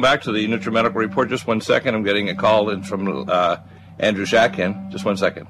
Back 0.00 0.22
to 0.22 0.32
the 0.32 0.46
NutriMedical 0.46 0.94
Report. 0.94 1.28
Just 1.28 1.46
one 1.46 1.60
second. 1.60 1.94
I'm 1.94 2.02
getting 2.02 2.28
a 2.28 2.34
call 2.34 2.70
in 2.70 2.82
from 2.82 3.28
uh, 3.28 3.58
Andrew 3.98 4.24
Schatkin. 4.24 4.90
Just 4.90 5.04
one 5.04 5.16
second. 5.16 5.46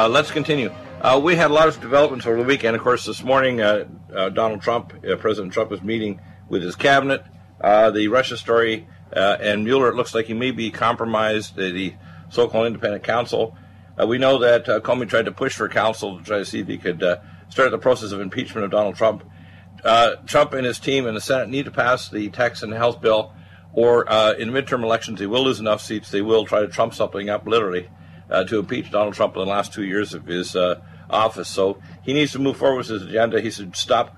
Uh, 0.00 0.08
let's 0.08 0.30
continue. 0.30 0.72
Uh, 1.02 1.20
we 1.22 1.36
had 1.36 1.50
a 1.50 1.54
lot 1.54 1.68
of 1.68 1.78
developments 1.78 2.24
over 2.24 2.38
the 2.38 2.44
weekend. 2.44 2.74
Of 2.74 2.80
course, 2.80 3.04
this 3.04 3.22
morning, 3.22 3.60
uh, 3.60 3.84
uh 4.14 4.30
Donald 4.30 4.62
Trump, 4.62 4.94
uh, 5.04 5.16
President 5.16 5.52
Trump, 5.52 5.72
is 5.72 5.82
meeting 5.82 6.22
with 6.48 6.62
his 6.62 6.74
cabinet. 6.74 7.22
Uh, 7.60 7.90
the 7.90 8.08
Russia 8.08 8.38
story 8.38 8.86
and 9.12 9.62
Mueller, 9.64 9.90
it 9.90 9.96
looks 9.96 10.14
like 10.14 10.24
he 10.24 10.32
may 10.32 10.52
be 10.52 10.70
compromised. 10.70 11.54
the 11.56 11.94
so-called 12.30 12.66
independent 12.66 13.02
counsel. 13.02 13.56
we 14.06 14.16
know 14.16 14.38
that 14.38 14.64
Comey 14.84 15.06
tried 15.06 15.26
to 15.26 15.32
push 15.32 15.54
for 15.54 15.68
counsel 15.68 16.16
to 16.16 16.24
try 16.24 16.38
to 16.38 16.46
see 16.46 16.60
if 16.60 16.68
he 16.68 16.78
could 16.78 17.00
start 17.50 17.70
the 17.70 17.78
process 17.78 18.12
of 18.12 18.20
impeachment 18.20 18.64
of 18.64 18.70
Donald 18.70 18.94
Trump. 18.94 19.22
Trump 20.26 20.54
and 20.54 20.64
his 20.64 20.78
team 20.78 21.06
in 21.06 21.14
the 21.14 21.20
Senate 21.20 21.50
need 21.50 21.66
to 21.66 21.70
pass 21.70 22.08
the 22.08 22.30
tax 22.30 22.62
and 22.62 22.72
health 22.72 23.02
bill, 23.02 23.34
or 23.74 24.04
in 24.38 24.50
midterm 24.50 24.82
elections, 24.82 25.18
they 25.18 25.26
will 25.26 25.44
lose 25.44 25.60
enough 25.60 25.82
seats. 25.82 26.10
They 26.10 26.22
will 26.22 26.46
try 26.46 26.60
to 26.60 26.68
trump 26.68 26.94
something 26.94 27.28
up, 27.28 27.46
literally 27.46 27.90
uh, 28.30 28.44
to 28.44 28.58
impeach 28.58 28.90
Donald 28.90 29.14
Trump 29.14 29.34
in 29.36 29.40
the 29.40 29.46
last 29.46 29.72
two 29.72 29.84
years 29.84 30.14
of 30.14 30.26
his 30.26 30.54
uh, 30.54 30.80
office. 31.08 31.48
So 31.48 31.80
he 32.02 32.12
needs 32.12 32.32
to 32.32 32.38
move 32.38 32.56
forward 32.56 32.78
with 32.78 32.88
his 32.88 33.02
agenda. 33.02 33.40
He 33.40 33.50
should 33.50 33.76
stop 33.76 34.16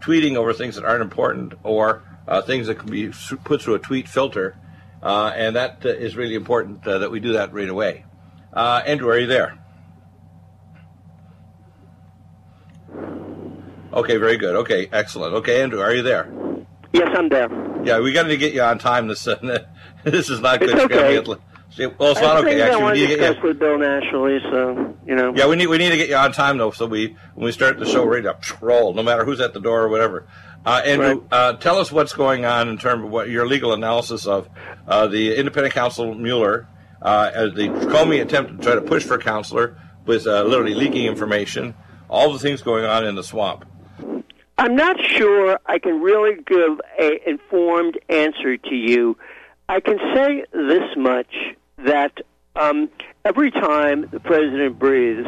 tweeting 0.00 0.36
over 0.36 0.52
things 0.52 0.76
that 0.76 0.84
aren't 0.84 1.02
important 1.02 1.54
or 1.62 2.02
uh, 2.26 2.42
things 2.42 2.66
that 2.66 2.76
can 2.76 2.90
be 2.90 3.12
put 3.44 3.62
through 3.62 3.74
a 3.74 3.78
tweet 3.78 4.08
filter. 4.08 4.56
Uh, 5.02 5.32
and 5.34 5.56
that 5.56 5.84
uh, 5.84 5.88
is 5.88 6.16
really 6.16 6.34
important 6.34 6.86
uh, 6.86 6.98
that 6.98 7.10
we 7.10 7.20
do 7.20 7.32
that 7.34 7.52
right 7.52 7.68
away. 7.68 8.04
Andrew, 8.54 9.08
are 9.08 9.18
you 9.18 9.26
there? 9.26 9.56
Okay, 13.92 14.16
very 14.18 14.36
good. 14.36 14.56
Okay, 14.56 14.88
excellent. 14.92 15.34
Okay, 15.34 15.62
Andrew, 15.62 15.80
are 15.80 15.94
you 15.94 16.02
there? 16.02 16.30
Yes, 16.92 17.08
I'm 17.16 17.28
there. 17.28 17.48
Yeah, 17.84 18.00
we 18.00 18.12
got 18.12 18.24
to 18.24 18.36
get 18.36 18.52
you 18.52 18.62
on 18.62 18.78
time. 18.78 19.08
This 19.08 19.24
this 20.04 20.28
is 20.28 20.40
not 20.40 20.60
good. 20.60 20.70
It's 20.70 20.80
okay. 20.82 21.40
Well, 21.78 22.12
it's 22.12 22.20
not 22.20 22.44
okay. 22.44 22.60
Actually, 22.60 22.84
we 22.84 22.92
need 22.92 23.06
to 23.08 23.16
get 23.16 23.42
with 23.42 23.58
Bill 23.58 23.78
nationally, 23.78 24.38
so 24.50 24.96
you 25.06 25.14
know. 25.14 25.32
Yeah, 25.34 25.46
we 25.46 25.56
need 25.56 25.68
we 25.68 25.78
need 25.78 25.90
to 25.90 25.96
get 25.96 26.08
you 26.08 26.16
on 26.16 26.32
time 26.32 26.58
though, 26.58 26.72
so 26.72 26.86
we 26.86 27.16
when 27.34 27.44
we 27.44 27.52
start 27.52 27.78
the 27.78 27.86
show, 27.86 28.04
ready 28.04 28.24
to 28.24 28.36
roll, 28.60 28.92
no 28.92 29.02
matter 29.02 29.24
who's 29.24 29.40
at 29.40 29.54
the 29.54 29.60
door 29.60 29.82
or 29.82 29.88
whatever. 29.88 30.26
Uh, 30.66 30.82
Andrew, 30.84 31.20
right. 31.20 31.32
uh, 31.32 31.52
tell 31.54 31.78
us 31.78 31.90
what's 31.90 32.12
going 32.12 32.44
on 32.44 32.68
in 32.68 32.76
terms 32.76 33.04
of 33.04 33.10
what 33.10 33.30
your 33.30 33.46
legal 33.46 33.72
analysis 33.72 34.26
of 34.26 34.48
uh, 34.86 35.06
the 35.06 35.34
independent 35.36 35.72
counsel 35.72 36.14
Mueller, 36.14 36.66
uh, 37.00 37.30
as 37.32 37.54
the 37.54 37.68
Comey 37.68 38.20
attempt 38.20 38.58
to 38.58 38.62
try 38.62 38.74
to 38.74 38.82
push 38.82 39.04
for 39.04 39.16
counselor 39.16 39.80
with 40.04 40.26
uh, 40.26 40.42
literally 40.42 40.74
leaking 40.74 41.06
information, 41.06 41.74
all 42.10 42.32
the 42.32 42.38
things 42.38 42.62
going 42.62 42.84
on 42.84 43.06
in 43.06 43.14
the 43.14 43.24
swamp. 43.24 43.64
I'm 44.58 44.76
not 44.76 44.96
sure 45.00 45.58
I 45.64 45.78
can 45.78 46.02
really 46.02 46.42
give 46.42 46.80
an 46.98 47.18
informed 47.26 47.98
answer 48.10 48.58
to 48.58 48.74
you. 48.74 49.16
I 49.70 49.80
can 49.80 49.98
say 50.14 50.44
this 50.52 50.94
much 50.96 51.32
that 51.84 52.20
um, 52.56 52.88
every 53.24 53.50
time 53.50 54.08
the 54.10 54.20
president 54.20 54.78
breathes, 54.78 55.26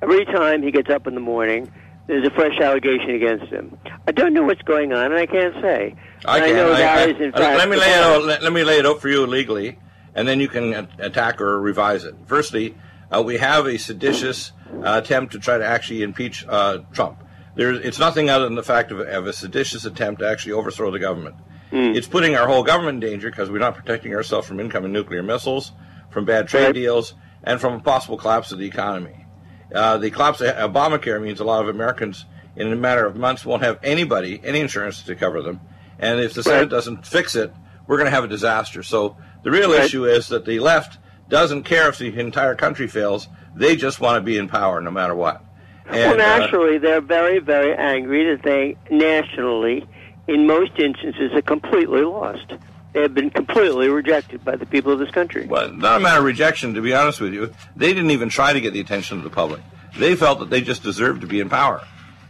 every 0.00 0.24
time 0.24 0.62
he 0.62 0.70
gets 0.70 0.90
up 0.90 1.06
in 1.06 1.14
the 1.14 1.20
morning, 1.20 1.72
there's 2.06 2.26
a 2.26 2.30
fresh 2.30 2.58
allegation 2.60 3.10
against 3.10 3.46
him. 3.46 3.78
I 4.06 4.12
don't 4.12 4.34
know 4.34 4.42
what's 4.42 4.62
going 4.62 4.92
on, 4.92 5.06
and 5.06 5.14
I 5.14 5.26
can't 5.26 5.54
say. 5.62 5.94
I, 6.24 6.40
can. 6.40 6.48
I 6.48 6.52
know 6.52 6.72
I, 6.72 6.78
that 6.78 6.98
I, 6.98 7.10
is 7.10 7.20
in 7.20 7.32
fact. 7.32 7.58
Let 7.58 7.68
me 7.68 7.76
lay 7.76 7.90
it 7.90 8.02
out. 8.02 8.24
Let, 8.24 8.42
let, 8.42 8.52
me 8.52 8.64
lay 8.64 8.78
it 8.78 8.86
out 8.86 9.00
for 9.00 9.08
you 9.08 9.26
legally, 9.26 9.78
and 10.14 10.26
then 10.26 10.40
you 10.40 10.48
can 10.48 10.88
attack 10.98 11.40
or 11.40 11.60
revise 11.60 12.04
it. 12.04 12.14
Firstly, 12.26 12.74
uh, 13.10 13.22
we 13.22 13.38
have 13.38 13.66
a 13.66 13.78
seditious 13.78 14.52
uh, 14.72 15.00
attempt 15.02 15.32
to 15.32 15.38
try 15.38 15.58
to 15.58 15.64
actually 15.64 16.02
impeach 16.02 16.46
uh, 16.48 16.78
Trump. 16.92 17.22
There's, 17.54 17.84
it's 17.84 17.98
nothing 17.98 18.30
other 18.30 18.44
than 18.44 18.54
the 18.54 18.62
fact 18.62 18.90
of, 18.90 19.00
of 19.00 19.26
a 19.26 19.32
seditious 19.32 19.84
attempt 19.84 20.20
to 20.20 20.28
actually 20.28 20.52
overthrow 20.52 20.90
the 20.90 20.98
government. 20.98 21.36
Mm. 21.72 21.96
It's 21.96 22.06
putting 22.06 22.36
our 22.36 22.46
whole 22.46 22.62
government 22.62 23.02
in 23.02 23.10
danger 23.10 23.30
because 23.30 23.50
we're 23.50 23.58
not 23.58 23.74
protecting 23.74 24.14
ourselves 24.14 24.46
from 24.46 24.60
incoming 24.60 24.92
nuclear 24.92 25.22
missiles, 25.22 25.72
from 26.10 26.26
bad 26.26 26.46
trade 26.46 26.66
right. 26.66 26.74
deals, 26.74 27.14
and 27.42 27.60
from 27.60 27.74
a 27.74 27.80
possible 27.80 28.18
collapse 28.18 28.52
of 28.52 28.58
the 28.58 28.66
economy. 28.66 29.26
Uh, 29.74 29.96
the 29.96 30.10
collapse 30.10 30.40
of 30.42 30.54
Obamacare 30.54 31.20
means 31.20 31.40
a 31.40 31.44
lot 31.44 31.62
of 31.62 31.68
Americans, 31.68 32.26
in 32.56 32.70
a 32.70 32.76
matter 32.76 33.06
of 33.06 33.16
months, 33.16 33.46
won't 33.46 33.62
have 33.62 33.78
anybody, 33.82 34.40
any 34.44 34.60
insurance 34.60 35.02
to 35.02 35.14
cover 35.14 35.40
them. 35.40 35.60
And 35.98 36.20
if 36.20 36.34
the 36.34 36.42
Senate 36.42 36.60
right. 36.60 36.68
doesn't 36.68 37.06
fix 37.06 37.34
it, 37.34 37.52
we're 37.86 37.96
going 37.96 38.06
to 38.06 38.14
have 38.14 38.24
a 38.24 38.28
disaster. 38.28 38.82
So 38.82 39.16
the 39.42 39.50
real 39.50 39.72
right. 39.72 39.84
issue 39.84 40.04
is 40.04 40.28
that 40.28 40.44
the 40.44 40.60
left 40.60 40.98
doesn't 41.28 41.62
care 41.62 41.88
if 41.88 41.98
the 41.98 42.18
entire 42.18 42.54
country 42.54 42.86
fails. 42.86 43.28
They 43.54 43.76
just 43.76 44.00
want 44.00 44.16
to 44.16 44.20
be 44.22 44.36
in 44.36 44.48
power 44.48 44.80
no 44.82 44.90
matter 44.90 45.14
what. 45.14 45.42
And, 45.86 45.94
well, 45.94 46.12
uh, 46.14 46.16
naturally, 46.16 46.76
uh, 46.76 46.80
they're 46.80 47.00
very, 47.00 47.38
very 47.38 47.74
angry 47.74 48.34
that 48.34 48.42
they 48.42 48.76
nationally 48.90 49.86
in 50.26 50.46
most 50.46 50.78
instances, 50.78 51.32
are 51.32 51.42
completely 51.42 52.02
lost. 52.02 52.52
They 52.92 53.00
have 53.00 53.14
been 53.14 53.30
completely 53.30 53.88
rejected 53.88 54.44
by 54.44 54.56
the 54.56 54.66
people 54.66 54.92
of 54.92 54.98
this 54.98 55.10
country. 55.10 55.46
Well, 55.46 55.72
not 55.72 55.96
a 55.96 56.00
matter 56.00 56.18
of 56.18 56.24
rejection, 56.24 56.74
to 56.74 56.82
be 56.82 56.94
honest 56.94 57.20
with 57.20 57.32
you. 57.32 57.52
They 57.74 57.94
didn't 57.94 58.10
even 58.10 58.28
try 58.28 58.52
to 58.52 58.60
get 58.60 58.74
the 58.74 58.80
attention 58.80 59.18
of 59.18 59.24
the 59.24 59.30
public. 59.30 59.62
They 59.96 60.14
felt 60.14 60.40
that 60.40 60.50
they 60.50 60.60
just 60.60 60.82
deserved 60.82 61.22
to 61.22 61.26
be 61.26 61.40
in 61.40 61.48
power. 61.48 61.82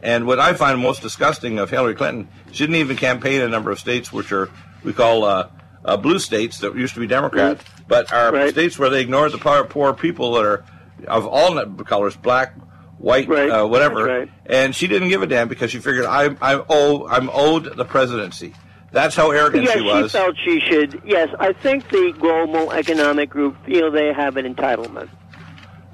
And 0.03 0.27
what 0.27 0.41
I 0.41 0.55
find 0.55 0.79
most 0.81 1.03
disgusting 1.03 1.59
of 1.59 1.71
Hillary 1.71 1.95
Clinton, 1.95 2.29
she 2.51 2.65
didn't 2.65 2.77
even 2.77 2.97
campaign 2.97 3.41
in 3.41 3.43
a 3.43 3.49
number 3.49 3.71
of 3.71 3.79
states 3.79 4.13
which 4.13 4.33
are 4.33 4.51
we 4.83 4.93
call 4.93 5.25
uh, 5.25 5.49
uh, 5.85 5.97
blue 5.97 6.19
states 6.19 6.59
that 6.59 6.77
used 6.77 6.95
to 6.95 7.01
be 7.01 7.07
Democrat, 7.07 7.59
mm. 7.59 7.65
but 7.87 8.13
are 8.13 8.33
right. 8.33 8.51
states 8.51 8.79
where 8.79 8.91
they 8.91 9.01
ignored 9.01 9.33
the 9.33 9.39
poor, 9.39 9.65
poor 9.65 9.93
people 9.93 10.33
that 10.33 10.45
are 10.45 10.65
of 11.07 11.27
all 11.27 11.65
colors, 11.85 12.17
black, 12.17 12.55
white, 13.03 13.29
right. 13.29 13.51
uh, 13.51 13.67
whatever. 13.67 14.05
Right. 14.05 14.31
And 14.47 14.75
she 14.75 14.87
didn't 14.87 15.09
give 15.09 15.23
a 15.23 15.27
damn 15.27 15.49
because 15.49 15.71
she 15.71 15.79
figured 15.79 16.07
I'm 16.07 16.39
I'm 16.41 16.63
owe, 16.69 17.07
I'm 17.09 17.29
owed 17.31 17.77
the 17.77 17.85
presidency. 17.85 18.55
That's 18.93 19.17
how 19.17 19.31
arrogant 19.31 19.65
yes, 19.65 19.75
she 19.75 19.83
was. 19.83 20.13
she 20.13 20.19
felt 20.19 20.37
she 20.45 20.61
should. 20.61 21.03
Yes, 21.05 21.31
I 21.41 21.53
think 21.55 21.89
the 21.89 22.15
global 22.19 22.73
economic 22.73 23.31
group 23.31 23.57
feel 23.65 23.91
they 23.91 24.13
have 24.13 24.37
an 24.37 24.55
entitlement. 24.55 25.09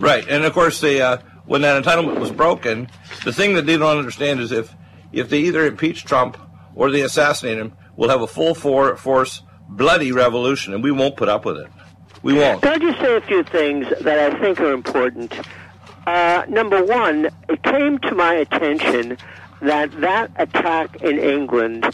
Right, 0.01 0.29
and 0.29 0.45
of 0.45 0.53
course, 0.53 0.81
they, 0.81 1.01
uh, 1.01 1.19
when 1.45 1.63
that 1.63 1.83
entitlement 1.83 2.19
was 2.19 2.31
broken, 2.31 2.89
the 3.25 3.33
thing 3.33 3.55
that 3.55 3.67
they 3.67 3.77
don't 3.77 3.99
understand 3.99 4.41
is 4.41 4.53
if 4.53 4.75
if 5.13 5.29
they 5.29 5.41
either 5.41 5.65
impeach 5.65 6.05
Trump 6.05 6.37
or 6.75 6.91
they 6.91 7.03
assassinate 7.03 7.59
him, 7.59 7.73
we'll 7.97 8.11
have 8.11 8.21
a 8.21 8.27
full 8.27 8.55
for, 8.55 8.97
force, 8.97 9.43
bloody 9.69 10.13
revolution, 10.13 10.75
and 10.75 10.83
we 10.83 10.91
won't 10.91 11.17
put 11.17 11.29
up 11.29 11.45
with 11.45 11.57
it. 11.57 11.69
We 12.23 12.35
won't. 12.35 12.63
Can 12.63 12.73
I 12.73 12.79
just 12.79 13.01
say 13.01 13.17
a 13.17 13.21
few 13.21 13.45
things 13.45 13.87
that 14.01 14.19
I 14.19 14.39
think 14.41 14.61
are 14.61 14.73
important? 14.73 15.33
Uh, 16.09 16.47
number 16.49 16.83
one, 16.83 17.29
it 17.51 17.63
came 17.63 17.99
to 17.99 18.15
my 18.15 18.33
attention 18.33 19.19
that 19.61 19.91
that 20.01 20.31
attack 20.37 21.03
in 21.03 21.19
England 21.19 21.85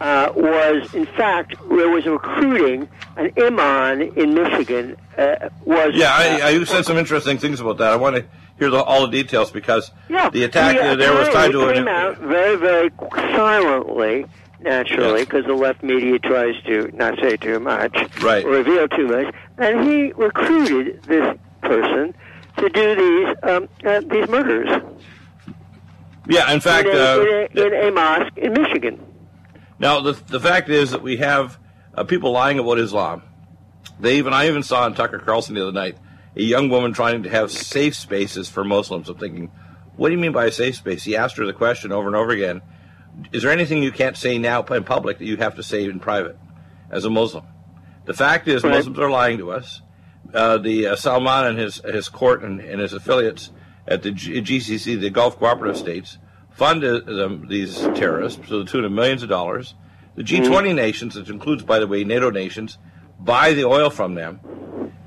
uh, 0.00 0.32
was, 0.34 0.92
in 0.92 1.06
fact, 1.06 1.54
there 1.68 1.88
was 1.88 2.04
recruiting 2.04 2.88
an 3.16 3.32
imam 3.38 4.00
in 4.00 4.34
Michigan. 4.34 4.96
Uh, 5.16 5.50
was 5.64 5.92
yeah, 5.94 6.10
I, 6.12 6.48
I, 6.48 6.64
said 6.64 6.84
some 6.84 6.96
interesting 6.96 7.38
things 7.38 7.60
about 7.60 7.78
that. 7.78 7.92
I 7.92 7.96
want 7.96 8.16
to 8.16 8.26
hear 8.58 8.70
the, 8.70 8.82
all 8.82 9.02
the 9.06 9.12
details 9.12 9.52
because 9.52 9.92
yeah, 10.08 10.30
the 10.30 10.42
attack 10.42 10.76
the, 10.76 10.96
there 10.96 11.14
was 11.14 11.28
tied 11.28 11.52
to 11.52 11.68
it. 11.68 11.74
came 11.74 11.86
out 11.86 12.18
very, 12.18 12.56
very 12.56 12.90
silently 13.36 14.26
naturally, 14.58 15.20
because 15.20 15.44
yes. 15.44 15.48
the 15.48 15.54
left 15.54 15.84
media 15.84 16.18
tries 16.18 16.60
to 16.64 16.90
not 16.92 17.20
say 17.20 17.36
too 17.36 17.60
much, 17.60 17.94
right. 18.20 18.44
reveal 18.44 18.88
too 18.88 19.06
much. 19.06 19.32
And 19.58 19.88
he 19.88 20.10
recruited 20.12 21.04
this 21.04 21.38
person 21.62 22.14
to 22.58 22.68
do 22.68 22.94
these 22.96 23.36
um, 23.42 23.68
uh, 23.84 24.00
these 24.00 24.28
murders. 24.28 24.82
Yeah, 26.28 26.52
in 26.52 26.60
fact, 26.60 26.88
in, 26.88 26.96
a, 26.96 27.00
uh, 27.00 27.48
in, 27.50 27.58
a, 27.58 27.62
in 27.62 27.88
a 27.88 27.90
mosque 27.90 28.36
in 28.36 28.52
Michigan. 28.52 29.04
Now, 29.78 30.00
the, 30.00 30.12
the 30.12 30.38
fact 30.38 30.68
is 30.68 30.90
that 30.90 31.02
we 31.02 31.16
have 31.16 31.58
uh, 31.94 32.04
people 32.04 32.32
lying 32.32 32.58
about 32.58 32.78
Islam. 32.78 33.22
They 33.98 34.18
even 34.18 34.32
I 34.32 34.48
even 34.48 34.62
saw 34.62 34.86
in 34.86 34.94
Tucker 34.94 35.18
Carlson 35.18 35.54
the 35.54 35.62
other 35.62 35.72
night 35.72 35.96
a 36.36 36.42
young 36.42 36.68
woman 36.68 36.92
trying 36.92 37.22
to 37.22 37.30
have 37.30 37.50
safe 37.50 37.94
spaces 37.94 38.48
for 38.48 38.64
Muslims. 38.64 39.08
I'm 39.08 39.18
thinking, 39.18 39.50
what 39.96 40.08
do 40.08 40.14
you 40.14 40.20
mean 40.20 40.32
by 40.32 40.46
a 40.46 40.52
safe 40.52 40.76
space? 40.76 41.02
He 41.02 41.16
asked 41.16 41.36
her 41.36 41.46
the 41.46 41.52
question 41.52 41.92
over 41.92 42.06
and 42.06 42.16
over 42.16 42.30
again. 42.30 42.62
Is 43.32 43.42
there 43.42 43.52
anything 43.52 43.82
you 43.82 43.92
can't 43.92 44.16
say 44.16 44.38
now 44.38 44.62
in 44.62 44.84
public 44.84 45.18
that 45.18 45.24
you 45.24 45.36
have 45.38 45.56
to 45.56 45.62
say 45.62 45.84
in 45.84 45.98
private 45.98 46.38
as 46.90 47.04
a 47.04 47.10
Muslim? 47.10 47.44
The 48.04 48.14
fact 48.14 48.48
is, 48.48 48.62
right. 48.62 48.74
Muslims 48.74 48.98
are 48.98 49.10
lying 49.10 49.38
to 49.38 49.50
us. 49.50 49.82
Uh, 50.32 50.58
the 50.58 50.88
uh, 50.88 50.96
Salman 50.96 51.46
and 51.46 51.58
his 51.58 51.76
his 51.84 52.08
court 52.08 52.42
and, 52.42 52.60
and 52.60 52.80
his 52.80 52.92
affiliates 52.92 53.50
at 53.86 54.02
the 54.02 54.12
G- 54.12 54.40
GCC, 54.40 55.00
the 55.00 55.10
Gulf 55.10 55.38
Cooperative 55.38 55.76
States, 55.76 56.18
fund 56.50 56.82
them, 56.82 57.46
these 57.48 57.78
terrorists 57.78 58.46
to 58.48 58.62
the 58.62 58.70
tune 58.70 58.84
of 58.84 58.92
millions 58.92 59.22
of 59.22 59.28
dollars. 59.28 59.74
The 60.16 60.22
G20 60.22 60.44
mm-hmm. 60.44 60.76
nations, 60.76 61.16
which 61.16 61.30
includes, 61.30 61.62
by 61.62 61.78
the 61.78 61.86
way, 61.86 62.04
NATO 62.04 62.30
nations, 62.30 62.78
buy 63.18 63.52
the 63.52 63.64
oil 63.64 63.90
from 63.90 64.14
them. 64.14 64.36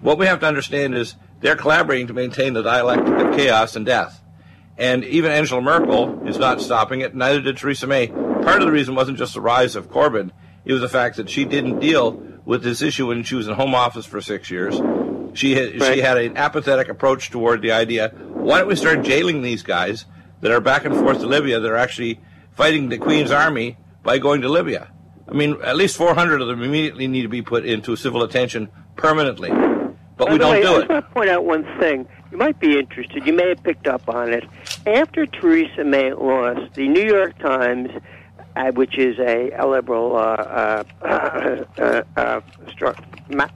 What 0.01 0.17
we 0.17 0.25
have 0.25 0.39
to 0.41 0.47
understand 0.47 0.95
is 0.95 1.15
they're 1.39 1.55
collaborating 1.55 2.07
to 2.07 2.13
maintain 2.13 2.53
the 2.53 2.63
dialectic 2.63 3.13
of 3.13 3.35
chaos 3.35 3.75
and 3.75 3.85
death. 3.85 4.21
And 4.77 5.03
even 5.05 5.31
Angela 5.31 5.61
Merkel 5.61 6.27
is 6.27 6.37
not 6.37 6.61
stopping 6.61 7.01
it, 7.01 7.13
neither 7.13 7.41
did 7.41 7.57
Theresa 7.57 7.85
May. 7.85 8.07
Part 8.07 8.61
of 8.61 8.65
the 8.65 8.71
reason 8.71 8.95
wasn't 8.95 9.17
just 9.17 9.35
the 9.35 9.41
rise 9.41 9.75
of 9.75 9.89
Corbyn, 9.91 10.31
it 10.65 10.73
was 10.73 10.81
the 10.81 10.89
fact 10.89 11.17
that 11.17 11.29
she 11.29 11.45
didn't 11.45 11.79
deal 11.79 12.23
with 12.45 12.63
this 12.63 12.81
issue 12.81 13.07
when 13.07 13.23
she 13.23 13.35
was 13.35 13.47
in 13.47 13.53
Home 13.53 13.75
Office 13.75 14.05
for 14.05 14.21
six 14.21 14.49
years. 14.49 14.79
She 15.33 15.55
had, 15.55 15.81
right. 15.81 15.95
she 15.95 16.01
had 16.01 16.17
an 16.17 16.37
apathetic 16.37 16.89
approach 16.89 17.31
toward 17.31 17.61
the 17.61 17.71
idea 17.71 18.13
why 18.43 18.59
don't 18.59 18.67
we 18.67 18.75
start 18.75 19.03
jailing 19.03 19.41
these 19.41 19.63
guys 19.63 20.05
that 20.41 20.51
are 20.51 20.59
back 20.59 20.83
and 20.83 20.93
forth 20.93 21.19
to 21.19 21.27
Libya 21.27 21.61
that 21.61 21.71
are 21.71 21.77
actually 21.77 22.19
fighting 22.51 22.89
the 22.89 22.97
Queen's 22.97 23.31
army 23.31 23.77
by 24.03 24.17
going 24.17 24.41
to 24.41 24.49
Libya? 24.49 24.91
I 25.29 25.31
mean, 25.31 25.55
at 25.63 25.77
least 25.77 25.95
400 25.95 26.41
of 26.41 26.49
them 26.49 26.61
immediately 26.61 27.07
need 27.07 27.21
to 27.21 27.29
be 27.29 27.41
put 27.41 27.65
into 27.65 27.95
civil 27.95 28.21
attention 28.21 28.67
permanently. 28.97 29.49
But 30.17 30.27
By 30.27 30.33
we 30.33 30.37
don't 30.37 30.51
way, 30.51 30.61
do 30.61 30.67
I 30.67 30.75
it. 30.75 30.79
just 30.79 30.89
want 30.89 31.05
to 31.05 31.11
point 31.11 31.29
out 31.29 31.45
one 31.45 31.63
thing. 31.79 32.05
You 32.31 32.37
might 32.37 32.59
be 32.59 32.77
interested. 32.77 33.25
You 33.25 33.31
may 33.31 33.47
have 33.47 33.63
picked 33.63 33.87
up 33.87 34.09
on 34.09 34.33
it. 34.33 34.43
After 34.85 35.25
Theresa 35.25 35.85
May 35.85 36.13
lost, 36.13 36.73
the 36.73 36.89
New 36.89 37.05
York 37.05 37.37
Times, 37.39 37.89
uh, 38.57 38.71
which 38.71 38.97
is 38.97 39.17
a, 39.19 39.51
a 39.51 39.65
liberal 39.65 40.17
uh, 40.17 40.83
uh, 41.01 41.63
uh, 41.77 42.03
uh 42.17 42.41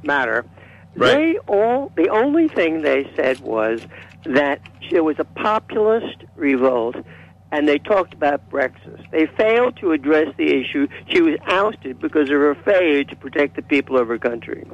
matter, 0.03 0.45
right. 0.97 1.15
they 1.15 1.37
all 1.47 1.91
the 1.95 2.09
only 2.09 2.47
thing 2.47 2.81
they 2.81 3.09
said 3.15 3.39
was 3.39 3.81
that 4.25 4.61
there 4.91 5.03
was 5.03 5.17
a 5.19 5.23
populist 5.23 6.23
revolt 6.35 6.95
and 7.51 7.67
they 7.67 7.77
talked 7.77 8.13
about 8.13 8.49
Brexit. 8.49 9.09
They 9.11 9.25
failed 9.37 9.77
to 9.77 9.93
address 9.93 10.33
the 10.37 10.47
issue. 10.47 10.87
She 11.09 11.21
was 11.21 11.35
ousted 11.47 11.99
because 11.99 12.29
of 12.29 12.35
her 12.35 12.55
failure 12.55 13.03
to 13.05 13.15
protect 13.15 13.55
the 13.55 13.61
people 13.61 13.97
of 13.97 14.07
her 14.09 14.17
country. 14.17 14.67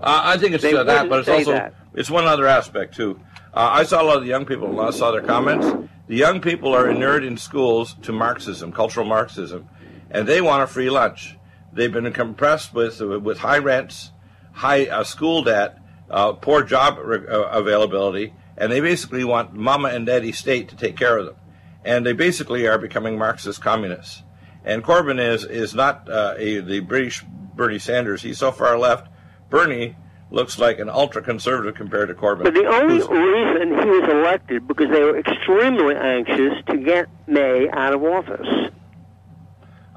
Uh, 0.00 0.22
I 0.24 0.38
think 0.38 0.54
it's 0.54 0.62
They 0.62 0.72
that, 0.72 1.08
but 1.08 1.20
it's 1.20 1.28
also 1.28 1.52
that. 1.52 1.74
it's 1.94 2.10
one 2.10 2.24
other 2.24 2.46
aspect 2.46 2.94
too. 2.94 3.20
Uh, 3.52 3.68
I 3.72 3.82
saw 3.82 4.00
a 4.00 4.04
lot 4.04 4.16
of 4.16 4.22
the 4.22 4.28
young 4.28 4.46
people, 4.46 4.70
and 4.70 4.80
I 4.80 4.90
saw 4.90 5.10
their 5.10 5.22
comments. 5.22 5.66
The 6.06 6.16
young 6.16 6.40
people 6.40 6.74
are 6.74 6.88
inured 6.88 7.24
in 7.24 7.36
schools 7.36 7.96
to 8.02 8.12
Marxism, 8.12 8.72
cultural 8.72 9.04
Marxism, 9.04 9.68
and 10.10 10.26
they 10.26 10.40
want 10.40 10.62
a 10.62 10.66
free 10.66 10.88
lunch. 10.88 11.36
They've 11.72 11.92
been 11.92 12.10
compressed 12.12 12.72
with 12.72 13.00
with 13.00 13.38
high 13.38 13.58
rents, 13.58 14.12
high 14.52 14.86
uh, 14.86 15.04
school 15.04 15.42
debt, 15.42 15.78
uh, 16.10 16.32
poor 16.32 16.62
job 16.62 16.98
re- 17.02 17.26
uh, 17.26 17.44
availability, 17.50 18.34
and 18.56 18.70
they 18.70 18.80
basically 18.80 19.24
want 19.24 19.54
mama 19.54 19.88
and 19.88 20.06
daddy 20.06 20.32
state 20.32 20.68
to 20.68 20.76
take 20.76 20.96
care 20.96 21.18
of 21.18 21.26
them. 21.26 21.36
And 21.84 22.04
they 22.04 22.12
basically 22.12 22.66
are 22.66 22.78
becoming 22.78 23.16
Marxist 23.16 23.62
communists. 23.62 24.22
And 24.64 24.84
Corbyn 24.84 25.18
is 25.18 25.44
is 25.44 25.74
not 25.74 26.08
uh, 26.10 26.34
a, 26.36 26.60
the 26.60 26.80
British 26.80 27.24
Bernie 27.54 27.78
Sanders. 27.78 28.22
He's 28.22 28.38
so 28.38 28.52
far 28.52 28.78
left. 28.78 29.08
Bernie 29.48 29.96
looks 30.30 30.58
like 30.58 30.78
an 30.78 30.88
ultra 30.88 31.22
conservative 31.22 31.74
compared 31.74 32.08
to 32.08 32.14
Corbyn. 32.14 32.44
But 32.44 32.54
the 32.54 32.66
only 32.66 32.96
reason 32.96 33.68
he 33.68 33.90
was 33.90 34.08
elected 34.08 34.68
because 34.68 34.90
they 34.90 35.02
were 35.02 35.18
extremely 35.18 35.96
anxious 35.96 36.62
to 36.68 36.76
get 36.76 37.08
May 37.26 37.68
out 37.70 37.94
of 37.94 38.04
office. 38.04 38.46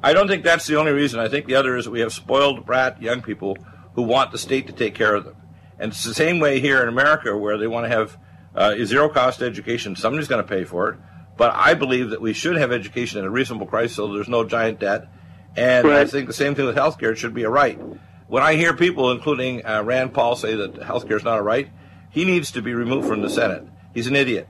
I 0.02 0.14
don't 0.14 0.28
think 0.28 0.44
that's 0.44 0.68
the 0.68 0.78
only 0.78 0.92
reason. 0.92 1.20
I 1.20 1.30
think 1.30 1.46
the 1.46 1.56
other 1.56 1.78
is 1.78 1.88
we 1.88 2.02
have 2.02 2.12
spoiled 2.12 2.66
brat 2.66 3.02
young 3.02 3.22
people 3.22 3.58
who 3.96 4.02
want 4.04 4.32
the 4.32 4.38
state 4.38 4.68
to 4.68 4.74
take 4.74 4.96
care 4.96 5.16
of 5.16 5.26
them. 5.26 5.36
And 5.80 5.92
it's 5.92 6.04
the 6.04 6.14
same 6.14 6.40
way 6.40 6.60
here 6.60 6.82
in 6.82 6.90
America 6.90 7.36
where 7.38 7.58
they 7.58 7.68
want 7.68 7.86
to 7.86 7.90
have 7.90 8.18
uh, 8.56 8.76
zero 8.86 9.10
cost 9.10 9.42
education. 9.42 9.96
Somebody's 9.96 10.28
going 10.28 10.44
to 10.44 10.48
pay 10.48 10.64
for 10.64 10.90
it. 10.90 11.00
But 11.36 11.54
I 11.56 11.74
believe 11.74 12.12
that 12.12 12.22
we 12.22 12.34
should 12.34 12.58
have 12.58 12.72
education 12.72 13.20
at 13.20 13.26
a 13.26 13.30
reasonable 13.30 13.66
price 13.66 13.94
so 13.94 14.14
there's 14.14 14.30
no 14.30 14.44
giant 14.44 14.80
debt. 14.80 15.08
And 15.56 15.88
right. 15.88 16.02
I 16.02 16.06
think 16.06 16.28
the 16.28 16.34
same 16.34 16.56
thing 16.56 16.66
with 16.66 16.76
healthcare. 16.76 17.12
It 17.12 17.18
should 17.18 17.34
be 17.34 17.44
a 17.44 17.50
right. 17.50 17.80
When 18.28 18.44
I 18.44 18.56
hear 18.56 18.74
people, 18.74 19.12
including 19.12 19.66
uh, 19.66 19.84
Rand 19.84 20.14
Paul, 20.14 20.36
say 20.36 20.56
that 20.56 20.76
healthcare 20.76 21.18
is 21.18 21.24
not 21.24 21.40
a 21.40 21.44
right, 21.44 21.70
he 22.10 22.26
needs 22.26 22.52
to 22.52 22.62
be 22.62 22.74
removed 22.74 23.08
from 23.08 23.22
the 23.22 23.30
Senate. 23.30 23.68
He's 23.94 24.08
an 24.08 24.16
idiot. 24.16 24.48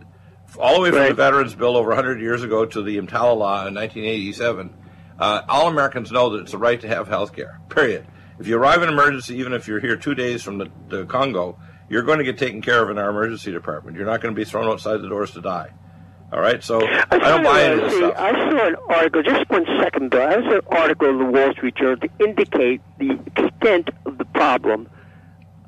All 0.59 0.75
the 0.75 0.81
way 0.81 0.89
from 0.89 0.99
right. 0.99 1.09
the 1.09 1.15
Veterans 1.15 1.55
Bill 1.55 1.75
over 1.75 1.89
100 1.89 2.21
years 2.21 2.43
ago 2.43 2.65
to 2.65 2.81
the 2.81 2.97
EMTALA 2.97 3.35
Law 3.37 3.67
in 3.67 3.73
1987, 3.73 4.73
uh, 5.19 5.41
all 5.49 5.67
Americans 5.67 6.11
know 6.11 6.29
that 6.31 6.41
it's 6.41 6.53
a 6.53 6.57
right 6.57 6.79
to 6.81 6.87
have 6.87 7.07
health 7.07 7.33
care, 7.35 7.59
period. 7.69 8.05
If 8.39 8.47
you 8.47 8.57
arrive 8.57 8.81
in 8.83 8.89
emergency, 8.89 9.35
even 9.35 9.53
if 9.53 9.67
you're 9.67 9.79
here 9.79 9.95
two 9.95 10.15
days 10.15 10.41
from 10.41 10.57
the, 10.57 10.69
the 10.89 11.05
Congo, 11.05 11.57
you're 11.89 12.01
going 12.03 12.17
to 12.17 12.23
get 12.23 12.37
taken 12.37 12.61
care 12.61 12.81
of 12.81 12.89
in 12.89 12.97
our 12.97 13.09
emergency 13.09 13.51
department. 13.51 13.95
You're 13.97 14.05
not 14.05 14.21
going 14.21 14.33
to 14.33 14.39
be 14.39 14.45
thrown 14.45 14.67
outside 14.67 14.97
the 14.97 15.09
doors 15.09 15.31
to 15.31 15.41
die. 15.41 15.69
All 16.31 16.41
right, 16.41 16.63
so 16.63 16.81
I, 16.81 17.05
I 17.11 17.17
don't 17.19 17.43
buy 17.43 17.63
any 17.63 17.79
of 17.79 17.89
this 17.89 17.97
stuff. 17.97 18.15
I 18.17 18.31
saw 18.31 18.67
an 18.67 18.75
article, 18.89 19.21
just 19.21 19.47
one 19.51 19.65
second, 19.79 20.09
Bill. 20.09 20.23
I 20.23 20.33
saw 20.33 20.55
an 20.55 20.61
article 20.71 21.09
in 21.09 21.19
the 21.19 21.25
Wall 21.25 21.53
Street 21.53 21.75
Journal 21.75 21.97
to 21.97 22.09
indicate 22.19 22.81
the 22.97 23.19
extent 23.35 23.91
of 24.07 24.17
the 24.17 24.25
problem 24.25 24.89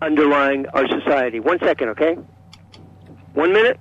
underlying 0.02 0.66
our 0.70 0.88
society. 0.88 1.40
One 1.40 1.60
second, 1.60 1.90
okay? 1.90 2.18
One 3.36 3.54
minute? 3.54 3.80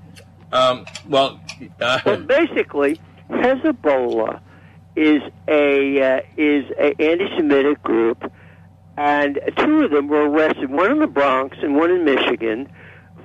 Um, 0.53 0.85
well, 1.09 1.41
uh, 1.81 2.01
Well, 2.05 2.21
basically, 2.21 3.01
Hezbollah 3.31 4.41
is 4.95 5.23
a 5.49 6.01
uh, 6.03 6.21
is 6.37 6.71
a 6.79 6.95
anti-Semitic 7.01 7.83
group, 7.83 8.31
and 8.97 9.41
two 9.59 9.83
of 9.83 9.91
them 9.91 10.09
were 10.09 10.29
arrested. 10.29 10.71
One 10.71 10.91
in 10.93 10.99
the 11.01 11.07
Bronx 11.07 11.57
and 11.63 11.77
one 11.77 11.91
in 11.91 12.05
Michigan 12.05 12.69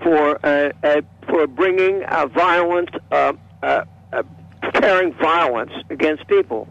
for 0.02 0.44
uh, 0.46 0.72
uh, 0.84 1.02
for 1.28 1.48
bringing 1.48 2.04
uh, 2.04 2.28
violent, 2.28 2.90
uh, 3.12 3.34
uh, 3.62 3.84
uh, 4.14 4.24
preparing 4.62 5.14
violence 5.14 5.72
against 5.90 6.28
people. 6.28 6.68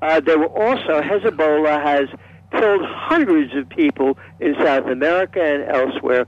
Uh, 0.00 0.20
there 0.20 0.38
were 0.38 0.46
also 0.46 1.00
Hezbollah 1.00 1.82
has 1.82 2.08
killed 2.52 2.82
hundreds 2.84 3.54
of 3.54 3.68
people 3.68 4.18
in 4.40 4.54
South 4.56 4.86
America 4.86 5.42
and 5.42 5.62
elsewhere. 5.64 6.26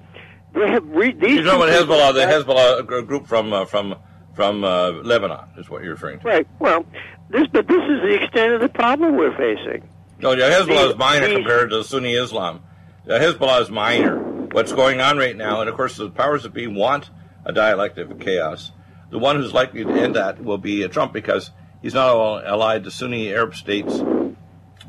They 0.55 0.69
have 0.71 0.87
re- 0.89 1.13
these. 1.13 1.41
you're 1.41 1.45
talking 1.45 1.63
about 1.63 2.15
Hezbollah, 2.15 2.15
the 2.15 2.53
Hezbollah 2.53 3.07
group 3.07 3.27
from 3.27 3.53
uh, 3.53 3.65
from 3.65 3.97
from 4.35 4.65
uh, 4.65 4.91
Lebanon, 4.91 5.47
is 5.59 5.69
what 5.71 5.83
you're 5.83 5.93
referring 5.93 6.21
to. 6.21 6.27
Right. 6.27 6.47
Well, 6.59 6.85
this 7.31 7.47
but 7.53 7.69
this 7.69 7.83
is 7.83 8.01
the 8.03 8.23
extent 8.23 8.53
of 8.55 8.61
the 8.61 8.69
problem 8.69 9.17
we're 9.17 9.37
facing. 9.37 9.89
No, 10.21 10.33
yeah, 10.33 10.51
Hezbollah 10.51 10.91
is 10.93 10.97
minor 10.97 11.27
these- 11.27 11.37
compared 11.37 11.71
to 11.71 11.85
Sunni 11.85 12.15
Islam. 12.15 12.63
Hezbollah 13.07 13.63
is 13.63 13.71
minor. 13.71 14.19
What's 14.53 14.73
going 14.73 15.01
on 15.01 15.19
right 15.19 15.37
now, 15.37 15.61
and 15.61 15.69
of 15.69 15.77
course, 15.77 15.97
the 15.97 16.09
powers 16.11 16.45
that 16.45 16.55
be 16.55 16.67
want 16.67 17.11
a 17.45 17.53
dialectic 17.53 18.11
of 18.11 18.19
chaos. 18.21 18.73
The 19.11 19.19
one 19.19 19.37
who's 19.37 19.53
likely 19.53 19.85
to 19.85 19.91
end 19.91 20.15
that 20.17 20.43
will 20.43 20.59
be 20.59 20.87
Trump 20.89 21.13
because 21.13 21.51
he's 21.83 21.95
not 21.95 22.09
all 22.09 22.39
allied 22.39 22.85
to 22.85 22.91
Sunni 22.91 23.33
Arab 23.33 23.55
states 23.55 24.03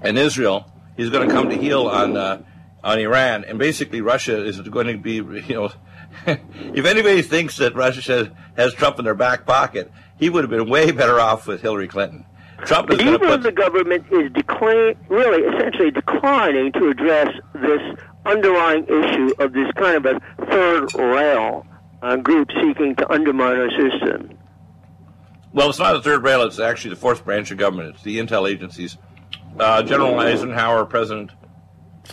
and 0.02 0.18
Israel. 0.18 0.72
He's 0.96 1.10
going 1.10 1.28
to 1.28 1.34
come 1.34 1.50
to 1.50 1.58
heel 1.58 1.88
on 1.88 2.16
uh, 2.16 2.42
on 2.84 3.00
Iran, 3.00 3.44
and 3.44 3.58
basically 3.58 4.02
Russia 4.02 4.46
is 4.46 4.62
going 4.62 4.88
to 4.88 4.98
be, 4.98 5.16
you 5.16 5.56
know, 5.56 5.72
if 6.28 6.86
anybody 6.86 7.22
thinks 7.24 7.58
that 7.58 7.76
Russia 7.76 8.32
has 8.56 8.74
Trump 8.74 9.00
in 9.00 9.06
their 9.06 9.16
back 9.16 9.46
pocket, 9.46 9.92
he 10.20 10.30
would 10.30 10.44
have 10.44 10.52
been 10.52 10.70
way 10.70 10.92
better 10.92 11.20
off 11.20 11.48
with 11.48 11.62
Hillary 11.62 11.88
Clinton. 11.88 12.26
Trump 12.64 12.90
is 12.90 12.98
But 12.98 13.04
going 13.04 13.16
even 13.16 13.28
put 13.28 13.44
the 13.44 13.52
government 13.52 14.06
is 14.12 14.32
decline, 14.32 14.96
really 15.10 15.44
essentially 15.44 15.92
declining 15.92 16.72
to 16.74 16.90
address 16.90 17.28
this 17.54 17.82
underlying 18.26 18.86
issue 18.86 19.34
of 19.40 19.54
this 19.54 19.72
kind 19.76 19.98
of 19.98 20.06
a 20.06 20.46
third 20.48 20.94
rail 20.96 21.66
uh, 22.02 22.16
group 22.18 22.50
seeking 22.62 22.96
to 22.96 23.12
undermine 23.12 23.58
our 23.60 23.70
system. 23.72 24.38
Well, 25.54 25.70
it's 25.70 25.80
not 25.80 25.94
the 25.94 26.02
third 26.02 26.24
rail; 26.24 26.44
it's 26.44 26.60
actually 26.60 26.92
the 26.92 27.00
fourth 27.00 27.24
branch 27.24 27.52
of 27.52 27.58
government. 27.58 27.96
It's 27.96 28.04
the 28.04 28.18
intel 28.18 28.50
agencies. 28.50 28.98
Uh, 29.60 29.84
General 29.84 30.20
Eisenhower, 30.20 30.86
President, 30.86 31.32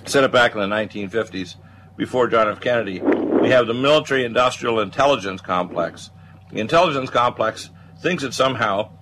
said 0.07 0.25
it 0.25 0.33
back 0.33 0.55
in 0.55 0.61
the 0.61 0.67
1950s, 0.67 1.57
before 1.97 2.29
John 2.29 2.49
F. 2.49 2.61
Kennedy. 2.61 3.01
We 3.01 3.51
have 3.51 3.67
the 3.67 3.75
military-industrial 3.75 4.79
intelligence 4.81 5.41
complex. 5.41 6.11
The 6.53 6.61
intelligence 6.61 7.11
complex 7.11 7.71
thinks 8.01 8.23
that 8.23 8.35
somehow 8.35 8.93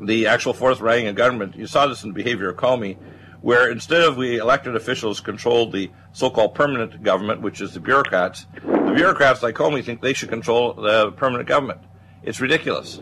the 0.00 0.26
actual 0.26 0.52
fourth 0.52 0.80
rank 0.80 1.06
of 1.08 1.14
government. 1.14 1.56
You 1.56 1.66
saw 1.66 1.86
this 1.86 2.02
in 2.02 2.10
the 2.10 2.14
behavior 2.14 2.48
of 2.48 2.56
Comey, 2.56 2.96
where 3.40 3.70
instead 3.70 4.02
of 4.02 4.16
we 4.16 4.38
elected 4.38 4.76
officials 4.76 5.20
control 5.20 5.70
the 5.70 5.90
so-called 6.12 6.54
permanent 6.54 7.02
government, 7.02 7.40
which 7.40 7.60
is 7.60 7.74
the 7.74 7.80
bureaucrats, 7.80 8.46
the 8.62 8.92
bureaucrats 8.94 9.42
like 9.42 9.54
Comey 9.54 9.84
think 9.84 10.00
they 10.00 10.12
should 10.12 10.28
control 10.28 10.74
the 10.74 11.12
permanent 11.12 11.48
government. 11.48 11.80
It's 12.22 12.40
ridiculous. 12.40 13.00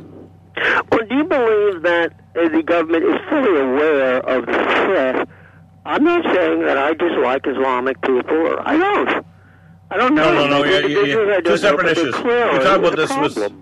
Well, 0.57 1.07
do 1.09 1.15
you 1.15 1.25
believe 1.25 1.83
that 1.83 2.13
the 2.35 2.63
government 2.65 3.05
is 3.05 3.17
fully 3.29 3.61
aware 3.61 4.19
of 4.19 4.47
the 4.47 4.53
threat? 4.53 5.29
I'm 5.85 6.05
not 6.05 6.25
saying 6.35 6.61
that 6.65 6.77
I 6.77 6.95
dislike 6.95 7.47
Islamic 7.47 8.01
people. 8.03 8.37
Or 8.37 8.69
I 8.69 8.77
don't. 8.77 9.25
I 9.91 9.97
don't 9.97 10.15
know. 10.15 10.33
No, 10.33 10.47
no, 10.47 10.63
no. 10.63 10.65
Yeah, 10.65 10.87
yeah, 10.87 11.27
yeah. 11.27 11.41
Two 11.41 11.57
separate 11.57 11.97
issues. 11.97 12.15
We 12.17 12.31
talked 12.31 12.81
about 12.81 12.97
the 12.97 13.07
this 13.07 13.37
with 13.37 13.53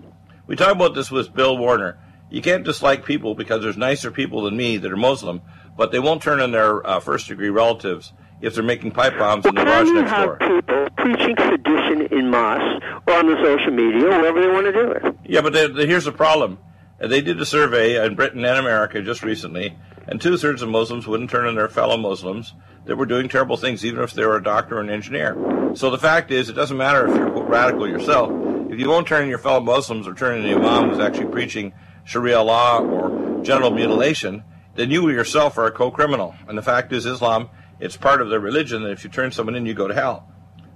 we 0.47 0.57
talked 0.57 0.73
about 0.73 0.95
this 0.95 1.11
with 1.11 1.33
Bill 1.35 1.57
Warner. 1.57 1.99
You 2.31 2.43
can't 2.43 2.65
dislike 2.65 3.05
people 3.05 3.35
because 3.35 3.63
there's 3.63 3.77
nicer 3.77 4.11
people 4.11 4.43
than 4.43 4.57
me 4.57 4.77
that 4.77 4.91
are 4.93 4.97
Muslim, 4.97 5.41
but 5.77 5.93
they 5.93 5.99
won't 5.99 6.23
turn 6.23 6.41
on 6.41 6.51
their 6.53 6.87
uh, 6.87 7.01
first 7.01 7.29
degree 7.29 7.49
relatives 7.51 8.13
if 8.41 8.55
they're 8.55 8.63
making 8.63 8.93
pipe 8.93 9.19
bombs 9.19 9.45
in 9.47 9.55
the 9.55 9.63
Can 9.63 9.67
garage 9.67 9.87
you 9.89 9.95
next 9.95 10.11
have 10.11 10.27
door. 10.27 10.37
people 10.39 10.89
preaching 10.97 11.35
sedition 11.39 12.03
in 12.19 12.31
mosques 12.31 12.85
or 13.07 13.15
on 13.15 13.27
the 13.27 13.37
social 13.43 13.73
media, 13.73 14.05
wherever 14.05 14.41
they 14.41 14.49
want 14.49 14.67
to 14.67 14.73
do 14.73 14.91
it? 14.93 15.17
Yeah, 15.25 15.41
but 15.41 15.53
they, 15.53 15.67
they, 15.69 15.87
here's 15.87 16.05
the 16.05 16.13
problem. 16.13 16.59
They 17.01 17.21
did 17.21 17.41
a 17.41 17.47
survey 17.47 18.05
in 18.05 18.15
Britain 18.17 18.45
and 18.45 18.59
America 18.59 19.01
just 19.03 19.23
recently, 19.23 19.77
and 20.07 20.21
two 20.21 20.37
thirds 20.37 20.63
of 20.63 20.69
Muslims 20.69 21.07
wouldn't 21.07 21.31
turn 21.31 21.47
on 21.47 21.55
their 21.55 21.69
fellow 21.69 21.97
Muslims 21.97 22.55
that 22.87 22.97
were 22.97 23.07
doing 23.07 23.29
terrible 23.29 23.57
things, 23.57 23.85
even 23.85 24.03
if 24.03 24.13
they 24.13 24.27
were 24.27 24.37
a 24.37 24.43
doctor 24.43 24.79
or 24.79 24.81
an 24.81 24.91
engineer. 24.91 25.37
So 25.75 25.91
the 25.91 25.99
fact 25.99 26.31
is, 26.31 26.49
it 26.49 26.55
doesn't 26.55 26.77
matter 26.77 27.07
if 27.09 27.15
you're 27.15 27.29
radical 27.45 27.89
yourself. 27.89 28.31
If 28.71 28.79
you 28.79 28.89
won't 28.89 29.07
turn 29.07 29.23
on 29.23 29.29
your 29.29 29.39
fellow 29.39 29.61
Muslims 29.61 30.07
or 30.07 30.15
turn 30.15 30.39
on 30.39 30.43
the 30.43 30.55
imam 30.55 30.91
who's 30.91 30.99
actually 30.99 31.27
preaching 31.27 31.73
Sharia 32.09 32.41
law 32.41 32.79
or 32.81 33.45
genital 33.45 33.71
mutilation, 33.71 34.43
then 34.77 34.91
you 34.91 35.11
yourself 35.11 35.59
are 35.59 35.67
a 35.67 35.71
co-criminal. 35.71 36.35
And 36.49 36.57
the 36.57 36.63
fact 36.63 36.91
is, 36.91 37.05
Islam, 37.05 37.51
it's 37.81 37.99
part 37.99 38.23
of 38.23 38.31
their 38.31 38.41
religion, 38.41 38.83
that 38.85 38.93
if 38.93 39.05
you 39.05 39.11
turn 39.11 39.31
someone 39.31 39.55
in, 39.55 39.67
you 39.67 39.75
go 39.75 39.87
to 39.87 39.93
hell. 39.93 40.27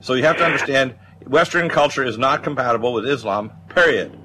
So 0.01 0.13
you 0.13 0.25
have 0.25 0.37
to 0.37 0.45
understand, 0.45 0.95
Western 1.27 1.71
culture 1.71 2.05
is 2.05 2.19
not 2.19 2.43
compatible 2.43 2.93
with 2.93 3.07
Islam, 3.07 3.51
period. 3.71 4.19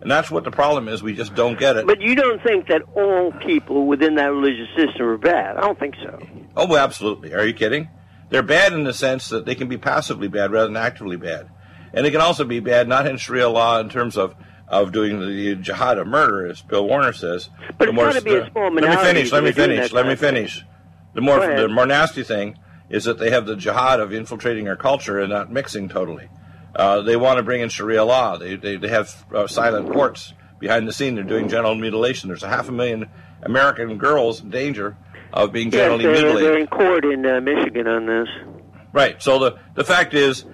And 0.00 0.08
that's 0.08 0.30
what 0.30 0.44
the 0.44 0.52
problem 0.52 0.86
is. 0.86 1.02
We 1.02 1.14
just 1.14 1.34
don't 1.34 1.58
get 1.58 1.76
it. 1.76 1.84
But 1.84 2.00
you 2.00 2.14
don't 2.14 2.40
think 2.44 2.68
that 2.68 2.82
all 2.94 3.32
people 3.44 3.88
within 3.88 4.14
that 4.14 4.26
religious 4.26 4.68
system 4.76 5.06
are 5.06 5.18
bad? 5.18 5.56
I 5.56 5.62
don't 5.62 5.80
think 5.80 5.96
so. 5.96 6.20
Oh, 6.56 6.68
well, 6.68 6.84
absolutely. 6.84 7.34
Are 7.34 7.44
you 7.44 7.54
kidding? 7.54 7.88
They're 8.30 8.44
bad 8.44 8.72
in 8.72 8.84
the 8.84 8.94
sense 8.94 9.30
that 9.30 9.46
they 9.46 9.56
can 9.56 9.68
be 9.68 9.78
passively 9.78 10.28
bad 10.28 10.52
rather 10.52 10.68
than 10.68 10.76
actively 10.76 11.16
bad. 11.16 11.48
And 11.92 12.06
they 12.06 12.12
can 12.12 12.20
also 12.20 12.44
be 12.44 12.60
bad 12.60 12.86
not 12.86 13.08
in 13.08 13.16
Sharia 13.16 13.48
law 13.48 13.80
in 13.80 13.88
terms 13.88 14.16
of, 14.16 14.36
of 14.68 14.92
doing 14.92 15.20
the 15.20 15.54
jihad 15.56 15.98
of 15.98 16.06
murder, 16.06 16.46
as 16.46 16.62
Bill 16.62 16.86
Warner 16.86 17.12
says. 17.12 17.50
But 17.78 17.78
The 17.78 17.84
it's 17.86 17.92
more- 17.94 18.04
gotta 18.06 18.22
be 18.22 18.34
a 18.36 18.50
small 18.50 18.72
Let 18.72 18.74
me 18.74 18.96
finish. 18.96 19.32
Let 19.32 19.44
me 19.44 19.50
that 19.50 19.62
are 19.62 19.66
doing 19.66 19.76
finish. 19.78 19.92
Let 19.92 20.02
me 20.06 20.08
kind 20.08 20.12
of 20.12 20.18
thing. 20.20 20.34
finish. 20.34 20.64
The 21.14 21.20
more 21.20 21.40
the 21.56 21.68
more 21.68 21.86
nasty 21.86 22.22
thing 22.22 22.56
is 22.88 23.04
that 23.04 23.18
they 23.18 23.30
have 23.30 23.44
the 23.46 23.56
jihad 23.56 24.00
of 24.00 24.12
infiltrating 24.12 24.68
our 24.68 24.76
culture 24.76 25.18
and 25.20 25.30
not 25.30 25.50
mixing 25.52 25.88
totally. 25.88 26.28
Uh, 26.74 27.02
they 27.02 27.16
want 27.16 27.36
to 27.36 27.42
bring 27.42 27.60
in 27.60 27.68
Sharia 27.68 28.04
law. 28.04 28.38
They 28.38 28.56
they, 28.56 28.76
they 28.76 28.88
have 28.88 29.24
uh, 29.34 29.46
silent 29.46 29.92
courts 29.92 30.32
behind 30.58 30.88
the 30.88 30.92
scene. 30.92 31.14
They're 31.16 31.24
doing 31.24 31.48
genital 31.48 31.74
mutilation. 31.74 32.28
There's 32.28 32.42
a 32.42 32.48
half 32.48 32.68
a 32.68 32.72
million 32.72 33.08
American 33.42 33.98
girls 33.98 34.40
in 34.40 34.48
danger 34.50 34.96
of 35.34 35.52
being 35.52 35.70
Yes, 35.70 35.80
genitally 35.90 36.02
they're, 36.02 36.12
mutilated. 36.12 36.42
they're 36.50 36.58
in 36.58 36.66
court 36.66 37.04
in 37.04 37.26
uh, 37.26 37.40
Michigan 37.40 37.86
on 37.88 38.06
this. 38.06 38.28
Right. 38.92 39.20
So 39.22 39.38
the 39.38 39.58
the 39.74 39.84
fact 39.84 40.14
is, 40.14 40.44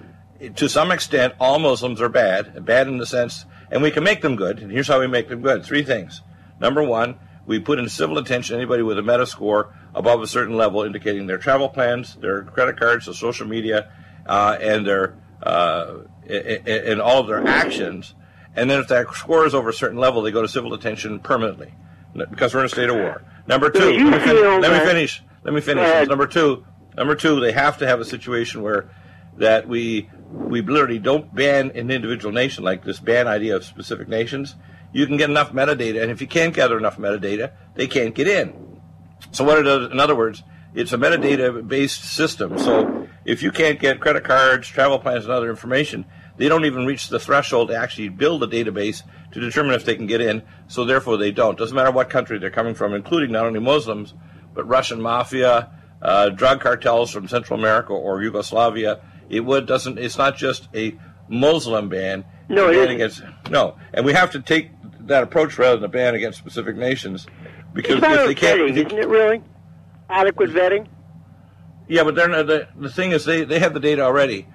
to 0.57 0.67
some 0.67 0.91
extent, 0.91 1.35
all 1.39 1.59
Muslims 1.59 2.01
are 2.01 2.09
bad. 2.09 2.65
Bad 2.65 2.87
in 2.87 2.97
the 2.97 3.05
sense, 3.05 3.45
and 3.71 3.81
we 3.81 3.91
can 3.91 4.03
make 4.03 4.21
them 4.21 4.35
good. 4.35 4.59
And 4.59 4.71
here's 4.71 4.87
how 4.87 4.99
we 4.99 5.07
make 5.07 5.29
them 5.29 5.41
good: 5.41 5.63
three 5.63 5.83
things. 5.83 6.21
Number 6.59 6.83
one, 6.83 7.17
we 7.45 7.59
put 7.59 7.79
in 7.79 7.89
civil 7.89 8.15
detention 8.15 8.55
anybody 8.55 8.83
with 8.83 8.97
a 8.97 9.01
meta 9.01 9.25
score 9.25 9.73
above 9.95 10.21
a 10.21 10.27
certain 10.27 10.55
level, 10.55 10.83
indicating 10.83 11.27
their 11.27 11.37
travel 11.37 11.69
plans, 11.69 12.15
their 12.15 12.43
credit 12.43 12.79
cards, 12.79 13.05
their 13.05 13.13
social 13.13 13.47
media, 13.47 13.91
uh, 14.25 14.57
and 14.61 14.85
their 14.85 15.15
uh, 15.41 15.99
and 16.27 17.01
all 17.01 17.21
of 17.21 17.27
their 17.27 17.45
actions. 17.47 18.13
And 18.55 18.69
then 18.69 18.79
if 18.79 18.87
that 18.89 19.13
score 19.13 19.45
is 19.45 19.55
over 19.55 19.69
a 19.69 19.73
certain 19.73 19.97
level, 19.97 20.21
they 20.21 20.31
go 20.31 20.41
to 20.41 20.47
civil 20.47 20.69
detention 20.71 21.19
permanently 21.19 21.73
because 22.29 22.53
we're 22.53 22.61
in 22.61 22.65
a 22.65 22.69
state 22.69 22.89
of 22.89 22.95
war. 22.97 23.23
Number 23.47 23.69
two, 23.69 23.79
let 23.79 24.19
me, 24.19 24.19
fin- 24.19 24.61
let 24.61 24.71
me 24.71 24.87
finish. 24.87 25.23
Let 25.43 25.53
me 25.53 25.61
finish. 25.61 26.07
Number 26.07 26.27
two, 26.27 26.65
number 26.97 27.15
two, 27.15 27.39
they 27.39 27.51
have 27.51 27.77
to 27.79 27.87
have 27.87 27.99
a 27.99 28.05
situation 28.05 28.61
where 28.61 28.89
that 29.37 29.67
we 29.67 30.09
we 30.31 30.61
literally 30.61 30.99
don't 30.99 31.33
ban 31.33 31.71
an 31.71 31.89
individual 31.89 32.31
nation 32.31 32.63
like 32.63 32.83
this 32.83 32.99
ban 32.99 33.27
idea 33.27 33.55
of 33.55 33.65
specific 33.65 34.07
nations. 34.07 34.55
You 34.91 35.05
can 35.05 35.17
get 35.17 35.29
enough 35.29 35.51
metadata, 35.51 36.01
and 36.01 36.11
if 36.11 36.21
you 36.21 36.27
can't 36.27 36.53
gather 36.53 36.77
enough 36.77 36.97
metadata, 36.97 37.51
they 37.75 37.87
can't 37.87 38.15
get 38.15 38.27
in. 38.27 38.81
So 39.31 39.43
what 39.43 39.59
it 39.59 39.63
does, 39.63 39.91
in 39.91 39.99
other 39.99 40.15
words, 40.15 40.43
it's 40.73 40.93
a 40.93 40.97
metadata-based 40.97 42.03
system. 42.03 42.57
So 42.57 43.07
if 43.25 43.41
you 43.41 43.51
can't 43.51 43.79
get 43.79 43.99
credit 43.99 44.23
cards, 44.23 44.67
travel 44.67 44.99
plans, 44.99 45.25
and 45.25 45.33
other 45.33 45.49
information, 45.49 46.05
they 46.37 46.47
don't 46.47 46.65
even 46.65 46.85
reach 46.85 47.09
the 47.09 47.19
threshold 47.19 47.69
to 47.69 47.75
actually 47.75 48.09
build 48.09 48.43
a 48.43 48.47
database 48.47 49.03
to 49.31 49.39
determine 49.39 49.73
if 49.73 49.85
they 49.85 49.95
can 49.95 50.07
get 50.07 50.21
in. 50.21 50.43
So 50.67 50.85
therefore, 50.85 51.17
they 51.17 51.31
don't. 51.31 51.57
Doesn't 51.57 51.75
matter 51.75 51.91
what 51.91 52.09
country 52.09 52.39
they're 52.39 52.49
coming 52.49 52.75
from, 52.75 52.93
including 52.93 53.31
not 53.31 53.45
only 53.45 53.59
Muslims, 53.59 54.13
but 54.53 54.67
Russian 54.67 55.01
mafia, 55.01 55.69
uh, 56.01 56.29
drug 56.29 56.61
cartels 56.61 57.11
from 57.11 57.27
Central 57.27 57.59
America 57.59 57.93
or 57.93 58.21
Yugoslavia. 58.21 59.01
It 59.29 59.41
would 59.41 59.65
doesn't. 59.65 59.97
It's 59.99 60.17
not 60.17 60.35
just 60.37 60.67
a 60.75 60.97
Muslim 61.27 61.89
ban. 61.89 62.25
No, 62.49 62.67
It's 62.69 62.77
a 62.77 62.81
it 62.81 62.85
ban 62.85 62.95
against 62.95 63.21
no, 63.51 63.77
and 63.93 64.05
we 64.05 64.13
have 64.13 64.31
to 64.31 64.39
take 64.41 64.71
that 65.01 65.23
approach 65.23 65.57
rather 65.57 65.75
than 65.75 65.85
a 65.85 65.89
ban 65.89 66.15
against 66.15 66.37
specific 66.39 66.75
nations, 66.75 67.27
because 67.73 67.93
It's 67.93 68.01
matter 68.01 68.21
if 68.21 68.27
they 68.27 68.35
can't, 68.35 68.59
vetting, 68.59 68.69
isn't 68.77 68.91
it 68.99 69.07
really? 69.07 69.41
Adequate 70.09 70.49
vetting? 70.51 70.87
yeah, 71.87 72.03
but 72.03 72.15
they're 72.15 72.27
not, 72.27 72.47
the 72.47 72.67
the 72.75 72.89
thing 72.89 73.11
is 73.11 73.25
they 73.25 73.43
they 73.43 73.59
have 73.59 73.73
the 73.73 73.79
data 73.79 74.01
already. 74.01 74.47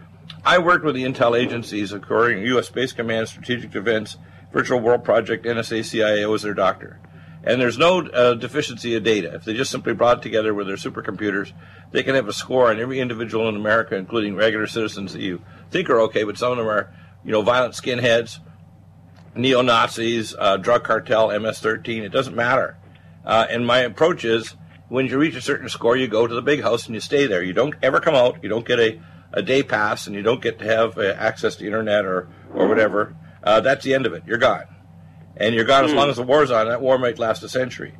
I 0.45 0.59
worked 0.59 0.85
with 0.85 0.95
the 0.95 1.05
intel 1.05 1.39
agencies, 1.39 1.93
according 1.93 2.43
U.S. 2.47 2.67
Space 2.69 2.93
Command, 2.93 3.29
Strategic 3.29 3.71
Defense, 3.71 4.17
Virtual 4.53 4.81
World 4.81 5.05
Project, 5.05 5.45
NSA, 5.45 5.85
CIA 5.85 6.25
was 6.27 6.43
their 6.43 6.55
doctor. 6.55 6.99
And 7.47 7.61
there's 7.61 7.77
no 7.77 8.01
uh, 8.01 8.35
deficiency 8.35 8.95
of 8.97 9.05
data. 9.05 9.35
If 9.35 9.45
they 9.45 9.53
just 9.53 9.71
simply 9.71 9.93
brought 9.93 10.23
together 10.23 10.55
with 10.55 10.67
their 10.67 10.77
supercomputers, 10.77 11.53
they 11.93 12.03
can 12.03 12.15
have 12.15 12.27
a 12.27 12.33
score 12.33 12.71
on 12.71 12.81
every 12.81 13.01
individual 13.01 13.49
in 13.49 13.57
America, 13.57 13.97
including 13.97 14.35
regular 14.35 14.67
citizens 14.67 15.13
that 15.13 15.21
you 15.21 15.43
think 15.71 15.91
are 15.91 16.01
okay, 16.03 16.25
but 16.25 16.39
some 16.39 16.53
of 16.53 16.59
them 16.59 16.67
are, 16.67 16.93
you 17.23 17.33
know, 17.33 17.43
violent 17.43 17.75
skinheads, 17.75 18.39
neo 19.37 19.61
Nazis, 19.61 20.35
uh, 20.39 20.57
drug 20.57 20.85
cartel, 20.85 21.29
MS-13. 21.29 22.03
It 22.03 22.09
doesn't 22.09 22.35
matter. 22.35 22.79
Uh, 23.25 23.47
and 23.51 23.67
my 23.67 23.81
approach 23.81 24.25
is, 24.25 24.57
when 24.89 25.07
you 25.07 25.19
reach 25.19 25.35
a 25.35 25.41
certain 25.41 25.69
score, 25.69 25.97
you 25.97 26.09
go 26.09 26.27
to 26.27 26.35
the 26.35 26.43
big 26.43 26.63
house 26.63 26.87
and 26.87 26.95
you 26.95 27.01
stay 27.01 27.27
there. 27.27 27.43
You 27.43 27.53
don't 27.53 27.75
ever 27.83 28.01
come 28.01 28.15
out. 28.15 28.43
You 28.43 28.49
don't 28.49 28.67
get 28.67 28.79
a, 28.81 29.01
a 29.33 29.43
day 29.43 29.63
pass, 29.63 30.07
and 30.07 30.15
you 30.15 30.23
don't 30.23 30.43
get 30.43 30.59
to 30.61 30.65
have 30.65 30.97
uh, 30.99 31.15
access 31.17 31.57
to 31.57 31.67
internet 31.67 32.05
or 32.05 32.29
or 32.53 32.69
whatever. 32.69 33.17
Uh, 33.43 33.61
that's 33.61 33.85
the 33.85 33.95
end 33.95 34.07
of 34.07 34.13
it. 34.13 34.23
You're 34.27 34.39
gone, 34.39 34.65
and 35.37 35.55
you're 35.55 35.65
gone 35.65 35.85
as 35.85 35.93
long 35.93 36.11
as 36.11 36.17
the 36.17 36.23
war's 36.23 36.51
on. 36.51 36.69
That 36.69 36.81
war 36.81 36.99
might 36.99 37.19
last 37.19 37.43
a 37.43 37.49
century. 37.49 37.95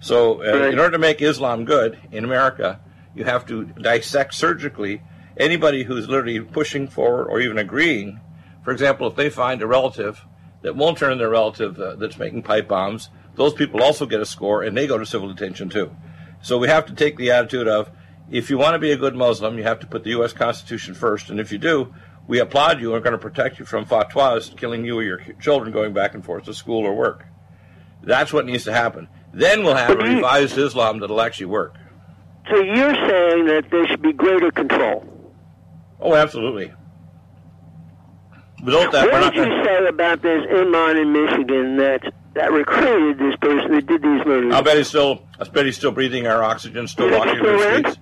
So, 0.00 0.42
uh, 0.42 0.58
Right. 0.58 0.72
in 0.72 0.78
order 0.78 0.92
to 0.92 0.98
make 0.98 1.20
Islam 1.20 1.64
good 1.64 1.98
in 2.12 2.24
America, 2.24 2.80
you 3.14 3.24
have 3.24 3.44
to 3.46 3.64
dissect 3.64 4.34
surgically 4.34 5.02
anybody 5.36 5.84
who's 5.84 6.08
literally 6.08 6.40
pushing 6.40 6.86
for 6.86 7.24
or 7.24 7.40
even 7.40 7.58
agreeing. 7.58 8.20
For 8.62 8.70
example, 8.72 9.06
if 9.08 9.16
they 9.16 9.30
find 9.30 9.60
a 9.62 9.66
relative 9.66 10.24
that 10.62 10.76
won't 10.76 10.98
turn 10.98 11.18
their 11.18 11.30
relative 11.30 11.78
uh, 11.80 11.96
that's 11.96 12.18
making 12.18 12.42
pipe 12.42 12.68
bombs, 12.68 13.10
those 13.36 13.54
people 13.54 13.82
also 13.82 14.06
get 14.06 14.20
a 14.20 14.26
score 14.26 14.62
and 14.62 14.76
they 14.76 14.86
go 14.86 14.98
to 14.98 15.06
civil 15.06 15.28
detention 15.32 15.68
too. 15.68 15.90
So 16.42 16.58
we 16.58 16.68
have 16.68 16.86
to 16.86 16.94
take 16.94 17.16
the 17.16 17.30
attitude 17.30 17.66
of 17.68 17.90
if 18.30 18.50
you 18.50 18.58
want 18.58 18.74
to 18.74 18.78
be 18.78 18.92
a 18.92 18.96
good 18.96 19.14
Muslim, 19.14 19.56
you 19.56 19.64
have 19.64 19.80
to 19.80 19.86
put 19.86 20.04
the 20.04 20.10
U.S. 20.10 20.32
Constitution 20.32 20.94
first, 20.94 21.30
and 21.30 21.40
if 21.40 21.50
you 21.50 21.58
do, 21.58 21.94
we 22.28 22.38
applaud 22.38 22.80
you 22.80 22.94
and 22.94 22.98
are 22.98 23.00
going 23.00 23.12
to 23.12 23.18
protect 23.18 23.58
you 23.58 23.64
from 23.64 23.84
fatwas 23.86 24.56
killing 24.56 24.84
you 24.84 24.96
or 24.98 25.02
your 25.02 25.18
children 25.40 25.72
going 25.72 25.92
back 25.92 26.14
and 26.14 26.24
forth 26.24 26.44
to 26.44 26.54
school 26.54 26.84
or 26.86 26.94
work. 26.94 27.24
That's 28.02 28.32
what 28.32 28.46
needs 28.46 28.64
to 28.64 28.72
happen. 28.72 29.08
Then 29.34 29.64
we'll 29.64 29.74
have 29.74 29.98
a 29.98 30.08
you- 30.08 30.16
revised 30.16 30.56
Islam 30.56 31.00
that'll 31.00 31.20
actually 31.20 31.46
work. 31.46 31.74
So 32.50 32.56
you're 32.62 32.94
saying 32.94 33.46
that 33.46 33.64
there 33.70 33.86
should 33.88 34.00
be 34.00 34.12
greater 34.12 34.50
control. 34.50 35.04
Oh, 36.00 36.14
absolutely. 36.14 36.72
Without 38.64 38.90
that, 38.92 39.10
What 39.10 39.20
not 39.20 39.34
did 39.34 39.46
you 39.48 39.64
say 39.64 39.86
about 39.86 40.22
this 40.22 40.44
imam 40.50 40.96
in 40.96 41.12
Michigan 41.12 41.76
that 41.76 42.12
that 42.34 42.52
recruited 42.52 43.18
this 43.18 43.36
person 43.40 43.72
that 43.72 43.86
did 43.86 44.02
these 44.02 44.24
murders? 44.26 44.52
I'll 44.54 44.62
bet 44.62 44.76
he's 44.76 44.88
still. 44.88 45.22
I 45.38 45.44
bet 45.44 45.66
he's 45.66 45.76
still 45.76 45.92
breathing 45.92 46.26
our 46.26 46.42
oxygen, 46.42 46.88
still 46.88 47.10
walking 47.10 47.40
the 47.42 47.58
streets, 47.82 47.98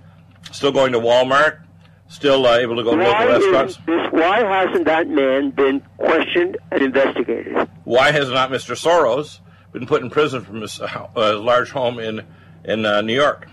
still 0.51 0.71
going 0.71 0.93
to 0.93 0.99
Walmart, 0.99 1.59
still 2.07 2.45
uh, 2.45 2.57
able 2.57 2.75
to 2.77 2.83
go 2.83 2.95
to 2.95 3.03
why 3.03 3.25
local 3.25 3.51
restaurants. 3.51 3.73
is? 3.87 4.11
Why 4.11 4.39
hasn't 4.39 4.85
that 4.85 5.07
man 5.07 5.51
been 5.51 5.81
questioned 5.97 6.57
and 6.71 6.81
investigated? 6.81 7.67
Why 7.83 8.11
has 8.11 8.29
not 8.29 8.49
Mr. 8.49 8.75
Soros 8.75 9.39
been 9.71 9.85
put 9.85 10.01
in 10.01 10.09
prison 10.09 10.43
from 10.43 10.61
his 10.61 10.79
uh, 10.79 11.07
uh, 11.15 11.37
large 11.39 11.71
home 11.71 11.99
in 11.99 12.25
in 12.63 12.85
uh, 12.85 13.01
New 13.01 13.15
York? 13.15 13.47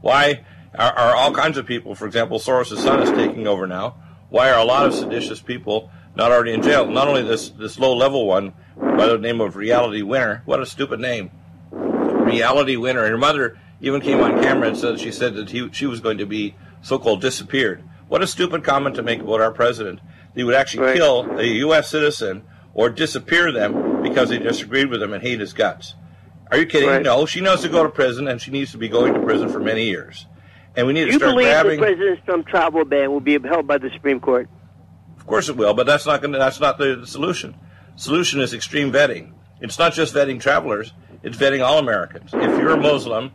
Why 0.00 0.44
are, 0.74 0.92
are 0.92 1.16
all 1.16 1.32
kinds 1.32 1.56
of 1.56 1.66
people, 1.66 1.94
for 1.94 2.06
example, 2.06 2.38
Soros' 2.38 2.76
son 2.76 3.02
is 3.02 3.10
taking 3.10 3.46
over 3.46 3.66
now? 3.66 3.96
Why 4.28 4.50
are 4.50 4.58
a 4.58 4.64
lot 4.64 4.86
of 4.86 4.94
seditious 4.94 5.40
people 5.40 5.90
not 6.16 6.32
already 6.32 6.52
in 6.52 6.62
jail? 6.62 6.86
Not 6.86 7.08
only 7.08 7.22
this 7.22 7.50
this 7.50 7.78
low 7.78 7.94
level 7.94 8.26
one 8.26 8.52
by 8.76 9.06
the 9.06 9.18
name 9.18 9.40
of 9.40 9.56
Reality 9.56 10.02
Winner. 10.02 10.42
What 10.44 10.60
a 10.60 10.66
stupid 10.66 11.00
name. 11.00 11.30
Reality 11.70 12.76
Winner. 12.76 13.02
And 13.02 13.12
her 13.12 13.18
mother 13.18 13.58
even 13.80 14.00
came 14.00 14.20
on 14.20 14.42
camera 14.42 14.68
and 14.68 14.76
said 14.76 14.98
she 14.98 15.12
said 15.12 15.34
that 15.34 15.50
he, 15.50 15.68
she 15.72 15.86
was 15.86 16.00
going 16.00 16.18
to 16.18 16.26
be 16.26 16.54
so-called 16.84 17.20
disappeared. 17.20 17.82
What 18.08 18.22
a 18.22 18.26
stupid 18.26 18.62
comment 18.62 18.94
to 18.96 19.02
make 19.02 19.20
about 19.20 19.40
our 19.40 19.50
president. 19.50 20.00
He 20.34 20.44
would 20.44 20.54
actually 20.54 20.86
Right. 20.86 20.96
kill 20.96 21.38
a 21.38 21.44
U.S. 21.44 21.88
citizen 21.88 22.42
or 22.74 22.90
disappear 22.90 23.50
them 23.50 24.02
because 24.02 24.28
they 24.28 24.38
disagreed 24.38 24.90
with 24.90 25.02
him 25.02 25.12
and 25.12 25.22
hate 25.22 25.40
his 25.40 25.52
guts. 25.52 25.94
Are 26.50 26.58
you 26.58 26.66
kidding? 26.66 26.88
Right. 26.90 27.02
No, 27.02 27.24
she 27.24 27.40
knows 27.40 27.62
to 27.62 27.68
go 27.68 27.82
to 27.82 27.88
prison, 27.88 28.28
and 28.28 28.40
she 28.40 28.50
needs 28.50 28.70
to 28.72 28.78
be 28.78 28.88
going 28.88 29.14
to 29.14 29.20
prison 29.20 29.48
for 29.48 29.60
many 29.60 29.84
years. 29.84 30.26
And 30.76 30.86
we 30.86 30.92
need 30.92 31.06
to 31.06 31.12
You 31.12 31.18
start 31.18 31.32
believe 31.32 31.46
grabbing. 31.46 31.80
the 31.80 31.86
President 31.86 32.24
Trump 32.26 32.46
travel 32.48 32.84
ban 32.84 33.10
will 33.10 33.20
be 33.20 33.36
upheld 33.36 33.66
by 33.66 33.78
the 33.78 33.90
Supreme 33.94 34.20
Court? 34.20 34.48
Of 35.16 35.26
course 35.26 35.48
it 35.48 35.56
will, 35.56 35.72
but 35.72 35.86
that's 35.86 36.04
not 36.04 36.20
going. 36.20 36.32
That's 36.32 36.60
not 36.60 36.76
the 36.76 37.02
solution. 37.06 37.54
Solution 37.96 38.40
is 38.40 38.52
extreme 38.52 38.92
vetting. 38.92 39.32
It's 39.60 39.78
not 39.78 39.94
just 39.94 40.12
vetting 40.14 40.38
travelers; 40.40 40.92
it's 41.22 41.36
vetting 41.38 41.64
all 41.64 41.78
Americans. 41.78 42.30
If 42.34 42.58
you're 42.60 42.70
a 42.72 42.76
Muslim 42.80 43.30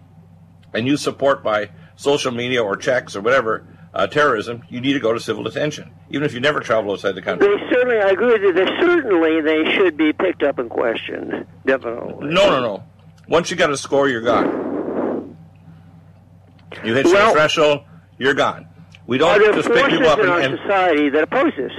and 0.74 0.86
you 0.86 0.98
support 0.98 1.44
by 1.44 1.70
social 2.00 2.32
media 2.32 2.64
or 2.64 2.78
checks 2.78 3.14
or 3.14 3.22
whatever 3.22 3.66
uh, 3.94 4.08
terrorism, 4.08 4.64
you 4.70 4.80
need 4.80 4.94
to 4.94 5.00
go 5.00 5.12
to 5.12 5.20
civil 5.20 5.44
detention, 5.44 5.92
even 6.10 6.24
if 6.24 6.34
you 6.34 6.40
never 6.40 6.62
travel 6.62 6.94
outside 6.94 7.14
the 7.14 7.22
country. 7.22 7.46
They 7.46 7.70
certainly, 7.70 7.98
I 7.98 8.10
agree 8.12 8.32
with 8.32 8.42
you. 8.42 8.54
They 8.54 8.66
certainly 8.80 9.42
they 9.42 9.76
should 9.76 9.98
be 9.98 10.14
picked 10.14 10.42
up 10.42 10.60
and 10.60 10.70
questioned. 10.70 11.46
Definitely. 11.66 12.34
No, 12.34 12.50
no, 12.50 12.62
no. 12.62 12.84
Once 13.28 13.52
you 13.52 13.58
got 13.58 13.70
a 13.70 13.78
score, 13.78 14.08
you're 14.08 14.22
gone. 14.22 15.36
You 16.86 16.94
hit 16.96 17.06
your 17.08 17.32
threshold, 17.32 17.82
you're 18.18 18.34
gone. 18.34 18.68
We 19.06 19.18
don't 19.18 19.42
just 19.56 19.68
pick 19.68 19.88
people 19.88 20.08
up 20.08 20.20
in 20.20 20.26
and, 20.26 20.34
our 20.34 20.40
and 20.40 20.60
society 20.60 21.10
that 21.10 21.24
oppose 21.24 21.52
this? 21.58 21.72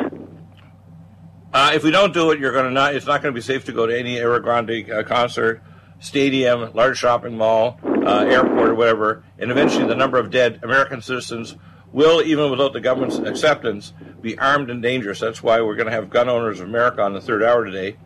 Uh, 1.53 1.73
if 1.75 1.83
we 1.83 1.91
don't 1.91 2.13
do 2.13 2.31
it, 2.33 2.41
you're 2.41 2.53
going 2.53 2.67
to 2.67 2.71
not. 2.71 2.95
It's 2.95 3.07
not 3.07 3.23
going 3.23 3.33
to 3.33 3.39
be 3.39 3.43
safe 3.43 3.65
to 3.67 3.73
go 3.73 3.87
to 3.87 3.99
any 3.99 4.17
Ariana 4.17 4.43
Grande 4.43 4.91
uh, 4.91 5.03
concert, 5.05 5.63
stadium, 6.01 6.73
large 6.75 6.99
shopping 6.99 7.37
mall, 7.37 7.79
uh, 7.85 8.25
airport, 8.29 8.71
or 8.71 8.75
whatever. 8.75 9.25
And 9.39 9.51
eventually, 9.51 9.87
the 9.87 9.95
number 9.95 10.19
of 10.19 10.31
dead 10.31 10.59
American 10.63 11.01
citizens 11.03 11.57
will, 11.93 12.23
even 12.23 12.51
without 12.51 12.73
the 12.73 12.81
government's 12.81 13.19
acceptance, 13.19 13.93
be 14.21 14.39
armed 14.39 14.71
and 14.71 14.83
dangerous. 14.83 15.21
That's 15.21 15.43
why 15.43 15.61
we're 15.61 15.77
going 15.77 15.87
to 15.87 15.93
have 15.93 16.11
Gun 16.11 16.29
Owners 16.29 16.61
of 16.61 16.69
America 16.69 17.03
on 17.03 17.13
the 17.13 17.21
third 17.21 17.43
hour 17.43 17.65
today, 17.65 17.97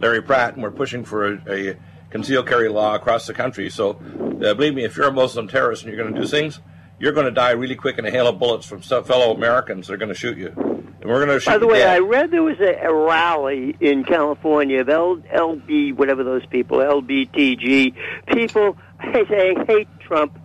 Larry 0.00 0.22
Pratt, 0.22 0.54
and 0.54 0.62
we're 0.62 0.70
pushing 0.70 1.04
for 1.04 1.26
a, 1.26 1.72
a 1.72 1.76
concealed 2.10 2.46
carry 2.46 2.68
law 2.68 2.94
across 2.94 3.26
the 3.26 3.34
country. 3.34 3.70
So, 3.70 3.90
uh, 3.90 4.54
believe 4.54 4.74
me, 4.74 4.84
if 4.84 4.96
you're 4.96 5.08
a 5.08 5.12
Muslim 5.12 5.48
terrorist 5.48 5.82
and 5.84 5.92
you're 5.92 6.02
going 6.02 6.14
to 6.14 6.20
do 6.20 6.26
things, 6.26 6.60
you're 6.98 7.12
going 7.12 7.26
to 7.26 7.32
die 7.32 7.50
really 7.50 7.76
quick 7.76 7.98
in 7.98 8.06
a 8.06 8.10
hail 8.10 8.26
of 8.26 8.38
bullets 8.38 8.66
from 8.66 8.80
fellow 8.80 9.34
Americans. 9.34 9.86
They're 9.86 9.96
going 9.96 10.08
to 10.08 10.14
shoot 10.14 10.36
you, 10.36 10.77
and 11.00 11.08
we're 11.10 11.24
going 11.24 11.38
to 11.40 11.44
By 11.46 11.58
the 11.58 11.66
way. 11.66 11.84
I 11.84 11.98
read 11.98 12.30
there 12.30 12.42
was 12.42 12.58
a, 12.60 12.74
a 12.86 12.92
rally 12.92 13.76
in 13.80 14.04
California 14.04 14.80
of 14.80 14.88
L, 14.88 15.16
LB, 15.16 15.94
whatever 15.96 16.24
those 16.24 16.44
people, 16.46 16.78
LBTG 16.78 17.94
people 18.28 18.76
saying 19.28 19.64
hate 19.66 19.88
Trump. 20.00 20.38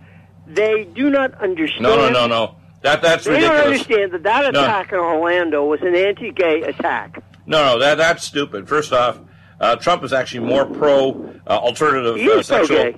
They 0.46 0.84
do 0.84 1.10
not 1.10 1.34
understand. 1.42 1.82
No, 1.82 1.96
no, 1.96 2.10
no, 2.10 2.26
no. 2.26 2.56
That 2.82 3.00
that's 3.00 3.24
They 3.24 3.32
ridiculous. 3.32 3.58
don't 3.62 3.66
understand 3.72 4.12
that 4.12 4.22
that 4.24 4.52
No. 4.52 4.62
attack 4.62 4.92
in 4.92 4.98
Orlando 4.98 5.64
was 5.64 5.80
an 5.80 5.94
anti-gay 5.94 6.62
attack. 6.62 7.22
No, 7.46 7.64
no, 7.64 7.78
that 7.78 7.96
that's 7.96 8.24
stupid. 8.24 8.68
First 8.68 8.92
off, 8.92 9.18
uh, 9.60 9.76
Trump 9.76 10.04
is 10.04 10.12
actually 10.12 10.46
more 10.46 10.66
pro 10.66 11.34
uh, 11.46 11.50
alternative 11.50 12.16
uh, 12.28 12.42
sexual. 12.42 12.92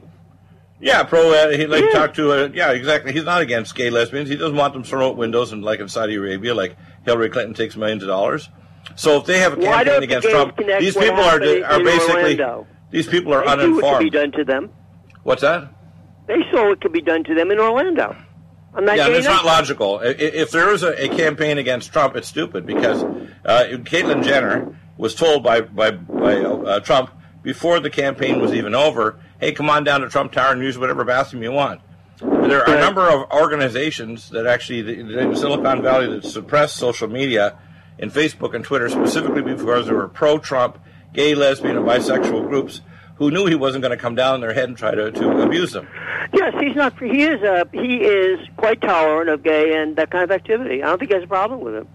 Yeah, 0.80 1.02
pro. 1.04 1.32
Uh, 1.32 1.50
he 1.56 1.66
like 1.66 1.84
Yeah. 1.84 1.90
talk 1.92 2.14
to. 2.14 2.32
Uh, 2.32 2.48
yeah, 2.52 2.72
exactly. 2.72 3.12
He's 3.12 3.24
not 3.24 3.40
against 3.40 3.74
gay 3.74 3.88
lesbians. 3.90 4.28
He 4.28 4.36
doesn't 4.36 4.56
want 4.56 4.74
them 4.74 4.82
thrown 4.84 5.02
out 5.04 5.16
windows 5.16 5.52
and 5.52 5.62
like 5.64 5.80
in 5.80 5.88
Saudi 5.88 6.16
Arabia, 6.16 6.54
like 6.54 6.76
Hillary 7.04 7.30
Clinton 7.30 7.54
takes 7.54 7.76
millions 7.76 8.02
of 8.02 8.08
dollars. 8.08 8.48
So 8.94 9.16
if 9.18 9.26
they 9.26 9.38
have 9.38 9.54
a 9.54 9.56
campaign 9.56 9.86
the 9.86 9.98
against 10.02 10.26
gays 10.26 10.32
Trump, 10.34 10.56
these 10.58 10.94
people 10.96 11.20
are 11.20 11.40
are 11.40 11.82
basically 11.82 12.40
Orlando? 12.40 12.66
these 12.90 13.06
people 13.06 13.32
are 13.34 13.40
They 13.44 13.46
see 13.46 13.56
what 13.72 13.80
be 13.80 13.84
uninformed. 13.86 14.12
done 14.12 14.32
to 14.32 14.44
them. 14.44 14.70
What's 15.22 15.42
that? 15.42 15.68
They 16.26 16.38
saw 16.52 16.68
what 16.68 16.80
could 16.80 16.92
be 16.92 17.00
done 17.00 17.24
to 17.24 17.34
them 17.34 17.50
in 17.50 17.58
Orlando. 17.58 18.14
That 18.74 18.96
Yeah, 18.98 19.08
it's 19.08 19.26
not 19.26 19.44
logical. 19.46 20.00
If 20.04 20.50
there 20.50 20.70
is 20.74 20.82
a, 20.82 21.04
a 21.04 21.08
campaign 21.08 21.56
against 21.56 21.92
Trump, 21.92 22.14
it's 22.14 22.28
stupid 22.28 22.66
because 22.66 23.02
uh, 23.44 23.64
Caitlyn 23.84 24.22
Jenner 24.22 24.76
was 24.98 25.14
told 25.14 25.42
by 25.42 25.62
by, 25.62 25.92
by 25.92 26.36
uh, 26.40 26.80
Trump 26.80 27.10
before 27.42 27.80
the 27.80 27.88
campaign 27.90 28.38
was 28.40 28.52
even 28.52 28.74
over, 28.74 29.18
"Hey, 29.40 29.52
come 29.52 29.70
on 29.70 29.84
down 29.84 30.00
to 30.00 30.08
Trump 30.08 30.32
Tower 30.32 30.52
and 30.52 30.62
use 30.62 30.78
whatever 30.78 31.04
bathroom 31.04 31.42
you 31.42 31.52
want." 31.52 31.80
There 32.20 32.66
are 32.66 32.74
a 32.74 32.80
number 32.80 33.02
of 33.02 33.30
organizations 33.30 34.30
that 34.30 34.46
actually 34.46 34.98
in 34.98 35.36
Silicon 35.36 35.82
Valley 35.82 36.08
that 36.08 36.24
suppress 36.24 36.72
social 36.72 37.08
media 37.08 37.58
and 37.98 38.10
Facebook 38.10 38.54
and 38.54 38.64
Twitter 38.64 38.88
specifically 38.88 39.42
because 39.42 39.86
they 39.86 39.92
were 39.92 40.08
pro-Trump, 40.08 40.78
gay, 41.12 41.34
lesbian, 41.34 41.76
and 41.76 41.86
bisexual 41.86 42.48
groups 42.48 42.80
who 43.16 43.30
knew 43.30 43.46
he 43.46 43.54
wasn't 43.54 43.82
going 43.82 43.96
to 43.96 44.02
come 44.02 44.14
down 44.14 44.34
on 44.34 44.40
their 44.40 44.54
head 44.54 44.68
and 44.68 44.76
try 44.76 44.94
to, 44.94 45.10
to 45.10 45.42
abuse 45.42 45.72
them. 45.72 45.88
Yes, 46.32 46.54
he's 46.60 46.76
not. 46.76 46.98
He 46.98 47.22
is. 47.22 47.42
Uh, 47.42 47.64
he 47.72 47.96
is 47.96 48.38
quite 48.56 48.80
tolerant 48.80 49.30
of 49.30 49.42
gay 49.42 49.74
and 49.76 49.96
that 49.96 50.10
kind 50.10 50.24
of 50.24 50.30
activity. 50.30 50.82
I 50.82 50.86
don't 50.86 50.98
think 50.98 51.10
he 51.10 51.14
has 51.14 51.24
a 51.24 51.28
problem 51.28 51.60
with 51.60 51.74
it. 51.74 51.86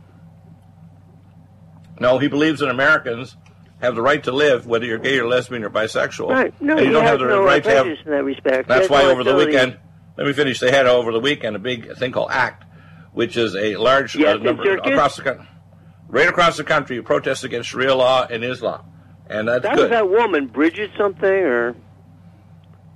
No, 2.00 2.18
he 2.18 2.28
believes 2.28 2.62
in 2.62 2.70
Americans 2.70 3.38
have 3.82 3.96
the 3.96 4.02
right 4.02 4.24
to 4.24 4.32
live, 4.32 4.66
whether 4.68 4.86
you're 4.86 4.98
gay 5.00 5.18
or 5.20 5.28
lesbian 5.28 5.64
or 5.64 5.70
bisexual. 5.70 6.30
Right. 6.30 6.62
No, 6.62 6.78
and 6.78 6.86
you 6.86 6.92
don't 6.92 7.04
have 7.04 7.20
the 7.20 7.26
no 7.26 7.44
right 7.44 7.64
to 7.64 7.70
have. 7.70 7.88
in 7.88 7.98
that 8.06 8.24
respect. 8.24 8.68
That's 8.68 8.90
why 8.90 9.02
no 9.04 9.12
over 9.12 9.24
the 9.24 9.36
weekend, 9.36 9.78
let 10.18 10.28
me 10.28 10.34
finish. 10.34 10.60
They 10.60 10.72
had 10.72 10.86
over 10.88 11.12
the 11.12 11.20
weekend 11.20 11.56
a 11.56 11.60
big 11.60 11.96
thing 11.98 12.12
called 12.12 12.32
ACT, 12.32 12.64
which 13.14 13.38
is 13.38 13.56
a 13.56 13.76
large 13.78 14.16
Yes, 14.16 14.36
uh, 14.36 14.44
number 14.44 14.76
across 14.78 15.16
the 15.18 15.24
country, 15.24 15.48
right 16.08 16.30
across 16.30 16.58
the 16.58 16.64
country, 16.64 17.02
protests 17.02 17.44
against 17.44 17.70
Sharia 17.70 17.96
law 17.96 18.28
and 18.30 18.44
Islam, 18.44 18.86
and 19.28 19.48
that's 19.48 19.64
That 19.64 19.72
was 19.74 19.82
good. 19.84 19.92
that 19.92 20.10
woman, 20.10 20.48
Bridget 20.48 20.92
something, 20.98 21.28
or 21.30 21.70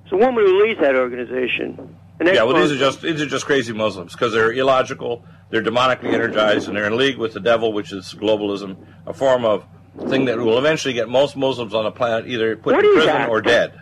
it's 0.03 0.11
a 0.11 0.17
woman 0.17 0.45
who 0.45 0.63
leads 0.63 0.79
that 0.81 0.95
organization. 0.95 1.97
Yeah, 2.23 2.43
well, 2.43 2.55
these 2.55 2.71
are 2.71 2.77
just 2.77 3.01
these 3.01 3.21
are 3.21 3.25
just 3.25 3.45
crazy 3.45 3.73
Muslims 3.73 4.13
because 4.13 4.31
they're 4.31 4.51
illogical, 4.53 5.25
they're 5.49 5.63
demonically 5.63 6.13
energized, 6.13 6.67
and 6.69 6.77
they're 6.77 6.85
in 6.87 6.95
league 6.95 7.17
with 7.17 7.33
the 7.33 7.41
devil, 7.41 7.73
which 7.73 7.91
is 7.91 8.13
globalism, 8.13 8.77
a 9.05 9.13
form 9.13 9.43
of 9.43 9.65
thing 10.07 10.25
that 10.25 10.37
will 10.37 10.57
eventually 10.57 10.93
get 10.93 11.09
most 11.09 11.35
Muslims 11.35 11.73
on 11.73 11.85
the 11.85 11.91
planet 11.91 12.27
either 12.27 12.55
put 12.55 12.73
What 12.75 12.85
in 12.85 12.93
prison 12.93 13.13
that? 13.13 13.29
or 13.29 13.41
dead. 13.41 13.79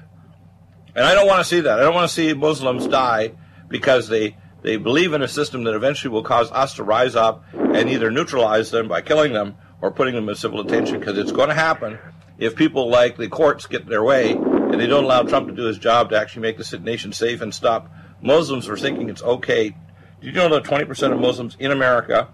And 0.95 1.06
I 1.06 1.15
don't 1.15 1.28
want 1.28 1.39
to 1.39 1.43
see 1.45 1.62
that. 1.62 1.80
I 1.80 1.84
don't 1.84 1.95
want 1.95 2.08
to 2.08 2.13
see 2.13 2.34
Muslims 2.34 2.88
die 2.88 3.34
because 3.67 4.08
they 4.08 4.38
they 4.62 4.78
believe 4.78 5.12
in 5.13 5.21
a 5.21 5.28
system 5.28 5.63
that 5.65 5.73
eventually 5.73 6.12
will 6.13 6.23
cause 6.23 6.49
us 6.52 6.76
to 6.76 6.84
rise 6.84 7.15
up 7.15 7.43
and 7.54 7.89
either 7.89 8.10
neutralize 8.10 8.71
them 8.71 8.88
by 8.88 9.02
killing 9.02 9.34
them 9.34 9.56
or 9.82 9.91
putting 9.91 10.15
them 10.15 10.30
in 10.30 10.36
civil 10.36 10.63
detention 10.63 10.99
because 10.99 11.17
it's 11.17 11.34
going 11.34 11.49
to 11.49 11.56
happen 11.56 11.99
if 12.38 12.56
people 12.56 12.89
like 12.89 13.17
the 13.17 13.28
courts 13.28 13.65
get 13.67 13.86
their 13.88 14.04
way 14.04 14.32
and 14.32 14.80
they 14.80 14.88
don't 14.88 15.04
allow 15.04 15.23
Trump 15.23 15.47
to 15.47 15.54
do 15.54 15.63
his 15.63 15.78
job 15.78 16.12
to 16.12 16.17
actually 16.17 16.43
make 16.43 16.58
the 16.58 16.80
nation 16.80 17.12
safe 17.12 17.41
and 17.41 17.54
stop 17.54 17.91
Muslims 18.21 18.65
from 18.65 18.78
thinking 18.78 19.10
it's 19.10 19.21
okay. 19.21 19.76
Do 20.21 20.28
you 20.28 20.32
know 20.32 20.47
that 20.49 20.63
20% 20.63 21.12
of 21.12 21.19
Muslims 21.19 21.58
in 21.60 21.71
America 21.71 22.30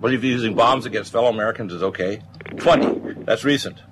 believe 0.00 0.24
using 0.24 0.54
bombs 0.54 0.86
against 0.86 1.12
fellow 1.12 1.28
Americans 1.28 1.72
is 1.72 1.82
okay? 1.82 2.22
20. 2.58 3.24
That's 3.24 3.44
recent. 3.44 3.82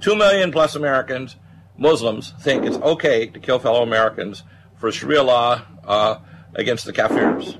2 0.00 0.16
million 0.16 0.52
plus 0.52 0.74
Americans, 0.74 1.36
Muslims, 1.76 2.32
think 2.40 2.64
it's 2.64 2.76
okay 2.76 3.26
to 3.26 3.40
kill 3.40 3.58
fellow 3.58 3.82
Americans 3.82 4.42
for 4.76 4.92
Sharia 4.92 5.22
law 5.22 5.60
uh, 5.84 6.18
against 6.54 6.84
the 6.86 6.92
Kafirs. 6.92 7.58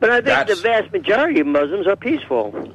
But 0.00 0.10
I 0.10 0.14
think 0.16 0.26
that's- 0.26 0.56
the 0.56 0.62
vast 0.62 0.92
majority 0.92 1.40
of 1.40 1.46
Muslims 1.46 1.86
are 1.86 1.96
peaceful. 1.96 2.70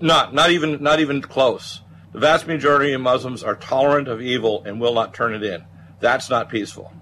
Not, 0.00 0.34
not 0.34 0.50
even, 0.50 0.82
not 0.82 1.00
even 1.00 1.22
close. 1.22 1.80
The 2.12 2.18
vast 2.18 2.46
majority 2.46 2.92
of 2.92 3.00
Muslims 3.00 3.42
are 3.42 3.54
tolerant 3.54 4.08
of 4.08 4.20
evil 4.20 4.62
and 4.64 4.80
will 4.80 4.94
not 4.94 5.14
turn 5.14 5.34
it 5.34 5.42
in. 5.42 5.64
That's 6.00 6.28
not 6.28 6.48
peaceful. 6.48 6.92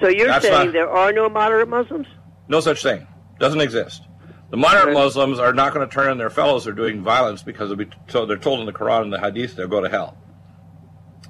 So 0.00 0.08
you're 0.08 0.26
That's 0.26 0.44
saying 0.44 0.66
not- 0.66 0.72
there 0.72 0.90
are 0.90 1.12
no 1.12 1.28
moderate 1.28 1.68
Muslims? 1.68 2.06
No 2.48 2.60
such 2.60 2.82
thing. 2.82 3.06
Doesn't 3.38 3.60
exist. 3.60 4.02
The 4.50 4.56
moderate. 4.56 4.94
Muslims 4.94 5.38
are 5.38 5.52
not 5.52 5.74
going 5.74 5.88
to 5.88 5.92
turn 5.92 6.08
on 6.08 6.18
their 6.18 6.30
fellows 6.30 6.64
who 6.64 6.70
are 6.70 6.74
doing 6.74 7.02
violence 7.02 7.42
because 7.42 7.68
they'll 7.68 7.78
be 7.78 7.90
so 8.08 8.26
they're 8.26 8.36
told 8.36 8.60
in 8.60 8.66
the 8.66 8.72
Quran 8.72 9.02
and 9.02 9.12
the 9.12 9.20
Hadith 9.20 9.56
they'll 9.56 9.66
go 9.66 9.80
to 9.80 9.88
hell. 9.88 10.16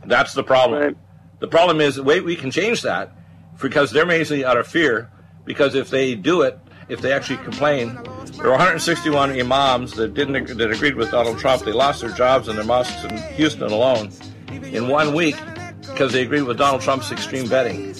That's 0.05 0.35
the 0.35 0.45
problem. 0.45 0.81
Right. 0.81 0.97
The 1.41 1.49
problem 1.49 1.81
is, 1.81 2.01
wait, 2.01 2.25
we 2.25 2.37
can 2.37 2.51
change 2.51 2.83
that 2.83 3.13
because 3.61 3.91
they're 3.91 4.07
mainly 4.07 4.45
out 4.45 4.57
of 4.57 4.67
fear. 4.67 5.11
Because 5.45 5.75
if 5.75 5.91
they 5.91 6.15
do 6.15 6.43
it, 6.43 6.59
if 6.89 7.01
they 7.01 7.13
actually 7.13 7.37
complain, 7.39 7.95
there 8.33 8.47
were 8.47 8.51
161 8.51 9.39
imams 9.39 9.93
that 9.93 10.15
didn't 10.15 10.59
that 10.59 10.71
agreed 10.71 10.97
with 10.97 11.11
Donald 11.11 11.39
Trump. 11.39 11.63
They 11.63 11.73
lost 11.73 12.01
their 12.01 12.11
jobs 12.11 12.49
in 12.49 12.57
their 12.57 12.65
mosques 12.65 13.05
in 13.05 13.17
Houston 13.35 13.71
alone 13.71 14.11
in 14.49 14.89
one 14.89 15.15
week 15.15 15.37
because 15.81 16.13
they 16.13 16.23
agreed 16.23 16.43
with 16.43 16.59
Donald 16.59 16.83
Trump's 16.83 17.13
extreme 17.13 17.47
vetting. 17.47 17.95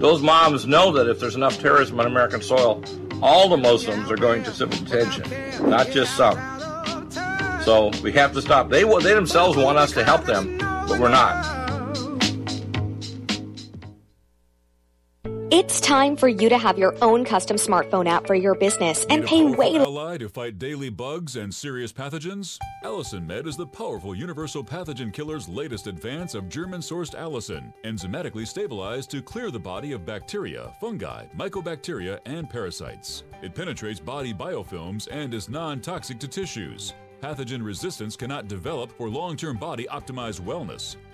Those 0.00 0.22
moms 0.22 0.66
know 0.66 0.92
that 0.92 1.08
if 1.08 1.18
there's 1.18 1.34
enough 1.34 1.58
terrorism 1.60 1.98
on 1.98 2.06
American 2.06 2.40
soil, 2.42 2.82
all 3.22 3.48
the 3.48 3.56
Muslims 3.56 4.10
are 4.10 4.16
going 4.16 4.42
to 4.44 4.50
civil 4.52 4.78
detention, 4.84 5.24
not 5.68 5.88
just 5.90 6.16
some. 6.16 6.36
So 7.62 7.90
we 8.02 8.12
have 8.12 8.32
to 8.34 8.42
stop. 8.42 8.70
They 8.70 8.84
they 8.84 9.14
themselves 9.14 9.56
want 9.56 9.78
us 9.78 9.92
to 9.92 10.04
help 10.04 10.24
them, 10.24 10.58
but 10.58 10.98
we're 10.98 11.10
not. 11.10 11.57
It's 15.50 15.80
time 15.80 16.14
for 16.14 16.28
you 16.28 16.50
to 16.50 16.58
have 16.58 16.76
your 16.76 16.94
own 17.00 17.24
custom 17.24 17.56
smartphone 17.56 18.06
app 18.06 18.26
for 18.26 18.34
your 18.34 18.54
business 18.54 19.06
and 19.08 19.24
pay 19.24 19.46
way 19.46 19.76
ally 19.76 20.18
to 20.18 20.28
fight 20.28 20.58
daily 20.58 20.90
bugs 20.90 21.36
and 21.36 21.54
serious 21.54 21.90
pathogens? 21.90 22.58
Allison 22.84 23.26
Med 23.26 23.46
is 23.46 23.56
the 23.56 23.66
powerful 23.66 24.14
universal 24.14 24.62
pathogen 24.62 25.10
killer's 25.10 25.48
latest 25.48 25.86
advance 25.86 26.34
of 26.34 26.50
German-sourced 26.50 27.14
Allicin, 27.14 27.72
enzymatically 27.82 28.46
stabilized 28.46 29.10
to 29.10 29.22
clear 29.22 29.50
the 29.50 29.58
body 29.58 29.92
of 29.92 30.04
bacteria, 30.04 30.70
fungi, 30.82 31.24
mycobacteria, 31.34 32.20
and 32.26 32.50
parasites. 32.50 33.22
It 33.40 33.54
penetrates 33.54 34.00
body 34.00 34.34
biofilms 34.34 35.08
and 35.10 35.32
is 35.32 35.48
non-toxic 35.48 36.18
to 36.18 36.28
tissues. 36.28 36.92
Pathogen 37.22 37.64
resistance 37.64 38.16
cannot 38.16 38.48
develop 38.48 38.92
for 38.92 39.08
long-term 39.08 39.56
body 39.56 39.86
optimized 39.90 40.42
wellness. 40.42 40.96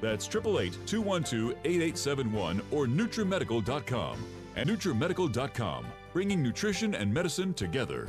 That's 0.00 0.26
888 0.26 0.86
212 0.86 1.56
8871 1.64 2.62
or 2.70 2.86
NutriMedical.com. 2.86 4.18
And 4.56 4.70
NutriMedical.com, 4.70 5.86
bringing 6.12 6.42
nutrition 6.42 6.94
and 6.94 7.12
medicine 7.12 7.52
together. 7.52 8.08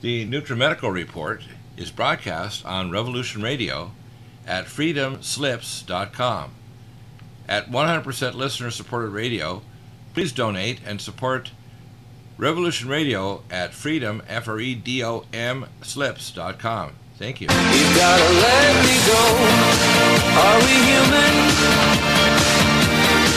The 0.00 0.26
NutriMedical 0.26 0.92
Report 0.92 1.42
is 1.76 1.90
broadcast 1.90 2.64
on 2.64 2.90
Revolution 2.90 3.42
Radio 3.42 3.92
at 4.46 4.66
freedomslips.com. 4.66 6.50
At 7.48 7.70
100% 7.70 8.34
listener 8.34 8.70
supported 8.70 9.10
radio, 9.10 9.62
please 10.14 10.32
donate 10.32 10.80
and 10.86 11.00
support 11.00 11.50
Revolution 12.36 12.88
Radio 12.88 13.42
at 13.50 13.74
freedom, 13.74 14.22
F 14.28 14.46
R 14.46 14.60
E 14.60 14.74
D 14.76 15.02
O 15.04 15.24
M, 15.32 15.66
slips.com. 15.82 16.92
Thank 17.18 17.40
you. 17.40 17.48
You 17.48 17.96
gotta 17.96 18.22
let 18.22 18.84
me 18.86 18.94
go. 19.02 19.18
Are 20.38 20.58
we 20.62 20.74
human? 20.86 21.34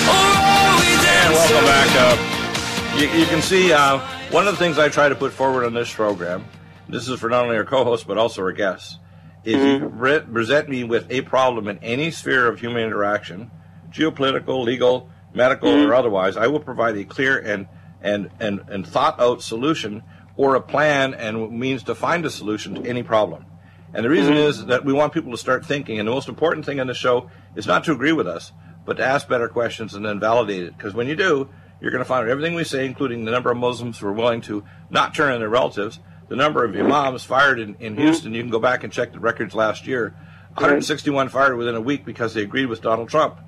Or 0.06 0.14
are 0.14 0.78
we 0.80 0.94
And 0.94 1.02
dancing? 1.02 1.34
welcome 1.34 1.66
back. 1.66 1.90
Uh, 1.98 2.98
you, 3.00 3.08
you 3.20 3.26
can 3.26 3.42
see 3.42 3.74
uh, 3.74 4.00
one 4.32 4.48
of 4.48 4.54
the 4.54 4.58
things 4.58 4.80
I 4.80 4.88
try 4.88 5.10
to 5.10 5.16
put 5.16 5.34
forward 5.34 5.66
on 5.66 5.74
this 5.74 5.94
program, 5.94 6.46
this 6.88 7.10
is 7.10 7.20
for 7.20 7.30
not 7.30 7.44
only 7.44 7.58
our 7.58 7.66
co 7.66 7.84
hosts 7.84 8.06
but 8.06 8.18
also 8.18 8.42
our 8.42 8.54
guests, 8.54 8.98
is 9.44 9.56
you 9.56 9.88
re- 9.88 10.22
present 10.22 10.70
me 10.70 10.84
with 10.86 11.12
a 11.12 11.22
problem 11.22 11.68
in 11.68 11.78
any 11.80 12.12
sphere 12.12 12.48
of 12.48 12.60
human 12.60 12.84
interaction, 12.84 13.52
geopolitical, 13.90 14.64
legal, 14.64 15.10
medical, 15.34 15.70
mm-hmm. 15.70 15.90
or 15.90 15.94
otherwise. 15.94 16.38
I 16.38 16.48
will 16.48 16.60
provide 16.62 16.96
a 16.98 17.04
clear 17.04 17.40
and, 17.40 17.68
and, 18.02 18.30
and, 18.40 18.62
and 18.70 18.88
thought 18.88 19.20
out 19.20 19.42
solution 19.42 20.04
or 20.38 20.56
a 20.56 20.62
plan 20.62 21.14
and 21.14 21.52
means 21.60 21.84
to 21.84 21.96
find 21.96 22.26
a 22.26 22.30
solution 22.30 22.76
to 22.76 22.90
any 22.90 23.04
problem. 23.04 23.46
And 23.94 24.06
the 24.06 24.10
reason 24.10 24.36
mm-hmm. 24.36 24.50
is 24.50 24.66
that 24.68 24.86
we 24.86 24.94
want 24.94 25.12
people 25.12 25.32
to 25.32 25.38
start 25.38 25.66
thinking. 25.66 26.00
And 26.00 26.08
the 26.08 26.14
most 26.14 26.30
important 26.30 26.66
thing 26.66 26.80
on 26.80 26.88
the 26.88 26.94
show 26.94 27.30
is 27.56 27.68
not 27.68 27.84
to 27.86 27.92
agree 27.92 28.14
with 28.14 28.28
us, 28.28 28.54
but 28.86 28.98
to 28.98 29.04
ask 29.04 29.28
better 29.28 29.50
questions 29.50 29.94
and 29.94 30.06
then 30.06 30.20
validate 30.22 30.64
it. 30.64 30.78
Because 30.78 30.94
when 30.94 31.08
you 31.08 31.16
do, 31.16 31.50
you're 31.82 31.92
going 31.92 32.04
to 32.04 32.08
find 32.08 32.30
everything 32.30 32.54
we 32.54 32.64
say, 32.64 32.86
including 32.86 33.26
the 33.26 33.32
number 33.32 33.52
of 33.52 33.58
Muslims 33.58 34.00
who 34.00 34.08
are 34.08 34.14
willing 34.14 34.42
to 34.42 34.64
not 34.90 35.16
turn 35.16 35.34
in 35.34 35.40
their 35.40 35.50
relatives, 35.50 36.00
the 36.30 36.36
number 36.36 36.64
of 36.64 36.76
imams 36.76 37.24
fired 37.24 37.60
in, 37.60 37.76
in 37.80 37.94
mm-hmm. 37.94 38.04
Houston. 38.04 38.34
You 38.34 38.42
can 38.42 38.52
go 38.52 38.60
back 38.60 38.84
and 38.84 38.94
check 38.94 39.12
the 39.12 39.20
records 39.20 39.56
last 39.56 39.88
year. 39.88 40.16
161 40.54 41.30
fired 41.30 41.58
within 41.58 41.76
a 41.76 41.82
week 41.82 42.06
because 42.06 42.34
they 42.34 42.42
agreed 42.42 42.68
with 42.68 42.82
Donald 42.82 43.10
Trump. 43.10 43.40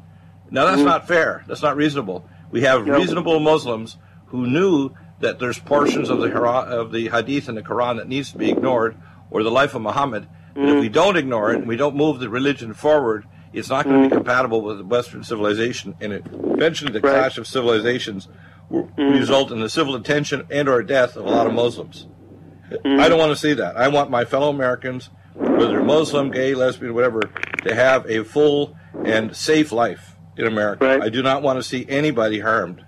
Now 0.49 0.65
that's 0.65 0.77
mm-hmm. 0.77 0.85
not 0.85 1.07
fair. 1.07 1.43
That's 1.47 1.61
not 1.61 1.75
reasonable. 1.75 2.27
We 2.51 2.61
have 2.61 2.87
reasonable 2.87 3.39
Muslims 3.39 3.97
who 4.27 4.47
knew 4.47 4.91
that 5.19 5.39
there's 5.39 5.59
portions 5.59 6.09
of 6.09 6.19
the 6.19 6.31
of 6.35 6.91
the 6.91 7.09
Hadith 7.09 7.47
and 7.47 7.57
the 7.57 7.63
Quran 7.63 7.97
that 7.97 8.07
needs 8.07 8.31
to 8.31 8.37
be 8.37 8.51
ignored, 8.51 8.97
or 9.31 9.43
the 9.43 9.51
life 9.51 9.73
of 9.75 9.81
Muhammad. 9.81 10.27
And 10.55 10.65
if 10.65 10.69
mm-hmm. 10.71 10.79
we 10.81 10.89
don't 10.89 11.17
ignore 11.17 11.51
it 11.51 11.57
and 11.57 11.67
we 11.67 11.77
don't 11.77 11.95
move 11.95 12.19
the 12.19 12.29
religion 12.29 12.73
forward, 12.73 13.25
it's 13.53 13.69
not 13.69 13.85
going 13.85 13.95
to 13.95 14.01
be 14.01 14.07
mm-hmm. 14.07 14.17
compatible 14.17 14.61
with 14.61 14.81
Western 14.81 15.23
civilization. 15.23 15.95
And 16.01 16.13
it, 16.13 16.25
eventually, 16.31 16.91
the 16.91 17.01
clash 17.01 17.37
of 17.37 17.47
civilizations 17.47 18.27
will 18.69 18.85
mm-hmm. 18.87 19.17
result 19.17 19.51
in 19.51 19.59
the 19.59 19.69
civil 19.69 19.97
detention 19.97 20.47
and/or 20.49 20.83
death 20.83 21.15
of 21.15 21.25
a 21.25 21.29
lot 21.29 21.47
of 21.47 21.53
Muslims. 21.53 22.07
Mm-hmm. 22.69 22.99
I 22.99 23.07
don't 23.07 23.19
want 23.19 23.31
to 23.31 23.35
see 23.35 23.53
that. 23.53 23.77
I 23.77 23.87
want 23.87 24.09
my 24.09 24.25
fellow 24.25 24.49
Americans, 24.49 25.09
whether 25.35 25.83
Muslim, 25.83 26.31
gay, 26.31 26.55
lesbian, 26.55 26.93
whatever, 26.93 27.21
to 27.63 27.75
have 27.75 28.09
a 28.09 28.23
full 28.23 28.75
and 29.05 29.35
safe 29.35 29.71
life 29.71 30.15
in 30.37 30.47
America. 30.47 30.85
Right. 30.85 31.01
I 31.01 31.09
do 31.09 31.21
not 31.21 31.43
want 31.43 31.59
to 31.59 31.63
see 31.63 31.85
anybody 31.87 32.39
harmed. 32.39 32.83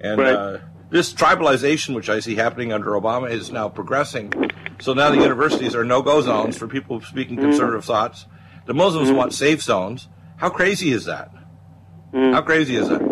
And 0.00 0.20
Right. 0.20 0.34
uh, 0.34 0.58
this 0.90 1.12
tribalization, 1.12 1.94
which 1.94 2.08
I 2.08 2.20
see 2.20 2.36
happening 2.36 2.72
under 2.72 2.90
Obama, 2.90 3.30
is 3.30 3.50
now 3.50 3.68
progressing. 3.68 4.32
So 4.78 4.92
now 4.92 5.10
the 5.10 5.16
universities 5.16 5.74
are 5.74 5.84
no-go 5.84 6.20
zones 6.20 6.56
for 6.56 6.68
people 6.68 7.00
speaking 7.00 7.36
conservative 7.36 7.84
thoughts. 7.84 8.26
The 8.66 8.74
Muslims 8.74 9.10
want 9.10 9.32
safe 9.32 9.62
zones. 9.62 10.08
How 10.36 10.50
crazy 10.50 10.90
is 10.90 11.06
that? 11.06 11.30
How 12.12 12.42
crazy 12.42 12.76
is 12.76 12.88
that? 12.88 13.02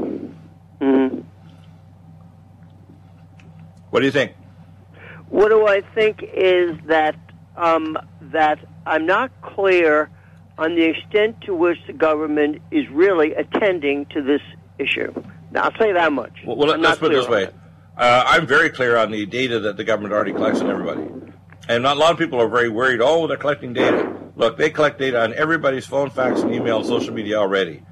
What 3.91 4.01
do 4.01 4.07
you 4.07 4.13
think? 4.13 4.33
What 5.29 5.51
do 5.51 5.69
I 5.69 5.81
think 5.95 6.23
is 6.23 6.77
that 6.87 7.15
um, 7.57 7.97
that 8.21 8.59
I'm 8.87 9.07
not 9.07 9.31
clear 9.41 10.11
on 10.59 10.75
the 10.75 10.83
extent 10.83 11.41
to 11.43 11.55
which 11.55 11.79
the 11.87 11.93
government 11.93 12.61
is 12.71 12.89
really 12.91 13.35
attending 13.35 14.07
to 14.07 14.23
this 14.23 14.41
issue. 14.79 15.13
Now, 15.51 15.63
I'll 15.63 15.79
say 15.79 15.93
that 15.93 16.13
much. 16.13 16.33
Well, 16.45 16.57
well 16.57 16.77
let's 16.77 16.99
put 16.99 17.13
it 17.13 17.17
this 17.17 17.29
way. 17.29 17.49
Uh, 17.97 18.25
I'm 18.27 18.47
very 18.47 18.71
clear 18.71 18.97
on 18.97 19.11
the 19.11 19.27
data 19.27 19.61
that 19.61 19.77
the 19.77 19.85
government 19.85 20.13
already 20.13 20.33
collects 20.33 20.61
on 20.61 20.69
everybody. 20.69 21.03
And 21.69 21.83
not, 21.85 21.97
a 21.97 22.01
lot 22.01 22.13
of 22.13 22.19
people 22.19 22.41
are 22.41 22.49
very 22.49 22.69
worried, 22.69 23.01
oh, 23.01 23.27
they're 23.27 23.37
collecting 23.37 23.73
data. 23.73 24.13
Look, 24.37 24.57
they 24.57 24.71
collect 24.71 24.99
data 24.99 25.23
on 25.23 25.33
everybody's 25.35 25.87
phone, 25.87 26.11
fax, 26.11 26.41
and 26.41 26.53
email, 26.53 26.79
and 26.79 26.87
social 26.87 27.15
media 27.15 27.37
already. 27.37 27.83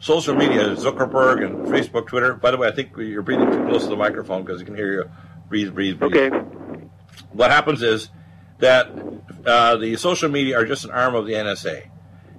Social 0.00 0.34
media, 0.34 0.74
Zuckerberg 0.74 1.44
and 1.44 1.66
Facebook, 1.66 2.08
Twitter. 2.08 2.34
By 2.34 2.50
the 2.50 2.56
way, 2.56 2.66
I 2.66 2.72
think 2.72 2.90
you're 2.96 3.22
breathing 3.22 3.52
too 3.52 3.64
close 3.66 3.84
to 3.84 3.90
the 3.90 3.96
microphone 3.96 4.42
because 4.42 4.60
you 4.60 4.66
can 4.66 4.74
hear 4.74 4.92
you 4.92 5.10
breathe, 5.48 5.72
breathe, 5.72 6.00
breathe. 6.00 6.16
Okay. 6.16 6.38
What 7.30 7.52
happens 7.52 7.82
is 7.82 8.08
that 8.58 8.90
uh, 9.46 9.76
the 9.76 9.96
social 9.96 10.28
media 10.28 10.58
are 10.58 10.64
just 10.64 10.84
an 10.84 10.90
arm 10.90 11.14
of 11.14 11.26
the 11.26 11.34
NSA 11.34 11.88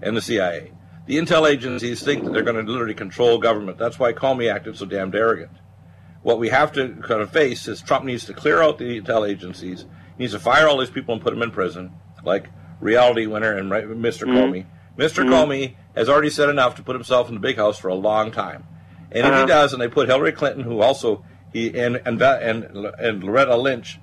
and 0.02 0.18
the 0.18 0.22
CIA. 0.22 0.72
The 1.06 1.18
intel 1.18 1.50
agencies 1.50 2.04
think 2.04 2.24
that 2.24 2.34
they're 2.34 2.44
going 2.44 2.66
to 2.66 2.70
literally 2.70 2.94
control 2.94 3.38
government. 3.38 3.78
That's 3.78 4.00
why 4.00 4.14
Call 4.14 4.36
Comey 4.36 4.54
acted 4.54 4.78
so 4.78 4.86
damned 4.86 5.16
arrogant. 5.16 5.52
What 6.22 6.40
we 6.40 6.50
have 6.50 6.72
to 6.74 6.96
kind 7.02 7.22
of 7.22 7.32
face 7.32 7.68
is 7.68 7.82
Trump 7.82 8.06
needs 8.06 8.26
to 8.26 8.34
clear 8.34 8.62
out 8.62 8.78
the 8.78 9.02
intel 9.02 9.30
agencies. 9.30 9.86
He 10.18 10.24
needs 10.24 10.34
to 10.34 10.40
fire 10.40 10.68
all 10.68 10.78
these 10.78 10.90
people 10.90 11.14
and 11.14 11.22
put 11.22 11.34
them 11.34 11.44
in 11.44 11.52
prison, 11.52 11.92
like 12.24 12.50
Reality 12.84 13.26
Winner 13.26 13.58
and 13.58 13.72
Mr. 13.72 14.28
Mm-hmm. 14.28 14.32
Comey. 14.32 14.66
mister 14.98 15.24
mm-hmm. 15.24 15.34
Comey 15.34 15.76
has 15.96 16.10
already 16.10 16.30
said 16.30 16.50
enough 16.50 16.76
to 16.76 16.84
put 16.84 16.96
himself 16.96 17.30
in 17.30 17.36
the 17.36 17.40
big 17.40 17.56
house 17.56 17.80
for 17.80 17.88
a 17.88 17.96
long 17.96 18.32
time. 18.32 18.66
And 19.12 19.26
uh-huh. 19.26 19.28
if 19.28 19.34
he 19.34 19.52
uh-huh. 19.52 19.62
does, 19.62 19.74
and 19.74 19.82
they 19.82 19.88
put 19.88 20.10
Hillary 20.10 20.34
Clinton, 20.34 20.64
who 20.64 20.82
also 20.82 21.26
he 21.54 21.78
and 21.80 22.02
and 22.06 22.22
and, 22.22 22.64
and 23.00 23.24
Loretta 23.24 23.56
Lynch, 23.56 24.00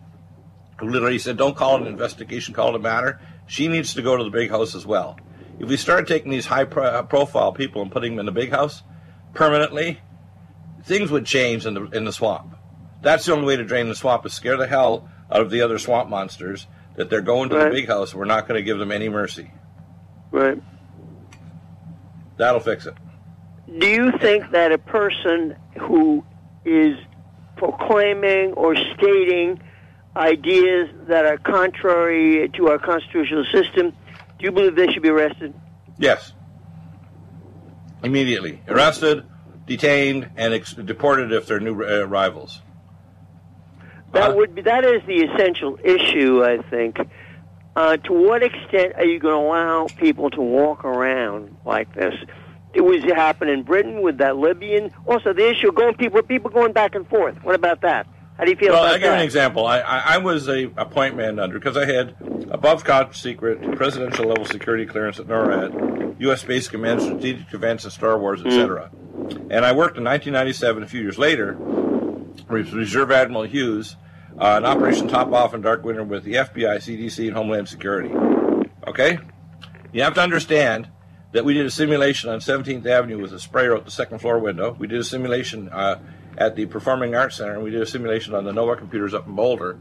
who 0.78 0.88
literally 0.88 1.18
said, 1.18 1.36
"Don't 1.36 1.56
call 1.56 1.76
it 1.76 1.82
an 1.82 1.88
investigation, 1.88 2.54
call 2.54 2.70
it 2.70 2.76
a 2.76 2.78
matter." 2.78 3.20
She 3.46 3.68
needs 3.68 3.94
to 3.94 4.02
go 4.02 4.16
to 4.16 4.24
the 4.24 4.30
big 4.30 4.50
house 4.50 4.74
as 4.74 4.86
well. 4.86 5.18
If 5.58 5.68
we 5.68 5.76
start 5.76 6.06
taking 6.06 6.30
these 6.30 6.46
high-profile 6.46 7.52
people 7.52 7.82
and 7.82 7.90
putting 7.90 8.12
them 8.12 8.20
in 8.20 8.26
the 8.26 8.32
big 8.32 8.50
house 8.50 8.82
permanently, 9.34 10.00
things 10.84 11.10
would 11.10 11.26
change 11.26 11.66
in 11.66 11.74
the 11.74 11.84
in 11.90 12.04
the 12.04 12.12
swamp. 12.12 12.56
That's 13.02 13.26
the 13.26 13.32
only 13.32 13.46
way 13.46 13.56
to 13.56 13.64
drain 13.64 13.88
the 13.88 13.94
swamp 13.94 14.24
is 14.24 14.32
scare 14.32 14.56
the 14.56 14.66
hell 14.66 15.10
out 15.30 15.40
of 15.40 15.50
the 15.50 15.60
other 15.60 15.78
swamp 15.78 16.08
monsters 16.08 16.66
that 16.96 17.10
they're 17.10 17.20
going 17.20 17.50
to 17.50 17.56
right. 17.56 17.64
the 17.64 17.70
big 17.70 17.88
house. 17.88 18.14
We're 18.14 18.24
not 18.24 18.48
going 18.48 18.58
to 18.58 18.62
give 18.62 18.78
them 18.78 18.92
any 18.92 19.08
mercy. 19.08 19.50
Right. 20.30 20.60
That'll 22.36 22.60
fix 22.60 22.86
it. 22.86 22.94
Do 23.78 23.86
you 23.86 24.12
think 24.18 24.50
that 24.52 24.72
a 24.72 24.78
person 24.78 25.56
who 25.78 26.24
is 26.64 26.96
proclaiming 27.56 28.52
or 28.54 28.74
stating 28.74 29.60
ideas 30.16 30.88
that 31.06 31.24
are 31.26 31.38
contrary 31.38 32.48
to 32.56 32.68
our 32.68 32.78
constitutional 32.78 33.44
system, 33.52 33.90
do 33.90 34.44
you 34.44 34.50
believe 34.50 34.74
they 34.74 34.92
should 34.92 35.02
be 35.02 35.10
arrested? 35.10 35.54
Yes. 35.98 36.32
Immediately. 38.02 38.62
Arrested, 38.66 39.24
detained, 39.66 40.30
and 40.36 40.54
ex- 40.54 40.74
deported 40.74 41.32
if 41.32 41.46
they're 41.46 41.60
new 41.60 41.82
uh, 41.82 42.06
rivals. 42.06 42.60
That 44.12 44.30
uh, 44.30 44.34
would 44.34 44.54
be 44.54 44.62
that 44.62 44.84
is 44.84 45.02
the 45.06 45.22
essential 45.24 45.78
issue, 45.82 46.44
I 46.44 46.58
think. 46.62 46.98
Uh, 47.76 47.96
to 47.96 48.12
what 48.12 48.42
extent 48.42 48.94
are 48.96 49.04
you 49.04 49.18
going 49.18 49.34
to 49.34 49.48
allow 49.48 49.86
people 49.86 50.30
to 50.30 50.40
walk 50.40 50.84
around 50.84 51.56
like 51.64 51.94
this? 51.94 52.14
It 52.74 52.82
was 52.82 53.02
happening 53.04 53.54
in 53.54 53.62
Britain 53.62 54.02
with 54.02 54.18
that 54.18 54.36
Libyan. 54.36 54.92
Also, 55.06 55.32
the 55.32 55.48
issue 55.48 55.68
of 55.68 55.74
going 55.74 55.94
people 55.94 56.22
people 56.22 56.50
going 56.50 56.72
back 56.72 56.94
and 56.94 57.08
forth. 57.08 57.42
What 57.42 57.54
about 57.54 57.80
that? 57.82 58.06
How 58.36 58.44
do 58.44 58.50
you 58.50 58.56
feel 58.56 58.70
about 58.70 58.76
that? 58.76 58.82
well, 58.82 58.92
I'll 58.92 58.98
give 58.98 59.06
you 59.08 59.12
an 59.12 59.20
example. 59.20 59.66
I, 59.66 59.80
I, 59.80 59.98
I 60.14 60.18
was 60.18 60.48
a, 60.48 60.70
a 60.76 60.86
point 60.86 61.16
man 61.16 61.38
under 61.38 61.58
because 61.58 61.76
I 61.76 61.84
had 61.84 62.14
above 62.50 62.84
top 62.84 63.14
secret 63.14 63.76
presidential 63.76 64.26
level 64.26 64.44
security 64.44 64.86
clearance 64.86 65.18
at 65.18 65.26
NORAD, 65.26 66.20
U.S. 66.20 66.40
Space 66.40 66.68
Command, 66.68 67.02
strategic 67.02 67.52
events 67.52 67.84
and 67.84 67.92
Star 67.92 68.18
Wars, 68.18 68.40
etc. 68.44 68.90
Mm. 68.92 69.48
And 69.50 69.64
I 69.64 69.72
worked 69.72 69.98
in 69.98 70.04
1997. 70.04 70.82
A 70.82 70.86
few 70.86 71.00
years 71.00 71.18
later, 71.18 71.56
Reserve 72.48 73.10
Admiral 73.10 73.44
Hughes, 73.44 73.96
uh, 74.38 74.54
an 74.56 74.64
Operation 74.64 75.08
TOPOFF 75.08 75.54
in 75.54 75.60
Dark 75.60 75.84
Winter 75.84 76.04
with 76.04 76.24
the 76.24 76.34
FBI, 76.34 76.76
CDC, 76.76 77.26
and 77.26 77.36
Homeland 77.36 77.68
Security. 77.68 78.14
Okay, 78.86 79.18
you 79.92 80.02
have 80.02 80.14
to 80.14 80.20
understand 80.20 80.88
that 81.32 81.44
we 81.44 81.54
did 81.54 81.66
a 81.66 81.70
simulation 81.70 82.30
on 82.30 82.40
17th 82.40 82.86
Avenue 82.86 83.20
with 83.20 83.32
a 83.32 83.38
sprayer 83.38 83.76
out 83.76 83.84
the 83.84 83.90
second 83.90 84.18
floor 84.18 84.38
window. 84.38 84.76
We 84.78 84.86
did 84.86 84.98
a 84.98 85.04
simulation 85.04 85.68
uh, 85.68 86.00
at 86.36 86.56
the 86.56 86.66
Performing 86.66 87.14
Arts 87.14 87.36
Center, 87.36 87.54
and 87.54 87.62
we 87.62 87.70
did 87.70 87.82
a 87.82 87.86
simulation 87.86 88.34
on 88.34 88.44
the 88.44 88.52
Nova 88.52 88.76
computers 88.76 89.14
up 89.14 89.26
in 89.26 89.34
Boulder 89.34 89.78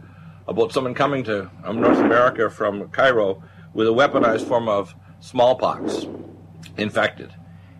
about 0.48 0.72
someone 0.72 0.94
coming 0.94 1.24
to 1.24 1.50
um, 1.64 1.80
North 1.80 2.00
America 2.00 2.50
from 2.50 2.90
Cairo 2.90 3.44
with 3.74 3.88
a 3.88 3.92
weaponized 3.92 4.48
form 4.48 4.68
of 4.68 4.96
smallpox, 5.20 6.06
infected. 6.78 7.34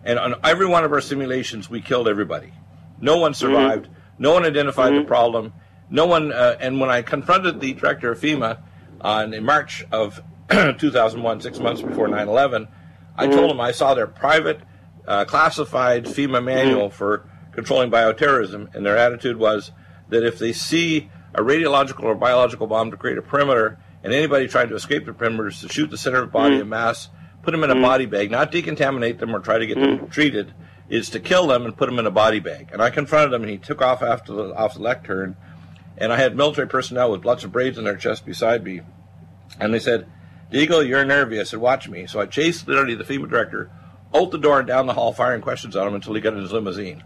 And 0.04 0.18
on 0.18 0.34
every 0.44 0.66
one 0.66 0.84
of 0.84 0.92
our 0.92 1.00
simulations, 1.00 1.68
we 1.68 1.80
killed 1.80 2.08
everybody. 2.08 2.52
No 3.00 3.18
one 3.18 3.34
survived. 3.34 3.86
Mm-hmm. 3.86 3.94
No 4.20 4.34
one 4.34 4.44
identified 4.44 4.92
mm-hmm. 4.92 5.02
the 5.02 5.08
problem. 5.08 5.54
No 5.88 6.06
one. 6.06 6.30
Uh, 6.30 6.56
and 6.60 6.78
when 6.78 6.90
I 6.90 7.02
confronted 7.02 7.60
the 7.60 7.72
director 7.72 8.12
of 8.12 8.20
FEMA 8.20 8.58
on 9.00 9.34
in 9.34 9.44
March 9.44 9.84
of 9.90 10.22
2001, 10.50 11.40
six 11.40 11.58
months 11.58 11.80
before 11.80 12.06
9/11, 12.06 12.68
I 13.16 13.26
mm-hmm. 13.26 13.34
told 13.34 13.50
him 13.50 13.60
I 13.60 13.72
saw 13.72 13.94
their 13.94 14.06
private, 14.06 14.60
uh, 15.08 15.24
classified 15.24 16.04
FEMA 16.04 16.44
manual 16.44 16.88
mm-hmm. 16.88 16.96
for 16.96 17.28
controlling 17.52 17.90
bioterrorism, 17.90 18.72
and 18.74 18.84
their 18.84 18.98
attitude 18.98 19.38
was 19.38 19.72
that 20.10 20.22
if 20.22 20.38
they 20.38 20.52
see 20.52 21.10
a 21.34 21.40
radiological 21.40 22.04
or 22.04 22.14
biological 22.14 22.66
bomb 22.66 22.90
to 22.90 22.96
create 22.98 23.16
a 23.16 23.22
perimeter, 23.22 23.78
and 24.04 24.12
anybody 24.12 24.48
trying 24.48 24.68
to 24.68 24.74
escape 24.74 25.06
the 25.06 25.14
perimeter 25.14 25.48
is 25.48 25.60
to 25.60 25.68
shoot 25.68 25.90
the 25.90 25.98
center 25.98 26.22
of 26.22 26.30
body 26.30 26.58
mm. 26.58 26.68
mass, 26.68 27.08
put 27.42 27.52
them 27.52 27.64
in 27.64 27.70
a 27.70 27.80
body 27.80 28.06
bag, 28.06 28.30
not 28.30 28.52
decontaminate 28.52 29.18
them 29.18 29.34
or 29.34 29.40
try 29.40 29.58
to 29.58 29.66
get 29.66 29.78
them 29.78 30.08
treated, 30.10 30.52
is 30.90 31.08
to 31.10 31.20
kill 31.20 31.46
them 31.46 31.64
and 31.64 31.76
put 31.76 31.86
them 31.86 31.98
in 31.98 32.06
a 32.06 32.10
body 32.10 32.40
bag. 32.40 32.68
And 32.72 32.82
I 32.82 32.90
confronted 32.90 33.32
him, 33.32 33.42
and 33.42 33.50
he 33.50 33.58
took 33.58 33.80
off 33.80 34.02
after 34.02 34.32
the, 34.34 34.54
off 34.54 34.74
the 34.74 34.82
lectern, 34.82 35.36
and 35.96 36.12
I 36.12 36.16
had 36.16 36.36
military 36.36 36.66
personnel 36.66 37.10
with 37.10 37.24
lots 37.24 37.44
of 37.44 37.52
braids 37.52 37.78
in 37.78 37.84
their 37.84 37.96
chest 37.96 38.26
beside 38.26 38.64
me, 38.64 38.80
and 39.58 39.72
they 39.72 39.78
said, 39.78 40.06
Deagle, 40.50 40.86
you're 40.86 41.04
nervy. 41.04 41.40
I 41.40 41.44
said, 41.44 41.60
watch 41.60 41.88
me. 41.88 42.06
So 42.06 42.20
I 42.20 42.26
chased 42.26 42.66
literally 42.66 42.96
the 42.96 43.04
FEMA 43.04 43.28
director 43.28 43.70
out 44.12 44.32
the 44.32 44.38
door 44.38 44.58
and 44.58 44.66
down 44.66 44.86
the 44.86 44.94
hall, 44.94 45.12
firing 45.12 45.40
questions 45.40 45.76
on 45.76 45.86
him 45.86 45.94
until 45.94 46.14
he 46.14 46.20
got 46.20 46.32
in 46.32 46.40
his 46.40 46.52
limousine. 46.52 47.04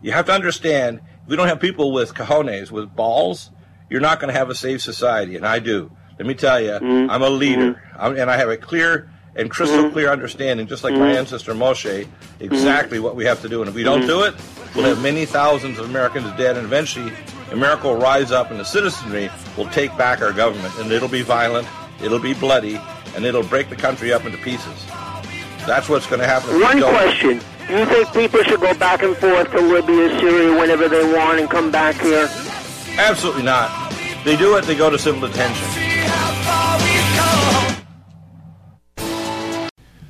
You 0.00 0.12
have 0.12 0.26
to 0.26 0.32
understand, 0.32 1.00
if 1.24 1.28
we 1.28 1.34
don't 1.34 1.48
have 1.48 1.58
people 1.58 1.92
with 1.92 2.14
cojones, 2.14 2.70
with 2.70 2.94
balls, 2.94 3.50
you're 3.90 4.00
not 4.00 4.20
going 4.20 4.32
to 4.32 4.38
have 4.38 4.48
a 4.48 4.54
safe 4.54 4.80
society, 4.80 5.34
and 5.34 5.44
I 5.44 5.58
do. 5.58 5.90
Let 6.18 6.26
me 6.26 6.34
tell 6.34 6.60
you, 6.60 6.70
mm-hmm. 6.70 7.10
I'm 7.10 7.22
a 7.22 7.30
leader, 7.30 7.74
mm-hmm. 7.74 8.00
I'm, 8.00 8.16
and 8.16 8.30
I 8.30 8.36
have 8.36 8.48
a 8.48 8.56
clear 8.56 9.10
and 9.38 9.50
crystal 9.50 9.84
mm-hmm. 9.84 9.92
clear 9.92 10.10
understanding, 10.10 10.66
just 10.66 10.84
like 10.84 10.92
my 10.92 11.00
mm-hmm. 11.00 11.18
ancestor 11.18 11.54
Moshe, 11.54 12.06
exactly 12.40 12.98
what 12.98 13.14
we 13.14 13.24
have 13.24 13.40
to 13.40 13.48
do. 13.48 13.62
And 13.62 13.68
if 13.68 13.74
we 13.74 13.84
don't 13.84 14.06
do 14.06 14.24
it, 14.24 14.34
we'll 14.74 14.84
have 14.84 15.00
many 15.00 15.24
thousands 15.24 15.78
of 15.78 15.88
Americans 15.88 16.30
dead, 16.36 16.56
and 16.56 16.66
eventually 16.66 17.12
America 17.52 17.86
will 17.86 17.96
rise 17.96 18.32
up, 18.32 18.50
and 18.50 18.58
the 18.58 18.64
citizenry 18.64 19.30
will 19.56 19.68
take 19.68 19.96
back 19.96 20.20
our 20.20 20.32
government, 20.32 20.76
and 20.78 20.90
it'll 20.90 21.08
be 21.08 21.22
violent, 21.22 21.68
it'll 22.02 22.18
be 22.18 22.34
bloody, 22.34 22.80
and 23.14 23.24
it'll 23.24 23.44
break 23.44 23.70
the 23.70 23.76
country 23.76 24.12
up 24.12 24.24
into 24.26 24.38
pieces. 24.38 24.86
That's 25.66 25.88
what's 25.88 26.06
going 26.06 26.20
to 26.20 26.26
happen. 26.26 26.60
One 26.60 26.80
question. 26.80 27.40
Do 27.68 27.78
you 27.78 27.86
think 27.86 28.12
people 28.12 28.42
should 28.42 28.60
go 28.60 28.74
back 28.74 29.02
and 29.02 29.16
forth 29.16 29.50
to 29.52 29.60
Libya, 29.60 30.18
Syria, 30.18 30.58
whenever 30.58 30.88
they 30.88 31.04
want 31.12 31.38
and 31.38 31.48
come 31.48 31.70
back 31.70 31.94
here? 31.96 32.28
Absolutely 32.98 33.44
not. 33.44 33.92
They 34.24 34.36
do 34.36 34.56
it, 34.56 34.64
they 34.64 34.74
go 34.74 34.90
to 34.90 34.98
civil 34.98 35.20
detention. 35.20 35.66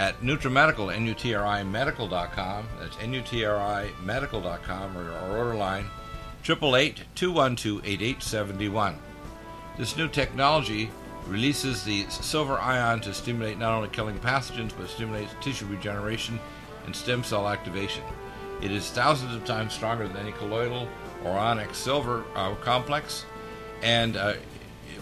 at 0.00 0.20
NutriMedical, 0.22 0.92
N-U-T-R-I 0.94 1.62
Medical.com. 1.64 2.66
That's 2.80 2.96
N-U-T-R-I 3.02 3.90
Medical.com, 4.02 4.96
or 4.96 5.12
our 5.12 5.36
order 5.36 5.54
line, 5.54 5.84
888-212-8871. 6.42 8.94
This 9.76 9.98
new 9.98 10.08
technology 10.08 10.90
releases 11.26 11.84
the 11.84 12.06
silver 12.08 12.58
ion 12.58 13.02
to 13.02 13.12
stimulate 13.12 13.58
not 13.58 13.74
only 13.74 13.90
killing 13.90 14.18
pathogens, 14.20 14.72
but 14.74 14.88
stimulates 14.88 15.34
tissue 15.42 15.66
regeneration 15.66 16.40
and 16.86 16.96
stem 16.96 17.22
cell 17.22 17.46
activation. 17.46 18.02
It 18.62 18.70
is 18.70 18.88
thousands 18.88 19.34
of 19.34 19.44
times 19.44 19.74
stronger 19.74 20.08
than 20.08 20.16
any 20.16 20.32
colloidal 20.32 20.88
or 21.26 21.32
ionic 21.32 21.74
silver 21.74 22.24
uh, 22.34 22.54
complex, 22.54 23.26
and 23.82 24.16
uh, 24.16 24.36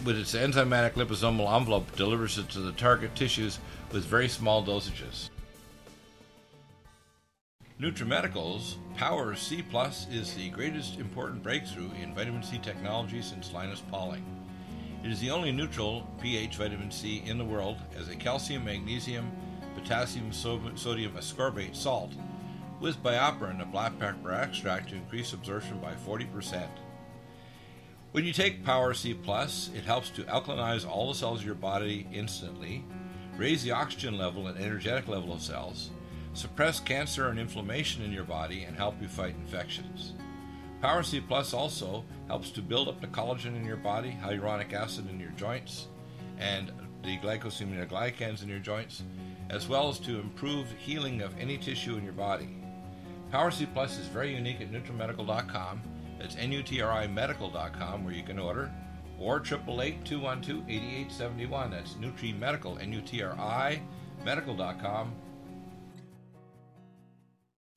with 0.05 0.19
its 0.19 0.35
enzymatic 0.35 0.93
liposomal 0.93 1.55
envelope, 1.55 1.95
delivers 1.97 2.39
it 2.39 2.49
to 2.51 2.61
the 2.61 2.73
target 2.73 3.15
tissues 3.15 3.59
with 3.93 4.05
very 4.05 4.29
small 4.29 4.65
dosages. 4.65 5.31
Nutrimedical's 7.81 8.77
Power 8.97 9.37
C 9.37 9.63
Plus 9.63 10.09
is 10.11 10.35
the 10.35 10.51
greatest 10.51 10.99
important 10.99 11.43
breakthrough 11.43 11.91
in 12.03 12.15
vitamin 12.15 12.43
C 12.43 12.59
technology 12.59 13.23
since 13.23 13.53
Linus 13.53 13.83
Pauling. 13.89 14.25
It 15.05 15.13
is 15.13 15.21
the 15.21 15.31
only 15.31 15.53
neutral 15.53 16.09
pH 16.21 16.57
vitamin 16.57 16.91
C 16.91 17.23
in 17.25 17.39
the 17.39 17.45
world 17.45 17.77
as 17.97 18.09
a 18.09 18.17
calcium, 18.17 18.65
magnesium, 18.65 19.31
potassium, 19.77 20.33
sodium 20.33 21.13
ascorbate 21.13 21.77
salt 21.77 22.13
with 22.81 23.03
BioPerine, 23.03 23.63
a 23.63 23.65
black 23.65 23.97
pepper 23.99 24.33
extract, 24.33 24.91
to 24.91 24.97
increase 24.97 25.33
absorption 25.33 25.79
by 25.79 25.93
40%. 25.95 26.69
When 28.12 28.25
you 28.25 28.33
take 28.33 28.64
Power 28.64 28.94
C 28.94 29.12
Plus, 29.12 29.68
it 29.77 29.85
helps 29.85 30.09
to 30.11 30.23
alkalinize 30.23 30.88
all 30.88 31.09
the 31.09 31.14
cells 31.14 31.40
of 31.40 31.47
your 31.47 31.55
body 31.55 32.07
instantly, 32.11 32.83
raise 33.37 33.62
the 33.62 33.73
oxygen 33.73 34.16
level 34.16 34.47
and 34.47 34.59
energetic 34.59 35.09
level 35.09 35.35
of 35.35 35.42
cells, 35.42 35.90
suppress 36.33 36.81
cancer 36.81 37.29
and 37.29 37.38
inflammation 37.38 38.03
in 38.03 38.11
your 38.11 38.25
body, 38.25 38.64
and 38.64 38.75
help 38.75 38.94
you 39.03 39.09
fight 39.09 39.35
infections. 39.35 40.14
Power 40.81 41.03
C 41.03 41.21
Plus 41.21 41.53
also 41.53 42.03
helps 42.29 42.51
to 42.53 42.62
build 42.62 42.88
up 42.88 42.99
the 43.03 43.09
collagen 43.09 43.55
in 43.55 43.66
your 43.66 43.77
body, 43.77 44.16
hyaluronic 44.23 44.73
acid 44.73 45.11
in 45.11 45.21
your 45.21 45.33
joints, 45.33 45.88
and 46.38 46.73
the 47.03 47.18
glycosaminoglycans 47.18 48.42
in 48.42 48.49
your 48.49 48.59
joints, 48.59 49.03
as 49.51 49.68
well 49.68 49.90
as 49.90 49.99
to 49.99 50.18
improve 50.18 50.66
healing 50.79 51.21
of 51.21 51.38
any 51.38 51.59
tissue 51.59 51.99
in 51.99 52.05
your 52.05 52.14
body. 52.14 52.57
Power 53.31 53.51
C 53.51 53.66
Plus 53.66 53.99
is 53.99 54.07
very 54.07 54.35
unique 54.35 54.62
at 54.62 54.73
NutriMedical.com. 54.73 55.83
That's 56.19 56.37
N-U-T-R-I 56.37 57.07
Medical.com 57.07 58.05
where 58.05 58.15
you 58.15 58.23
can 58.23 58.39
order, 58.39 58.71
or 59.19 59.41
888-212-8871. 59.41 61.71
That's 61.71 61.95
NutriMedical, 61.95 62.83
N-U-T-R-I 62.83 63.81
Medical.com. 64.25 65.13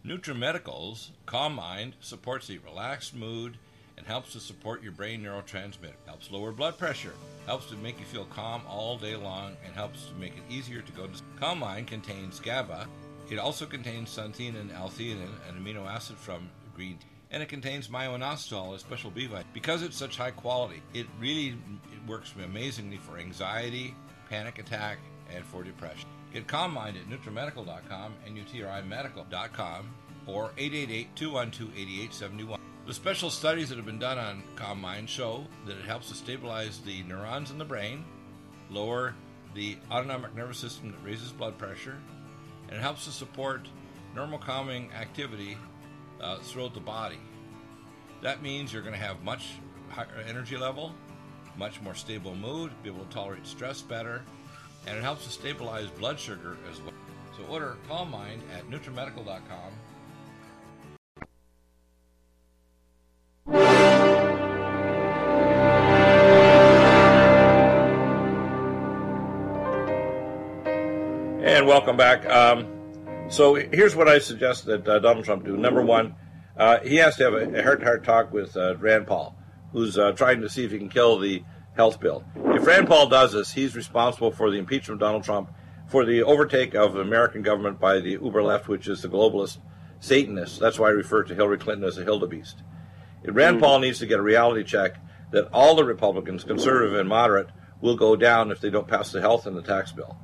NutriMedical's 0.05 1.11
Calm 1.27 1.55
Mind 1.55 1.95
supports 1.99 2.49
a 2.49 2.57
relaxed 2.57 3.15
mood 3.15 3.57
and 3.97 4.07
helps 4.07 4.33
to 4.33 4.39
support 4.39 4.81
your 4.81 4.93
brain 4.93 5.21
neurotransmitter, 5.21 5.93
helps 6.07 6.31
lower 6.31 6.51
blood 6.51 6.79
pressure, 6.79 7.13
helps 7.45 7.67
to 7.67 7.75
make 7.77 7.99
you 7.99 8.05
feel 8.05 8.25
calm 8.25 8.63
all 8.67 8.97
day 8.97 9.15
long, 9.15 9.55
and 9.63 9.75
helps 9.75 10.05
to 10.05 10.15
make 10.15 10.35
it 10.35 10.41
easier 10.49 10.81
to 10.81 10.91
go 10.93 11.05
to 11.05 11.15
sleep. 11.15 11.29
Calm 11.39 11.59
Mind 11.59 11.85
contains 11.85 12.39
GABA. 12.39 12.87
It 13.29 13.37
also 13.37 13.67
contains 13.67 14.09
xanthine 14.09 14.59
and 14.59 14.71
L-theanine, 14.71 15.29
an 15.47 15.63
amino 15.63 15.85
acid 15.85 16.17
from 16.17 16.49
green 16.75 16.97
tea. 16.97 17.10
And 17.31 17.41
it 17.41 17.49
contains 17.49 17.89
myo-inositol, 17.89 18.75
a 18.75 18.79
special 18.79 19.09
B 19.09 19.25
vitamin. 19.25 19.47
Because 19.53 19.83
it's 19.83 19.95
such 19.95 20.17
high 20.17 20.31
quality, 20.31 20.81
it 20.93 21.07
really 21.19 21.49
it 21.49 22.07
works 22.07 22.33
amazingly 22.43 22.97
for 22.97 23.17
anxiety, 23.17 23.95
panic 24.29 24.59
attack, 24.59 24.97
and 25.33 25.45
for 25.45 25.63
depression. 25.63 26.09
Get 26.33 26.47
Calm 26.47 26.73
Mind 26.73 26.97
at 26.97 27.09
NutriMedical.com 27.09 28.13
and 28.25 28.37
UTRIMedical.com 28.37 29.89
or 30.27 30.51
888-212-8871. 30.57 32.57
The 32.85 32.93
special 32.93 33.29
studies 33.29 33.69
that 33.69 33.75
have 33.75 33.85
been 33.85 33.99
done 33.99 34.17
on 34.17 34.43
Calm 34.55 34.81
Mind 34.81 35.09
show 35.09 35.45
that 35.65 35.77
it 35.77 35.85
helps 35.85 36.09
to 36.09 36.15
stabilize 36.15 36.79
the 36.79 37.03
neurons 37.03 37.51
in 37.51 37.57
the 37.57 37.65
brain, 37.65 38.03
lower 38.69 39.13
the 39.53 39.77
autonomic 39.91 40.35
nervous 40.35 40.57
system 40.57 40.91
that 40.91 41.07
raises 41.07 41.31
blood 41.31 41.57
pressure, 41.57 41.97
and 42.67 42.77
it 42.77 42.81
helps 42.81 43.05
to 43.05 43.11
support 43.11 43.67
normal 44.15 44.39
calming 44.39 44.91
activity 44.93 45.57
uh, 46.21 46.37
throughout 46.39 46.73
the 46.73 46.79
body. 46.79 47.19
That 48.21 48.41
means 48.41 48.71
you're 48.71 48.83
going 48.83 48.93
to 48.93 48.99
have 48.99 49.23
much 49.23 49.53
higher 49.89 50.23
energy 50.27 50.57
level, 50.57 50.93
much 51.57 51.81
more 51.81 51.95
stable 51.95 52.35
mood, 52.35 52.71
be 52.83 52.89
able 52.89 53.03
to 53.05 53.11
tolerate 53.11 53.45
stress 53.45 53.81
better, 53.81 54.21
and 54.87 54.97
it 54.97 55.01
helps 55.01 55.25
to 55.25 55.31
stabilize 55.31 55.89
blood 55.89 56.19
sugar 56.19 56.57
as 56.71 56.81
well. 56.81 56.93
So 57.37 57.43
order 57.45 57.77
Calm 57.87 58.11
Mind 58.11 58.41
at 58.55 58.69
NutriMedical.com 58.69 59.71
And 71.43 71.67
welcome 71.67 71.97
back. 71.97 72.25
Um, 72.27 72.80
so 73.31 73.55
here's 73.55 73.95
what 73.95 74.07
I 74.07 74.19
suggest 74.19 74.65
that 74.65 74.87
uh, 74.87 74.99
Donald 74.99 75.25
Trump 75.25 75.45
do. 75.45 75.57
Number 75.57 75.81
one, 75.81 76.15
uh, 76.57 76.79
he 76.79 76.97
has 76.97 77.15
to 77.15 77.23
have 77.23 77.33
a 77.33 77.63
heart-to-heart 77.63 78.03
talk 78.03 78.31
with 78.31 78.55
uh, 78.55 78.75
Rand 78.77 79.07
Paul, 79.07 79.35
who's 79.71 79.97
uh, 79.97 80.11
trying 80.11 80.41
to 80.41 80.49
see 80.49 80.65
if 80.65 80.71
he 80.71 80.77
can 80.77 80.89
kill 80.89 81.17
the 81.17 81.43
health 81.75 81.99
bill. 81.99 82.23
If 82.35 82.67
Rand 82.67 82.87
Paul 82.87 83.07
does 83.07 83.33
this, 83.33 83.53
he's 83.53 83.75
responsible 83.75 84.31
for 84.31 84.51
the 84.51 84.57
impeachment 84.57 85.01
of 85.01 85.07
Donald 85.07 85.23
Trump, 85.23 85.49
for 85.87 86.05
the 86.05 86.23
overtake 86.23 86.75
of 86.75 86.93
the 86.93 87.01
American 87.01 87.41
government 87.41 87.79
by 87.79 87.99
the 87.99 88.11
uber 88.11 88.43
left, 88.43 88.67
which 88.67 88.87
is 88.87 89.01
the 89.01 89.07
globalist 89.07 89.59
Satanists. 89.99 90.57
That's 90.57 90.79
why 90.79 90.87
I 90.87 90.91
refer 90.91 91.23
to 91.23 91.35
Hillary 91.35 91.57
Clinton 91.57 91.87
as 91.87 91.97
a 91.97 92.05
Hildebeest. 92.05 92.55
And 93.23 93.35
Rand 93.35 93.57
mm. 93.57 93.61
Paul 93.61 93.79
needs 93.79 93.99
to 93.99 94.07
get 94.07 94.19
a 94.19 94.23
reality 94.23 94.63
check 94.63 94.97
that 95.31 95.49
all 95.53 95.75
the 95.75 95.83
Republicans, 95.83 96.43
conservative 96.43 96.99
and 96.99 97.07
moderate, 97.07 97.49
will 97.79 97.95
go 97.95 98.15
down 98.15 98.51
if 98.51 98.59
they 98.59 98.69
don't 98.69 98.87
pass 98.87 99.11
the 99.11 99.21
health 99.21 99.45
and 99.45 99.55
the 99.55 99.61
tax 99.61 99.91
bill. 99.91 100.17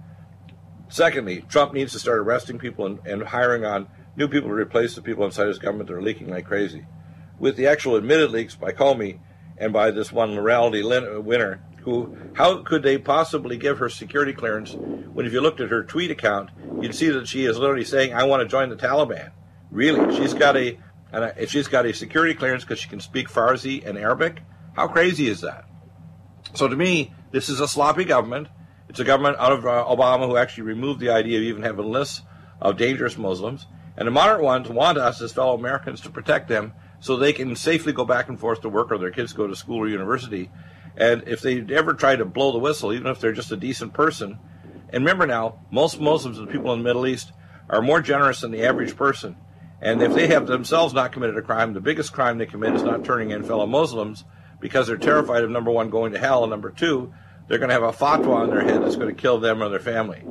Secondly, 0.89 1.43
Trump 1.50 1.73
needs 1.73 1.91
to 1.93 2.00
start 2.00 2.19
arresting 2.19 2.60
people 2.60 2.86
and, 2.86 3.00
and 3.06 3.23
hiring 3.23 3.65
on 3.65 3.88
new 4.15 4.28
people 4.28 4.50
to 4.50 4.56
replace 4.56 4.95
the 4.95 5.02
people 5.02 5.26
inside 5.26 5.47
his 5.47 5.60
government 5.60 5.89
that 5.89 5.95
are 5.95 6.02
leaking 6.02 6.30
like 6.30 6.45
crazy. 6.45 6.86
With 7.39 7.56
the 7.56 7.67
actual 7.67 7.95
admitted 7.95 8.32
leaks 8.32 8.56
by 8.56 8.71
Comey 8.71 9.19
and 9.58 9.73
by 9.73 9.91
this 9.91 10.12
one 10.12 10.34
morality 10.34 10.82
uh, 10.82 11.19
winner, 11.19 11.62
who, 11.82 12.17
how 12.34 12.63
could 12.63 12.84
they 12.84 12.97
possibly 12.97 13.58
give 13.58 13.78
her 13.80 13.89
security 13.89 14.34
clearance 14.34 14.73
when 14.73 15.26
if 15.26 15.34
you 15.34 15.41
looked 15.41 15.62
at 15.62 15.69
her 15.69 15.84
tweet 15.84 16.12
account, 16.12 16.50
you'd 16.82 16.95
see 16.95 17.10
that 17.10 17.28
she 17.28 17.45
is 17.45 17.58
literally 17.58 17.86
saying, 17.86 18.13
I 18.13 18.23
want 18.26 18.41
to 18.41 18.47
join 18.47 18.69
the 18.69 18.76
Taliban. 18.76 19.32
Really? 19.71 20.15
She's 20.15 20.34
got 20.34 20.58
a, 20.58 20.78
and 21.12 21.50
she's 21.50 21.67
got 21.67 21.86
a 21.86 21.93
security 21.93 22.34
clearance 22.34 22.63
because 22.63 22.80
she 22.80 22.89
can 22.89 23.00
speak 23.00 23.30
Farsi 23.30 23.86
and 23.86 23.97
Arabic, 23.97 24.41
how 24.73 24.88
crazy 24.88 25.28
is 25.28 25.41
that? 25.41 25.65
So 26.54 26.67
to 26.67 26.76
me, 26.76 27.13
this 27.32 27.50
is 27.50 27.60
a 27.60 27.67
sloppy 27.67 28.04
government. 28.04 28.47
It's 28.89 29.00
a 29.00 29.04
government 29.04 29.38
out 29.39 29.52
of 29.52 29.65
uh, 29.65 29.86
Obama 29.88 30.28
who 30.28 30.38
actually 30.38 30.63
removed 30.63 31.00
the 31.00 31.10
idea 31.10 31.38
of 31.38 31.43
even 31.43 31.63
having 31.63 31.91
lists 31.91 32.21
of 32.62 32.78
dangerous 32.78 33.17
Muslims. 33.17 33.67
And 33.97 34.08
the 34.08 34.12
moderate 34.12 34.43
ones 34.43 34.69
want 34.69 34.97
us 34.97 35.21
as 35.21 35.34
fellow 35.34 35.56
Americans 35.56 36.02
to 36.02 36.10
protect 36.10 36.47
them 36.47 36.73
so 37.00 37.15
they 37.15 37.34
can 37.34 37.56
safely 37.56 37.93
go 37.93 38.06
back 38.06 38.30
and 38.30 38.39
forth 38.39 38.62
to 38.62 38.69
work 38.69 38.91
or 38.91 38.97
their 38.97 39.12
kids 39.12 39.34
go 39.34 39.47
to 39.47 39.56
school 39.56 39.78
or 39.78 39.88
university. 39.88 40.50
And 40.95 41.23
if 41.28 41.41
they 41.41 41.62
ever 41.73 41.93
try 41.93 42.15
to 42.15 42.26
blow 42.26 42.52
the 42.52 42.60
whistle, 42.60 42.93
even 42.93 43.08
if 43.08 43.19
they're 43.19 43.32
just 43.32 43.52
a 43.52 43.58
decent 43.58 43.93
person, 43.93 44.39
and 44.89 45.04
remember 45.04 45.28
now, 45.28 45.60
most 45.69 46.00
Muslims 46.00 46.39
and 46.39 46.50
people 46.50 46.71
in 46.73 46.80
the 46.80 46.86
Middle 46.86 47.06
East 47.06 47.34
are 47.69 47.82
more 47.82 48.02
generous 48.02 48.41
than 48.41 48.52
the 48.52 48.65
average 48.65 48.95
person. 48.95 49.36
And 49.82 50.02
if 50.02 50.15
they 50.15 50.28
have 50.28 50.47
themselves 50.47 50.93
not 50.93 51.12
committed 51.12 51.38
a 51.38 51.41
crime, 51.41 51.73
the 51.73 51.82
biggest 51.82 52.13
crime 52.13 52.38
they 52.38 52.45
commit 52.45 52.73
is 52.73 52.84
not 52.84 53.04
turning 53.04 53.32
in 53.32 53.43
fellow 53.43 53.67
Muslims 53.67 54.23
because 54.60 54.88
they're 54.88 54.97
terrified 54.97 55.43
of 55.43 55.52
number 55.52 55.69
one, 55.69 55.89
going 55.89 56.13
to 56.13 56.19
hell, 56.19 56.43
and 56.43 56.50
number 56.50 56.71
two, 56.71 57.13
they're 57.48 57.60
going 57.60 57.70
to 57.70 57.74
have 57.74 57.84
a 57.84 57.92
fatwa 57.92 58.36
on 58.36 58.50
their 58.50 58.62
head 58.62 58.82
that's 58.82 58.96
going 58.96 59.14
to 59.14 59.22
kill 59.22 59.40
them 59.40 59.62
or 59.64 59.70
their 59.70 59.80
family. 59.80 60.22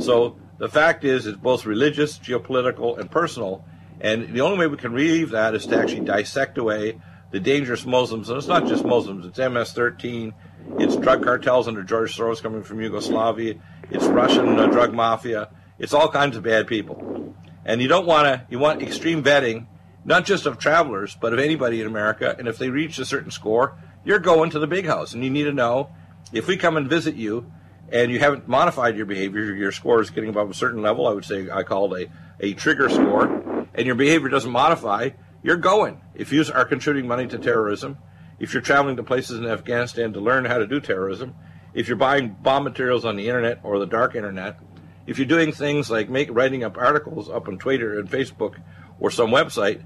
So 0.00 0.36
the 0.58 0.68
fact 0.68 1.04
is, 1.04 1.26
it's 1.26 1.38
both 1.38 1.64
religious, 1.64 2.18
geopolitical, 2.18 2.98
and 2.98 3.10
personal. 3.10 3.64
And 4.00 4.34
the 4.34 4.40
only 4.42 4.58
way 4.58 4.66
we 4.66 4.76
can 4.76 4.92
relieve 4.92 5.30
that 5.30 5.54
is 5.54 5.66
to 5.66 5.76
actually 5.76 6.00
dissect 6.00 6.58
away 6.58 7.00
the 7.30 7.40
dangerous 7.40 7.86
Muslims. 7.86 8.28
And 8.28 8.38
it's 8.38 8.46
not 8.46 8.66
just 8.66 8.84
Muslims, 8.84 9.24
it's 9.24 9.38
MS 9.38 9.72
13, 9.72 10.34
it's 10.78 10.96
drug 10.96 11.22
cartels 11.22 11.68
under 11.68 11.82
George 11.82 12.16
Soros 12.16 12.42
coming 12.42 12.62
from 12.62 12.80
Yugoslavia, 12.80 13.54
it's 13.90 14.04
Russian 14.04 14.58
uh, 14.58 14.66
drug 14.66 14.92
mafia, 14.92 15.48
it's 15.78 15.94
all 15.94 16.08
kinds 16.08 16.36
of 16.36 16.42
bad 16.42 16.66
people. 16.66 17.34
And 17.64 17.80
you 17.80 17.88
don't 17.88 18.06
want 18.06 18.26
to, 18.26 18.46
you 18.50 18.58
want 18.58 18.82
extreme 18.82 19.22
vetting, 19.22 19.66
not 20.04 20.24
just 20.24 20.46
of 20.46 20.58
travelers, 20.58 21.16
but 21.20 21.32
of 21.32 21.38
anybody 21.38 21.80
in 21.80 21.86
America. 21.86 22.34
And 22.38 22.48
if 22.48 22.58
they 22.58 22.70
reach 22.70 22.98
a 22.98 23.04
certain 23.04 23.30
score, 23.30 23.78
you're 24.04 24.18
going 24.18 24.50
to 24.50 24.58
the 24.58 24.66
big 24.66 24.86
house. 24.86 25.14
And 25.14 25.22
you 25.22 25.30
need 25.30 25.44
to 25.44 25.52
know 25.52 25.90
if 26.32 26.46
we 26.46 26.56
come 26.56 26.76
and 26.76 26.88
visit 26.88 27.14
you 27.14 27.50
and 27.92 28.10
you 28.10 28.18
haven't 28.18 28.48
modified 28.48 28.96
your 28.96 29.06
behavior, 29.06 29.54
your 29.54 29.72
score 29.72 30.00
is 30.00 30.10
getting 30.10 30.30
above 30.30 30.50
a 30.50 30.54
certain 30.54 30.82
level, 30.82 31.06
I 31.06 31.12
would 31.12 31.24
say 31.24 31.50
I 31.50 31.62
call 31.62 31.94
it 31.94 32.10
a, 32.40 32.46
a 32.46 32.54
trigger 32.54 32.88
score, 32.88 33.66
and 33.74 33.86
your 33.86 33.96
behavior 33.96 34.28
doesn't 34.28 34.50
modify, 34.50 35.10
you're 35.42 35.56
going. 35.56 36.00
If 36.14 36.32
you 36.32 36.44
are 36.54 36.64
contributing 36.64 37.08
money 37.08 37.26
to 37.28 37.38
terrorism, 37.38 37.98
if 38.38 38.52
you're 38.52 38.62
traveling 38.62 38.96
to 38.96 39.02
places 39.02 39.38
in 39.38 39.46
Afghanistan 39.46 40.12
to 40.12 40.20
learn 40.20 40.44
how 40.44 40.58
to 40.58 40.66
do 40.66 40.80
terrorism, 40.80 41.34
if 41.74 41.88
you're 41.88 41.96
buying 41.96 42.36
bomb 42.42 42.64
materials 42.64 43.04
on 43.04 43.16
the 43.16 43.28
internet 43.28 43.60
or 43.62 43.78
the 43.78 43.86
dark 43.86 44.14
internet, 44.14 44.58
if 45.06 45.18
you're 45.18 45.26
doing 45.26 45.52
things 45.52 45.90
like 45.90 46.08
make, 46.08 46.28
writing 46.30 46.64
up 46.64 46.76
articles 46.76 47.28
up 47.28 47.48
on 47.48 47.58
Twitter 47.58 47.98
and 47.98 48.08
Facebook 48.08 48.60
or 48.98 49.10
some 49.10 49.30
website, 49.30 49.84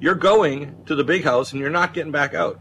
you're 0.00 0.14
going 0.14 0.84
to 0.86 0.94
the 0.94 1.04
big 1.04 1.24
house 1.24 1.52
and 1.52 1.60
you're 1.60 1.70
not 1.70 1.94
getting 1.94 2.12
back 2.12 2.34
out. 2.34 2.60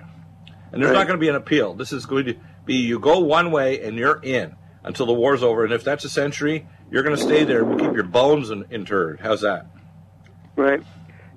And 0.71 0.81
there's 0.81 0.91
right. 0.91 0.99
not 0.99 1.07
going 1.07 1.19
to 1.19 1.21
be 1.21 1.29
an 1.29 1.35
appeal. 1.35 1.73
This 1.73 1.93
is 1.93 2.05
going 2.05 2.25
to 2.25 2.35
be 2.67 2.75
you 2.75 2.99
go 2.99 3.19
one 3.19 3.49
way 3.51 3.81
and 3.81 3.97
you're 3.97 4.19
in 4.21 4.55
until 4.83 5.05
the 5.05 5.13
war's 5.13 5.41
over. 5.41 5.63
And 5.63 5.73
if 5.73 5.83
that's 5.83 6.05
a 6.05 6.09
century, 6.09 6.67
you're 6.91 7.03
going 7.03 7.15
to 7.15 7.21
stay 7.21 7.43
there. 7.43 7.65
We'll 7.65 7.79
keep 7.79 7.93
your 7.93 8.03
bones 8.03 8.49
in, 8.49 8.65
interred. 8.69 9.19
How's 9.21 9.41
that? 9.41 9.67
Right. 10.55 10.83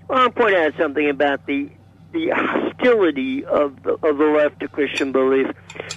Well, 0.09 0.19
I'll 0.19 0.31
point 0.31 0.55
out 0.55 0.75
something 0.79 1.09
about 1.09 1.47
the 1.47 1.71
the 2.13 2.31
hostility 2.35 3.45
of 3.45 3.85
the, 3.85 3.93
of 3.93 4.19
the 4.19 4.25
left 4.25 4.59
to 4.59 4.67
Christian 4.67 5.13
belief. 5.13 5.47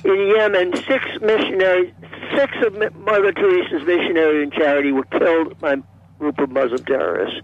In 0.05 0.27
Yemen, 0.27 0.75
six 0.75 1.05
missionaries, 1.19 1.91
six 2.37 2.53
of 2.63 2.95
Mother 2.95 3.31
Teresa's 3.31 3.81
missionary 3.83 4.43
and 4.43 4.53
charity 4.53 4.91
were 4.91 5.05
killed 5.05 5.59
by 5.59 5.77
group 6.19 6.39
of 6.39 6.49
Muslim 6.49 6.83
terrorists. 6.85 7.39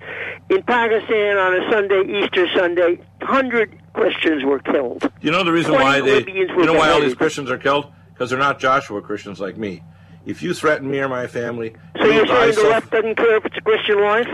In 0.50 0.64
Pakistan, 0.64 1.38
on 1.38 1.56
a 1.56 1.72
Sunday, 1.72 2.24
Easter 2.24 2.48
Sunday, 2.56 3.00
hundred 3.22 3.78
Christians 3.94 4.44
were 4.44 4.60
killed. 4.60 5.12
You 5.22 5.32
know 5.32 5.44
the 5.44 5.52
reason 5.52 5.74
why 5.74 6.02
they, 6.02 6.26
you 6.32 6.48
know 6.66 6.74
why 6.74 6.90
all 6.90 7.02
these 7.02 7.16
Christians 7.16 7.52
are 7.52 7.58
killed? 7.58 7.92
Because 8.14 8.30
they're 8.30 8.40
not 8.40 8.60
Joshua 8.60 9.02
Christians 9.02 9.40
like 9.40 9.58
me. 9.58 9.84
If 10.26 10.44
you 10.44 10.54
threaten 10.54 10.90
me 10.90 11.00
or 11.00 11.10
my 11.10 11.28
family, 11.28 11.76
so 12.00 12.06
you're 12.06 12.28
saying 12.28 12.56
the 12.56 12.64
left 12.64 12.92
doesn't 12.92 13.16
care 13.16 13.38
if 13.38 13.46
it's 13.46 13.58
a 13.58 13.62
Christian 13.62 14.02
wife? 14.02 14.28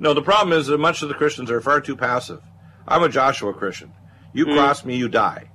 No, 0.00 0.14
the 0.14 0.22
problem 0.22 0.56
is 0.58 0.66
that 0.66 0.78
much 0.78 1.02
of 1.02 1.08
the 1.08 1.14
Christians 1.14 1.50
are 1.50 1.60
far 1.60 1.80
too 1.80 1.96
passive. 1.96 2.42
I'm 2.86 3.02
a 3.02 3.08
Joshua 3.08 3.52
Christian. 3.52 3.92
You 4.32 4.46
mm. 4.46 4.54
cross 4.54 4.84
me, 4.84 4.96
you 4.96 5.08
die, 5.08 5.50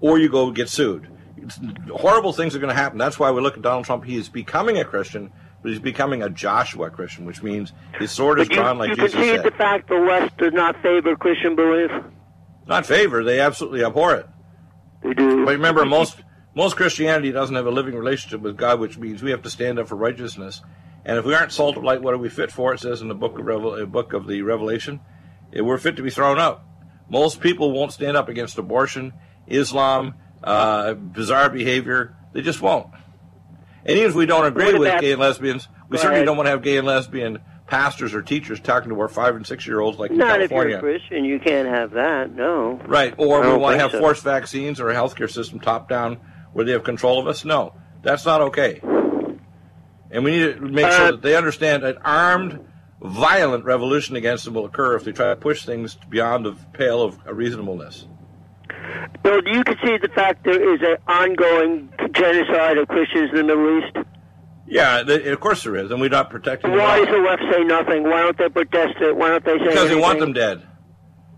or 0.00 0.18
you 0.18 0.28
go 0.28 0.50
get 0.50 0.68
sued. 0.68 1.08
It's, 1.36 1.58
horrible 1.90 2.32
things 2.32 2.54
are 2.54 2.58
going 2.58 2.74
to 2.74 2.80
happen. 2.80 2.98
That's 2.98 3.18
why 3.18 3.30
we 3.30 3.40
look 3.40 3.56
at 3.56 3.62
Donald 3.62 3.84
Trump. 3.86 4.04
He 4.04 4.16
is 4.16 4.28
becoming 4.28 4.78
a 4.78 4.84
Christian, 4.84 5.32
but 5.62 5.70
he's 5.70 5.80
becoming 5.80 6.22
a 6.22 6.30
Joshua 6.30 6.90
Christian, 6.90 7.26
which 7.26 7.42
means 7.42 7.72
his 7.98 8.10
sword 8.10 8.40
is 8.40 8.48
you, 8.48 8.56
drawn 8.56 8.78
like 8.78 8.90
you 8.90 8.96
Jesus 8.96 9.12
concede 9.12 9.36
said. 9.36 9.44
the 9.44 9.56
fact 9.56 9.88
the 9.88 10.00
West 10.00 10.36
does 10.38 10.52
not 10.52 10.80
favor 10.82 11.16
Christian 11.16 11.56
belief. 11.56 11.90
Not 12.66 12.86
favor; 12.86 13.24
they 13.24 13.40
absolutely 13.40 13.84
abhor 13.84 14.14
it. 14.14 14.26
They 15.02 15.14
do. 15.14 15.44
But 15.44 15.52
remember, 15.52 15.84
most 15.84 16.16
most 16.54 16.76
Christianity 16.76 17.32
doesn't 17.32 17.54
have 17.54 17.66
a 17.66 17.70
living 17.70 17.94
relationship 17.94 18.40
with 18.40 18.56
God, 18.56 18.80
which 18.80 18.98
means 18.98 19.22
we 19.22 19.30
have 19.30 19.42
to 19.42 19.50
stand 19.50 19.78
up 19.78 19.88
for 19.88 19.96
righteousness. 19.96 20.62
And 21.04 21.16
if 21.18 21.24
we 21.24 21.34
aren't 21.34 21.52
salt 21.52 21.76
of 21.76 21.84
light, 21.84 22.02
what 22.02 22.12
are 22.12 22.18
we 22.18 22.28
fit 22.28 22.52
for? 22.52 22.74
It 22.74 22.80
says 22.80 23.00
in 23.00 23.08
the 23.08 23.14
book 23.14 23.38
of 23.38 23.46
Revel- 23.46 23.82
uh, 23.82 23.86
book 23.86 24.12
of 24.12 24.26
the 24.26 24.42
Revelation, 24.42 25.00
eh, 25.54 25.60
we're 25.60 25.78
fit 25.78 25.96
to 25.96 26.02
be 26.02 26.10
thrown 26.10 26.38
out. 26.38 26.62
Most 27.08 27.40
people 27.40 27.72
won't 27.72 27.92
stand 27.92 28.16
up 28.16 28.28
against 28.28 28.58
abortion, 28.58 29.14
Islam, 29.46 30.14
uh, 30.44 30.94
bizarre 30.94 31.50
behavior. 31.50 32.14
They 32.32 32.42
just 32.42 32.60
won't. 32.60 32.88
And 33.84 33.96
even 33.96 34.10
if 34.10 34.14
we 34.14 34.26
don't 34.26 34.46
agree 34.46 34.74
with 34.74 35.00
gay 35.00 35.12
and 35.12 35.20
lesbians, 35.20 35.68
we 35.88 35.98
certainly 35.98 36.24
don't 36.24 36.36
want 36.36 36.46
to 36.46 36.50
have 36.50 36.62
gay 36.62 36.76
and 36.76 36.86
lesbian 36.86 37.38
pastors 37.66 38.14
or 38.14 38.20
teachers 38.20 38.60
talking 38.60 38.90
to 38.90 39.00
our 39.00 39.08
five 39.08 39.36
and 39.36 39.46
six 39.46 39.66
year 39.66 39.80
olds 39.80 39.98
like 39.98 40.10
in 40.10 40.18
Not 40.18 40.42
if 40.42 40.50
you're 40.50 40.68
a 40.68 40.80
Christian, 40.80 41.24
you 41.24 41.38
can't 41.38 41.68
have 41.68 41.92
that. 41.92 42.34
No. 42.34 42.80
Right. 42.86 43.14
Or 43.16 43.40
we 43.42 43.56
want 43.56 43.74
to 43.74 43.78
have 43.78 43.92
so. 43.92 44.00
forced 44.00 44.24
vaccines 44.24 44.80
or 44.80 44.90
a 44.90 44.94
healthcare 44.94 45.30
system 45.30 45.60
top 45.60 45.88
down 45.88 46.18
where 46.52 46.64
they 46.64 46.72
have 46.72 46.84
control 46.84 47.20
of 47.20 47.26
us. 47.26 47.44
No, 47.44 47.74
that's 48.02 48.26
not 48.26 48.40
okay. 48.42 48.80
And 50.10 50.24
we 50.24 50.32
need 50.32 50.56
to 50.56 50.60
make 50.60 50.84
Uh, 50.84 50.90
sure 50.96 51.10
that 51.12 51.22
they 51.22 51.36
understand 51.36 51.84
an 51.84 51.98
armed, 52.04 52.58
violent 53.00 53.64
revolution 53.64 54.16
against 54.16 54.44
them 54.44 54.54
will 54.54 54.64
occur 54.64 54.96
if 54.96 55.04
they 55.04 55.12
try 55.12 55.28
to 55.28 55.36
push 55.36 55.64
things 55.64 55.96
beyond 56.08 56.44
the 56.44 56.56
pale 56.72 57.02
of 57.02 57.18
reasonableness. 57.24 58.06
Bill, 59.22 59.40
do 59.40 59.50
you 59.50 59.64
concede 59.64 60.02
the 60.02 60.08
fact 60.14 60.44
there 60.44 60.74
is 60.74 60.80
an 60.82 60.96
ongoing 61.06 61.92
genocide 62.12 62.78
of 62.78 62.88
Christians 62.88 63.30
in 63.30 63.46
the 63.46 63.56
Middle 63.56 63.78
East? 63.78 63.96
Yeah, 64.66 65.02
th- 65.02 65.26
of 65.26 65.40
course 65.40 65.64
there 65.64 65.76
is, 65.76 65.90
and 65.90 66.00
we're 66.00 66.08
not 66.08 66.30
protecting 66.30 66.70
them. 66.70 66.78
Why 66.78 66.98
does 66.98 67.08
the 67.08 67.18
left 67.18 67.42
say 67.50 67.64
nothing? 67.64 68.04
Why 68.04 68.22
don't 68.22 68.38
they 68.38 68.48
protest 68.48 68.94
it? 69.00 69.16
Why 69.16 69.28
don't 69.28 69.44
they 69.44 69.58
say 69.58 69.68
Because 69.68 69.88
they 69.88 69.96
want 69.96 70.20
them 70.20 70.32
dead. 70.32 70.62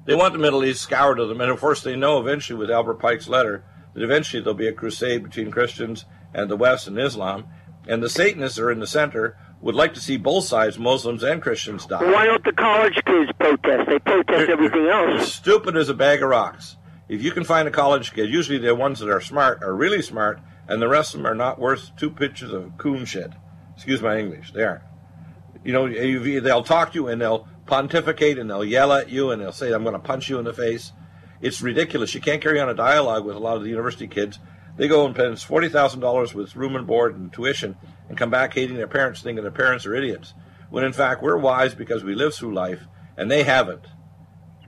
They 0.05 0.14
want 0.14 0.32
the 0.32 0.38
Middle 0.38 0.64
East 0.64 0.82
scoured 0.82 1.18
of 1.18 1.28
them, 1.28 1.40
and 1.40 1.50
of 1.50 1.61
course 1.61 1.82
they 1.82 1.96
know 1.96 2.20
eventually 2.20 2.59
with 2.59 2.70
Albert 2.70 3.00
Pike's 3.00 3.28
letter 3.28 3.64
that 3.94 4.03
eventually 4.03 4.42
there'll 4.42 4.55
be 4.55 4.68
a 4.68 4.72
crusade 4.72 5.22
between 5.22 5.50
Christians 5.50 6.05
and 6.34 6.50
the 6.50 6.57
West 6.57 6.86
and 6.86 6.98
Islam, 6.98 7.46
and 7.86 8.03
the 8.03 8.09
Satanists 8.09 8.59
are 8.59 8.70
in 8.70 8.80
the 8.80 8.86
center 8.86 9.36
would 9.62 9.74
like 9.76 9.94
to 9.94 10.00
see 10.00 10.16
both 10.16 10.44
sides, 10.44 10.78
Muslims 10.78 11.22
and 11.22 11.40
Christians, 11.40 11.86
die. 11.86 12.05
Why 12.05 12.26
don't 12.26 12.44
the 12.44 12.53
college 12.53 12.98
kids 13.07 13.30
protest? 13.38 13.88
They 13.88 13.98
protest 14.00 14.50
everything 14.50 14.88
else. 14.88 15.32
Stupid 15.32 15.76
as 15.76 15.88
a 15.88 15.94
bag 15.94 16.22
of 16.22 16.30
rocks. 16.30 16.76
If 17.09 17.22
you 17.22 17.32
can 17.32 17.44
find 17.44 17.68
a 17.68 17.72
college 17.72 18.12
kid, 18.12 18.30
usually 18.30 18.59
the 18.59 18.74
ones 18.74 19.00
that 19.00 19.11
are 19.11 19.20
smart 19.20 19.62
are 19.62 19.74
really 19.74 20.03
smart, 20.03 20.40
and 20.68 20.80
the 20.80 20.88
rest 20.88 21.14
of 21.14 21.20
them 21.20 21.26
are 21.26 21.34
not 21.34 21.59
worth 21.59 21.94
two 21.96 22.11
pitches 22.11 22.53
of 22.53 22.78
coon 22.78 23.05
shit. 23.05 23.32
Excuse 23.74 24.00
my 24.00 24.18
English. 24.18 24.53
They 24.53 24.62
aren't. 24.62 24.84
You 25.64 25.72
know, 25.72 26.40
they'll 26.40 26.64
talk 26.64 26.92
to 26.92 26.98
you 26.98 27.09
and 27.09 27.20
they'll 27.20 27.48
pontificate 27.66 28.38
and 28.38 28.50
they'll 28.50 28.64
yell 28.64 28.92
at 28.92 29.09
you 29.09 29.30
and 29.30 29.40
they'll 29.40 29.53
say, 29.53 29.72
I'm 29.72 29.82
going 29.82 29.94
to 29.94 29.98
punch 29.98 30.28
you 30.28 30.38
in 30.38 30.44
the 30.44 30.53
face. 30.53 30.92
It's 31.40 31.62
ridiculous. 31.62 32.14
You 32.14 32.20
can't 32.20 32.42
carry 32.42 32.61
on 32.61 32.68
a 32.68 32.74
dialogue 32.74 33.24
with 33.24 33.36
a 33.36 33.40
lot 33.40 33.57
of 33.57 33.62
the 33.62 33.68
university 33.68 34.07
kids. 34.07 34.38
They 34.76 34.88
go 34.88 35.05
and 35.05 35.14
spend 35.14 35.36
$40,000 35.36 36.34
with 36.34 36.57
room 36.57 36.76
and 36.76 36.86
board 36.86 37.16
and 37.16 37.32
tuition 37.32 37.76
and 38.09 38.16
come 38.16 38.30
back 38.30 38.55
hating 38.55 38.76
their 38.76 38.86
parents, 38.86 39.20
thinking 39.20 39.42
their 39.42 39.53
parents 39.53 39.86
are 39.86 39.94
idiots. 39.94 40.34
When 40.70 40.84
in 40.84 40.92
fact, 40.92 41.22
we're 41.22 41.36
wise 41.36 41.74
because 41.74 42.03
we 42.03 42.14
live 42.14 42.34
through 42.34 42.55
life 42.55 42.86
and 43.16 43.30
they 43.30 43.42
haven't. 43.42 43.86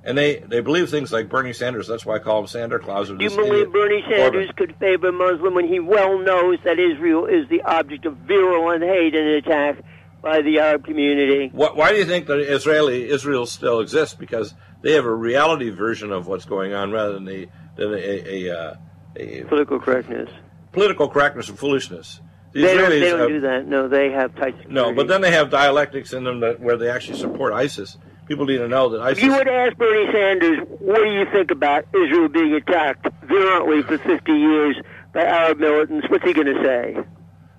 And 0.06 0.18
they, 0.18 0.36
they 0.36 0.60
believe 0.60 0.90
things 0.90 1.12
like 1.12 1.30
Bernie 1.30 1.54
Sanders. 1.54 1.88
That's 1.88 2.04
why 2.04 2.16
I 2.16 2.18
call 2.18 2.40
him 2.40 2.46
Santa 2.46 2.78
Claus. 2.78 3.08
Do 3.08 3.16
you 3.18 3.30
believe 3.30 3.72
Bernie 3.72 4.04
Sanders 4.08 4.48
Corbyn. 4.50 4.56
could 4.56 4.76
favor 4.76 5.10
Muslim 5.10 5.54
when 5.54 5.66
he 5.66 5.80
well 5.80 6.18
knows 6.18 6.58
that 6.64 6.78
Israel 6.78 7.24
is 7.24 7.48
the 7.48 7.62
object 7.62 8.04
of 8.04 8.14
virulent 8.18 8.82
hate 8.82 9.14
and 9.14 9.26
attack 9.28 9.78
by 10.20 10.42
the 10.42 10.58
Arab 10.58 10.84
community? 10.84 11.48
Why, 11.52 11.68
why 11.72 11.92
do 11.92 11.96
you 11.98 12.04
think 12.04 12.26
that 12.26 12.38
Israeli 12.38 13.08
Israel 13.08 13.46
still 13.46 13.80
exists? 13.80 14.14
Because 14.14 14.52
they 14.82 14.92
have 14.92 15.06
a 15.06 15.14
reality 15.14 15.70
version 15.70 16.12
of 16.12 16.26
what's 16.26 16.44
going 16.44 16.74
on 16.74 16.92
rather 16.92 17.14
than 17.14 17.26
a 17.28 17.46
than 17.76 17.94
a, 17.94 17.96
a, 17.96 18.50
uh, 18.58 18.74
a 19.16 19.42
Political 19.44 19.80
correctness. 19.80 20.28
political 20.72 21.08
correctness 21.08 21.48
and 21.48 21.58
foolishness. 21.58 22.20
The 22.52 22.60
They 22.60 22.74
don't, 22.76 22.90
they 22.90 23.00
don't 23.00 23.18
have- 23.20 23.28
do 23.30 23.40
that. 23.40 23.66
No, 23.66 23.88
they 23.88 24.10
have 24.10 24.34
tight 24.36 24.54
security. 24.58 24.74
No, 24.74 24.92
but 24.92 25.08
then 25.08 25.22
they 25.22 25.30
have 25.30 25.48
dialectics 25.50 26.12
in 26.12 26.24
them 26.24 26.40
that 26.40 26.60
where 26.60 26.76
they 26.76 26.90
actually 26.90 27.18
support 27.18 27.52
ISIS. 27.54 27.96
People 28.26 28.46
need 28.46 28.58
to 28.58 28.68
know 28.68 28.88
that 28.90 28.98
If 28.98 29.18
ISIS. 29.18 29.22
you 29.22 29.32
would 29.32 29.48
ask 29.48 29.76
Bernie 29.76 30.10
Sanders, 30.12 30.58
what 30.80 31.02
do 31.02 31.10
you 31.10 31.26
think 31.30 31.50
about 31.50 31.84
Israel 31.94 32.28
being 32.28 32.54
attacked 32.54 33.06
virulently 33.22 33.82
for 33.82 33.98
50 33.98 34.32
years 34.32 34.76
by 35.12 35.22
Arab 35.22 35.58
militants, 35.58 36.06
what's 36.08 36.24
he 36.24 36.32
going 36.32 36.46
to 36.46 36.62
say? 36.64 36.96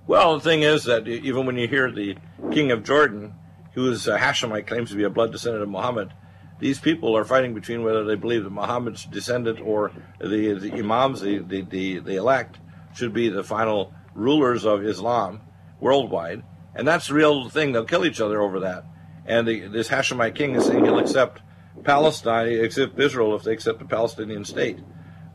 Well, 0.07 0.35
the 0.35 0.41
thing 0.41 0.61
is 0.61 0.83
that 0.83 1.07
even 1.07 1.45
when 1.45 1.57
you 1.57 1.67
hear 1.67 1.91
the 1.91 2.17
king 2.51 2.71
of 2.71 2.83
Jordan, 2.83 3.33
who 3.73 3.89
is 3.91 4.07
a 4.07 4.17
Hashemite, 4.17 4.67
claims 4.67 4.89
to 4.89 4.95
be 4.95 5.03
a 5.03 5.09
blood 5.09 5.31
descendant 5.31 5.63
of 5.63 5.69
Muhammad, 5.69 6.11
these 6.59 6.79
people 6.79 7.17
are 7.17 7.25
fighting 7.25 7.53
between 7.53 7.83
whether 7.83 8.03
they 8.03 8.15
believe 8.15 8.43
that 8.43 8.49
Muhammad's 8.51 9.05
descendant 9.05 9.59
or 9.61 9.91
the, 10.19 10.53
the 10.53 10.73
imams, 10.73 11.21
the, 11.21 11.39
the, 11.39 11.61
the, 11.61 11.99
the 11.99 12.15
elect, 12.15 12.59
should 12.93 13.13
be 13.13 13.29
the 13.29 13.43
final 13.43 13.93
rulers 14.13 14.65
of 14.65 14.83
Islam 14.83 15.41
worldwide. 15.79 16.43
And 16.73 16.87
that's 16.87 17.07
the 17.07 17.13
real 17.13 17.49
thing. 17.49 17.71
They'll 17.71 17.85
kill 17.85 18.05
each 18.05 18.21
other 18.21 18.41
over 18.41 18.61
that. 18.61 18.85
And 19.25 19.47
the, 19.47 19.67
this 19.67 19.89
Hashemite 19.89 20.35
king 20.35 20.55
is 20.55 20.65
saying 20.65 20.85
he'll 20.85 20.99
accept 20.99 21.41
Palestine, 21.83 22.47
accept 22.63 22.99
Israel 22.99 23.35
if 23.35 23.43
they 23.43 23.53
accept 23.53 23.79
the 23.79 23.85
Palestinian 23.85 24.45
state. 24.45 24.79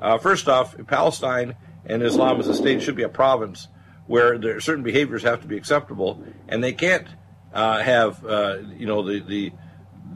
Uh, 0.00 0.18
first 0.18 0.48
off, 0.48 0.74
Palestine 0.86 1.54
and 1.84 2.02
Islam 2.02 2.40
as 2.40 2.48
a 2.48 2.54
state 2.54 2.82
should 2.82 2.96
be 2.96 3.02
a 3.02 3.08
province 3.08 3.68
where 4.06 4.38
there 4.38 4.58
certain 4.60 4.82
behaviors 4.82 5.22
have 5.22 5.40
to 5.42 5.46
be 5.46 5.56
acceptable, 5.56 6.22
and 6.48 6.64
they 6.64 6.72
can't 6.72 7.06
uh, 7.52 7.78
have 7.78 8.24
uh, 8.24 8.58
you 8.76 8.86
know 8.86 9.02
the 9.02 9.20
the 9.20 9.52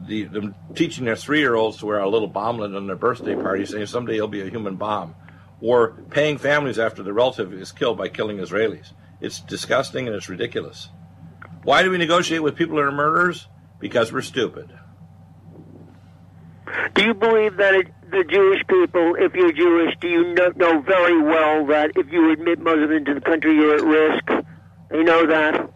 the 0.07 0.23
them 0.25 0.55
teaching 0.73 1.05
their 1.05 1.15
three 1.15 1.39
year 1.39 1.55
olds 1.55 1.77
to 1.77 1.85
wear 1.85 1.99
a 1.99 2.09
little 2.09 2.27
bomblet 2.27 2.75
on 2.75 2.87
their 2.87 2.95
birthday 2.95 3.35
party, 3.35 3.65
saying 3.65 3.85
someday 3.85 4.13
he'll 4.15 4.27
be 4.27 4.41
a 4.41 4.49
human 4.49 4.75
bomb, 4.75 5.15
or 5.61 6.03
paying 6.09 6.37
families 6.37 6.79
after 6.79 7.03
the 7.03 7.13
relative 7.13 7.53
is 7.53 7.71
killed 7.71 7.97
by 7.97 8.09
killing 8.09 8.37
Israelis. 8.37 8.91
It's 9.21 9.39
disgusting 9.39 10.07
and 10.07 10.15
it's 10.15 10.29
ridiculous. 10.29 10.89
Why 11.63 11.81
do 11.81 11.89
we 11.89 11.97
negotiate 11.97 12.43
with 12.43 12.55
people 12.55 12.75
that 12.75 12.83
are 12.83 12.91
murderers? 12.91 13.47
Because 13.79 14.11
we're 14.11 14.21
stupid. 14.21 14.71
Do 16.95 17.03
you 17.03 17.13
believe 17.13 17.57
that 17.57 17.73
it, 17.73 17.87
the 18.09 18.23
Jewish 18.23 18.65
people, 18.67 19.15
if 19.17 19.33
you're 19.33 19.51
Jewish, 19.51 19.93
do 19.99 20.07
you 20.07 20.33
know, 20.33 20.51
know 20.55 20.81
very 20.81 21.21
well 21.21 21.65
that 21.67 21.91
if 21.95 22.11
you 22.11 22.31
admit 22.31 22.59
Muslim 22.59 22.91
into 22.91 23.13
the 23.13 23.21
country, 23.21 23.55
you're 23.55 23.75
at 23.75 23.83
risk? 23.83 24.45
They 24.89 25.03
know 25.03 25.25
that. 25.27 25.71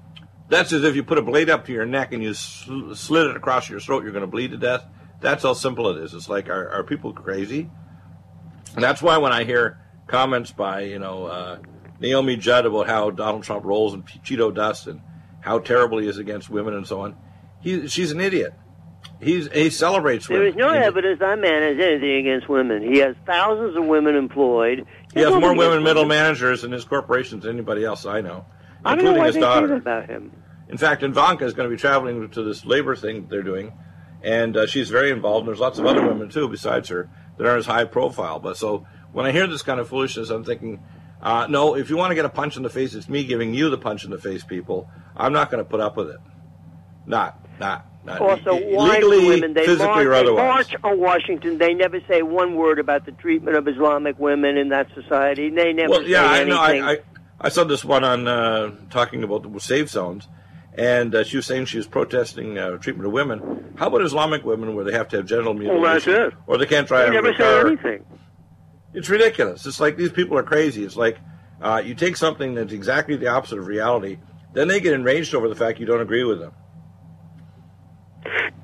That's 0.47 0.73
as 0.73 0.83
if 0.83 0.95
you 0.95 1.03
put 1.03 1.17
a 1.17 1.21
blade 1.21 1.49
up 1.49 1.65
to 1.65 1.71
your 1.71 1.85
neck 1.85 2.11
and 2.13 2.23
you 2.23 2.33
sl- 2.33 2.93
slit 2.93 3.27
it 3.27 3.35
across 3.35 3.69
your 3.69 3.79
throat, 3.79 4.03
you're 4.03 4.11
going 4.11 4.21
to 4.21 4.27
bleed 4.27 4.51
to 4.51 4.57
death. 4.57 4.85
That's 5.21 5.43
how 5.43 5.53
simple 5.53 5.89
it 5.89 6.03
is. 6.03 6.13
It's 6.13 6.29
like, 6.29 6.49
are, 6.49 6.69
are 6.69 6.83
people 6.83 7.13
crazy? 7.13 7.69
And 8.73 8.83
that's 8.83 9.01
why 9.01 9.17
when 9.17 9.31
I 9.31 9.43
hear 9.43 9.79
comments 10.07 10.51
by, 10.51 10.81
you 10.81 10.99
know, 10.99 11.25
uh, 11.25 11.59
Naomi 11.99 12.37
Judd 12.37 12.65
about 12.65 12.87
how 12.87 13.11
Donald 13.11 13.43
Trump 13.43 13.65
rolls 13.65 13.93
in 13.93 14.03
Cheeto 14.03 14.53
dust 14.53 14.87
and 14.87 15.01
how 15.41 15.59
terrible 15.59 15.97
he 15.99 16.07
is 16.07 16.17
against 16.17 16.49
women 16.49 16.73
and 16.73 16.87
so 16.87 17.01
on, 17.01 17.17
he, 17.61 17.87
she's 17.87 18.11
an 18.11 18.19
idiot. 18.21 18.53
He's, 19.21 19.51
he 19.51 19.69
celebrates 19.69 20.27
There 20.27 20.37
women. 20.39 20.53
is 20.53 20.57
no 20.57 20.69
evidence 20.69 21.19
that 21.19 21.39
man 21.39 21.61
has 21.61 21.77
anything 21.85 22.15
against 22.25 22.47
women. 22.47 22.81
He 22.83 22.99
has 22.99 23.15
thousands 23.25 23.75
of 23.75 23.85
women 23.85 24.15
employed. 24.15 24.85
He 25.13 25.19
has 25.21 25.31
more 25.33 25.53
women 25.55 25.83
middle 25.83 26.05
managers 26.05 26.63
in 26.63 26.71
his 26.71 26.85
corporations 26.85 27.43
than 27.43 27.53
anybody 27.55 27.83
else 27.83 28.05
I 28.05 28.21
know, 28.21 28.45
I 28.85 28.95
don't 28.95 29.03
know 29.03 29.11
including 29.11 29.17
why 29.19 29.27
his 29.27 29.35
daughter. 29.35 29.73
about 29.75 30.09
him. 30.09 30.31
In 30.69 30.77
fact, 30.77 31.03
Ivanka 31.03 31.45
is 31.45 31.53
going 31.53 31.69
to 31.69 31.75
be 31.75 31.79
traveling 31.79 32.29
to 32.29 32.43
this 32.43 32.63
labor 32.63 32.95
thing 32.95 33.27
they're 33.27 33.43
doing, 33.43 33.73
and 34.23 34.55
uh, 34.55 34.67
she's 34.67 34.89
very 34.89 35.09
involved. 35.11 35.41
And 35.41 35.47
there's 35.49 35.59
lots 35.59 35.79
of 35.79 35.85
other 35.85 36.05
women 36.07 36.29
too 36.29 36.47
besides 36.47 36.87
her 36.89 37.09
that 37.37 37.45
aren't 37.45 37.59
as 37.59 37.65
high 37.65 37.85
profile. 37.85 38.39
But 38.39 38.55
so 38.55 38.85
when 39.11 39.25
I 39.25 39.31
hear 39.31 39.47
this 39.47 39.63
kind 39.63 39.79
of 39.81 39.89
foolishness, 39.89 40.29
I'm 40.29 40.43
thinking, 40.45 40.81
uh, 41.21 41.47
no, 41.49 41.75
if 41.75 41.89
you 41.89 41.97
want 41.97 42.11
to 42.11 42.15
get 42.15 42.23
a 42.25 42.29
punch 42.29 42.55
in 42.55 42.63
the 42.63 42.69
face, 42.69 42.93
it's 42.93 43.09
me 43.09 43.25
giving 43.25 43.53
you 43.53 43.69
the 43.69 43.77
punch 43.77 44.05
in 44.05 44.11
the 44.11 44.17
face, 44.19 44.43
people. 44.45 44.89
I'm 45.17 45.33
not 45.33 45.49
going 45.51 45.61
to 45.63 45.69
put 45.69 45.79
up 45.81 45.97
with 45.97 46.09
it. 46.11 46.19
Not, 47.07 47.43
not, 47.59 47.85
not. 48.05 48.21
Also, 48.21 48.57
e- 48.57 48.75
why 48.75 48.95
legally, 48.99 49.27
women 49.27 49.53
they 49.53 49.65
physically, 49.65 50.05
march, 50.05 50.25
or 50.25 50.25
they 50.25 50.31
march 50.35 50.75
on 50.83 50.99
Washington? 50.99 51.57
They 51.57 51.73
never 51.73 51.99
say 52.07 52.21
one 52.21 52.55
word 52.55 52.79
about 52.79 53.05
the 53.05 53.11
treatment 53.11 53.57
of 53.57 53.67
Islamic 53.67 54.17
women 54.19 54.57
in 54.57 54.69
that 54.69 54.87
society. 54.93 55.49
They 55.49 55.73
never 55.73 55.91
Well, 55.91 56.03
yeah, 56.03 56.23
say 56.33 56.41
I 56.41 56.43
know. 56.45 56.57
I, 56.59 56.91
I, 56.91 56.97
I 57.41 57.49
saw 57.49 57.63
this 57.63 57.83
one 57.85 58.03
on 58.03 58.27
uh, 58.27 58.71
talking 58.89 59.23
about 59.23 59.43
the 59.51 59.59
safe 59.59 59.89
zones, 59.89 60.27
and 60.73 61.13
uh, 61.15 61.23
she 61.23 61.37
was 61.37 61.45
saying 61.45 61.65
she 61.65 61.77
was 61.77 61.87
protesting 61.87 62.57
uh, 62.57 62.77
treatment 62.77 63.07
of 63.07 63.13
women. 63.13 63.73
How 63.77 63.87
about 63.87 64.01
Islamic 64.01 64.43
women 64.43 64.75
where 64.75 64.85
they 64.85 64.91
have 64.93 65.07
to 65.09 65.17
have 65.17 65.25
genital 65.25 65.53
mutilation, 65.53 65.81
Well, 65.81 65.93
that's 65.93 66.07
it. 66.07 66.33
or 66.47 66.57
they 66.57 66.65
can't 66.65 66.87
drive 66.87 67.07
they 67.07 67.13
never 67.13 67.33
say 67.35 67.59
anything. 67.61 68.05
It's 68.93 69.07
ridiculous. 69.09 69.65
It's 69.65 69.79
like 69.79 69.97
these 69.97 70.11
people 70.11 70.37
are 70.37 70.43
crazy. 70.43 70.83
It's 70.83 70.95
like 70.95 71.17
uh, 71.61 71.81
you 71.85 71.93
take 71.95 72.17
something 72.17 72.55
that's 72.55 72.73
exactly 72.73 73.15
the 73.17 73.27
opposite 73.27 73.59
of 73.59 73.67
reality, 73.67 74.17
then 74.53 74.67
they 74.67 74.79
get 74.79 74.93
enraged 74.93 75.35
over 75.35 75.47
the 75.47 75.55
fact 75.55 75.79
you 75.79 75.85
don't 75.85 76.01
agree 76.01 76.23
with 76.23 76.39
them. 76.39 76.53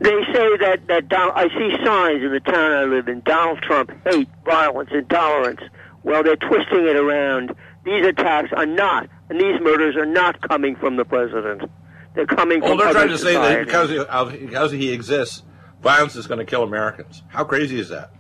They 0.05 0.33
say 0.33 0.57
that 0.57 0.87
that 0.87 1.09
Don, 1.09 1.31
I 1.35 1.47
see 1.49 1.71
signs 1.83 2.23
in 2.23 2.31
the 2.31 2.39
town 2.39 2.71
I 2.71 2.83
live 2.85 3.07
in. 3.07 3.21
Donald 3.21 3.59
Trump 3.61 3.91
hate, 4.05 4.29
violence, 4.45 4.89
intolerance. 4.93 5.61
Well, 6.03 6.21
they're 6.23 6.35
twisting 6.35 6.85
it 6.87 6.95
around. 6.95 7.55
these 7.83 8.05
attacks 8.05 8.49
are 8.55 8.65
not, 8.65 9.09
and 9.29 9.39
these 9.39 9.59
murders 9.61 9.95
are 9.95 10.05
not 10.05 10.39
coming 10.47 10.75
from 10.75 10.97
the 10.97 11.05
president. 11.05 11.69
They're 12.13 12.25
coming 12.27 12.61
Well, 12.61 12.69
from 12.71 12.77
they're 12.79 12.93
trying 12.93 13.09
to 13.09 13.17
say 13.17 13.33
that 13.33 13.65
because 13.65 13.89
he, 13.89 13.97
of, 13.99 14.31
because 14.31 14.71
he 14.71 14.91
exists, 14.91 15.43
violence 15.81 16.15
is 16.15 16.27
going 16.27 16.39
to 16.39 16.45
kill 16.45 16.63
Americans. 16.63 17.23
How 17.27 17.43
crazy 17.43 17.79
is 17.79 17.89
that? 17.89 18.11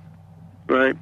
Right. 0.67 0.95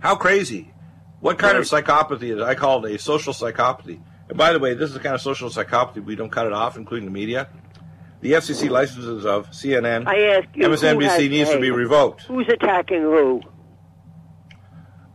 How 0.00 0.16
crazy? 0.16 0.72
What 1.20 1.38
kind 1.38 1.56
of 1.56 1.70
Right. 1.70 1.84
psychopathy 1.84 2.34
is 2.34 2.42
I 2.42 2.54
call 2.54 2.84
it 2.84 2.94
a 2.94 2.98
social 2.98 3.32
psychopathy? 3.32 4.00
And 4.28 4.36
by 4.36 4.52
the 4.52 4.58
way, 4.58 4.74
this 4.74 4.88
is 4.88 4.94
the 4.94 5.00
kind 5.00 5.14
of 5.14 5.20
social 5.20 5.48
psychopathy 5.48 6.04
we 6.04 6.16
don't 6.16 6.30
cut 6.30 6.46
it 6.46 6.52
off, 6.52 6.76
including 6.76 7.06
the 7.06 7.12
media. 7.12 7.48
The 8.20 8.32
FCC 8.32 8.70
licenses 8.70 9.24
of 9.26 9.50
CNN, 9.50 10.06
I 10.06 10.38
ask 10.38 10.48
you, 10.54 10.66
MSNBC 10.66 11.28
needs 11.30 11.50
to 11.50 11.60
be 11.60 11.70
revoked. 11.70 12.22
Who's 12.22 12.48
attacking 12.48 13.02
who? 13.02 13.42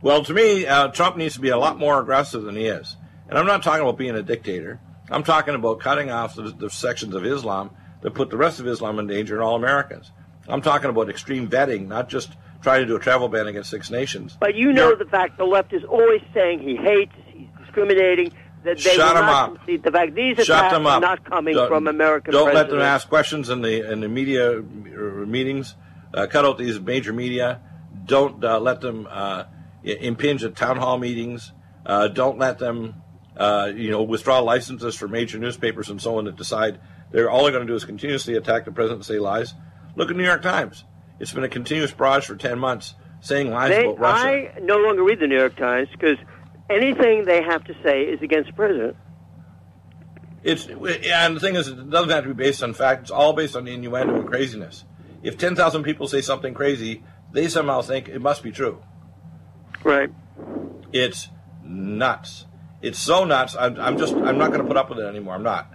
Well, 0.02 0.24
to 0.24 0.34
me, 0.34 0.66
uh, 0.66 0.90
Trump 0.90 1.18
needs 1.18 1.36
to 1.36 1.42
be 1.42 1.50
a 1.50 1.58
lot 1.58 1.78
more 1.78 2.00
aggressive 2.00 2.44
than 2.44 2.56
he 2.56 2.66
is. 2.66 2.98
And 3.30 3.38
I'm 3.38 3.46
not 3.46 3.64
talking 3.64 3.82
about 3.82 3.98
being 3.98 4.16
a 4.16 4.24
dictator. 4.24 4.80
I'm 5.10 5.24
talking 5.24 5.56
about 5.56 5.80
cutting 5.80 6.10
off 6.10 6.36
the, 6.36 6.44
the 6.44 6.70
sections 6.70 7.16
of 7.16 7.26
Islam 7.26 7.72
that 8.02 8.12
put 8.12 8.30
the 8.30 8.38
rest 8.38 8.60
of 8.60 8.68
Islam 8.68 8.98
in 9.00 9.08
danger 9.08 9.36
and 9.36 9.44
all 9.44 9.56
Americans. 9.56 10.12
I'm 10.48 10.62
talking 10.62 10.90
about 10.90 11.10
extreme 11.10 11.50
vetting, 11.50 11.88
not 11.88 12.10
just 12.10 12.32
trying 12.62 12.82
to 12.82 12.88
do 12.88 12.96
a 12.96 13.00
travel 13.00 13.30
ban 13.30 13.48
against 13.48 13.70
six 13.70 13.90
nations. 13.90 14.38
But 14.40 14.56
you 14.56 14.74
know 14.74 14.90
You're- 14.90 15.04
the 15.04 15.10
fact 15.10 15.38
the 15.38 15.46
left 15.46 15.74
is 15.74 15.84
always 15.84 16.22
saying 16.34 16.60
he 16.60 16.76
hates, 16.76 17.14
he's 17.28 17.48
discriminating, 17.60 18.32
that 18.64 18.78
they 18.78 18.96
Shut 18.96 19.16
will 19.16 19.22
not 19.22 19.50
up. 19.52 19.58
concede 19.58 19.84
the 19.84 19.92
fact 19.92 20.16
these 20.16 20.38
Shut 20.38 20.50
attacks 20.50 20.74
them 20.74 20.88
are 20.88 21.00
not 21.00 21.24
coming 21.26 21.56
Don't- 21.56 21.68
from 21.68 21.88
American 21.88 22.34
Don't 22.34 22.54
let 22.54 22.70
them 22.70 22.82
ask 22.82 23.08
questions 23.10 23.50
in 23.50 23.62
the 23.62 23.92
in 23.92 24.02
the 24.02 24.08
media 24.10 24.60
uh, 24.60 24.62
meetings. 24.62 25.76
Uh, 26.14 26.28
cut 26.28 26.46
out 26.46 26.58
these 26.58 26.80
major 26.80 27.14
media. 27.14 27.62
Don't 28.06 28.44
uh, 28.44 28.60
let 28.60 28.82
them 28.82 29.08
uh, 29.10 29.46
impinge 29.84 30.44
at 30.44 30.56
town 30.56 30.78
hall 30.78 30.98
meetings. 30.98 31.54
Uh, 31.86 32.08
don't 32.08 32.38
let 32.38 32.60
them, 32.60 32.96
uh, 33.38 33.72
you 33.74 33.90
know, 33.90 34.04
withdraw 34.04 34.40
licenses 34.40 34.96
for 34.96 35.08
major 35.08 35.40
newspapers 35.40 35.90
and 35.90 36.02
so 36.02 36.18
on 36.18 36.26
that 36.26 36.36
decide 36.36 36.80
they're 37.12 37.30
all 37.30 37.44
they're 37.44 37.52
going 37.52 37.66
to 37.66 37.72
do 37.72 37.76
is 37.76 37.86
continuously 37.86 38.36
attack 38.36 38.66
the 38.66 38.72
president 38.72 39.00
and 39.00 39.06
say 39.06 39.20
lies. 39.20 39.54
Look 39.96 40.10
at 40.10 40.16
New 40.16 40.24
York 40.26 40.42
Times. 40.42 40.84
It's 41.20 41.34
been 41.34 41.44
a 41.44 41.50
continuous 41.50 41.92
barrage 41.92 42.26
for 42.26 42.36
ten 42.36 42.60
months 42.60 42.96
saying 43.22 43.52
lies 43.52 43.70
They, 43.70 43.86
about 43.86 44.00
Russia. 44.00 44.28
I 44.28 44.60
no 44.62 44.78
longer 44.78 45.04
read 45.04 45.20
the 45.20 45.28
New 45.28 45.38
York 45.38 45.56
Times 45.56 45.88
because 45.92 46.18
anything 46.70 47.26
they 47.26 47.42
have 47.42 47.64
to 47.66 47.76
say 47.84 48.04
is 48.04 48.22
against 48.22 48.50
the 48.50 48.56
president. 48.56 48.98
It's 50.44 50.66
and 50.66 51.36
the 51.36 51.40
thing 51.40 51.56
is, 51.56 51.68
it 51.68 51.90
doesn't 51.90 52.10
have 52.10 52.24
to 52.24 52.34
be 52.34 52.44
based 52.44 52.64
on 52.64 52.74
fact. 52.74 53.04
It's 53.04 53.12
all 53.12 53.34
based 53.34 53.56
on 53.56 53.68
innuendo 53.68 54.16
and 54.16 54.28
craziness. 54.28 54.86
If 55.22 55.38
ten 55.38 55.56
thousand 55.56 55.84
people 55.84 56.08
say 56.08 56.22
something 56.22 56.54
crazy, 56.54 57.04
they 57.32 57.48
somehow 57.48 57.82
think 57.82 58.10
it 58.10 58.20
must 58.20 58.42
be 58.42 58.52
true. 58.52 58.82
Right. 59.84 60.10
It's 60.92 61.30
nuts. 61.64 62.46
It's 62.82 62.98
so 62.98 63.24
nuts. 63.24 63.56
I'm, 63.60 63.80
I'm 63.80 63.98
just. 63.98 64.14
I'm 64.14 64.38
not 64.40 64.48
going 64.48 64.62
to 64.62 64.68
put 64.68 64.78
up 64.78 64.90
with 64.90 65.00
it 65.00 65.06
anymore. 65.06 65.36
I'm 65.36 65.44
not. 65.44 65.72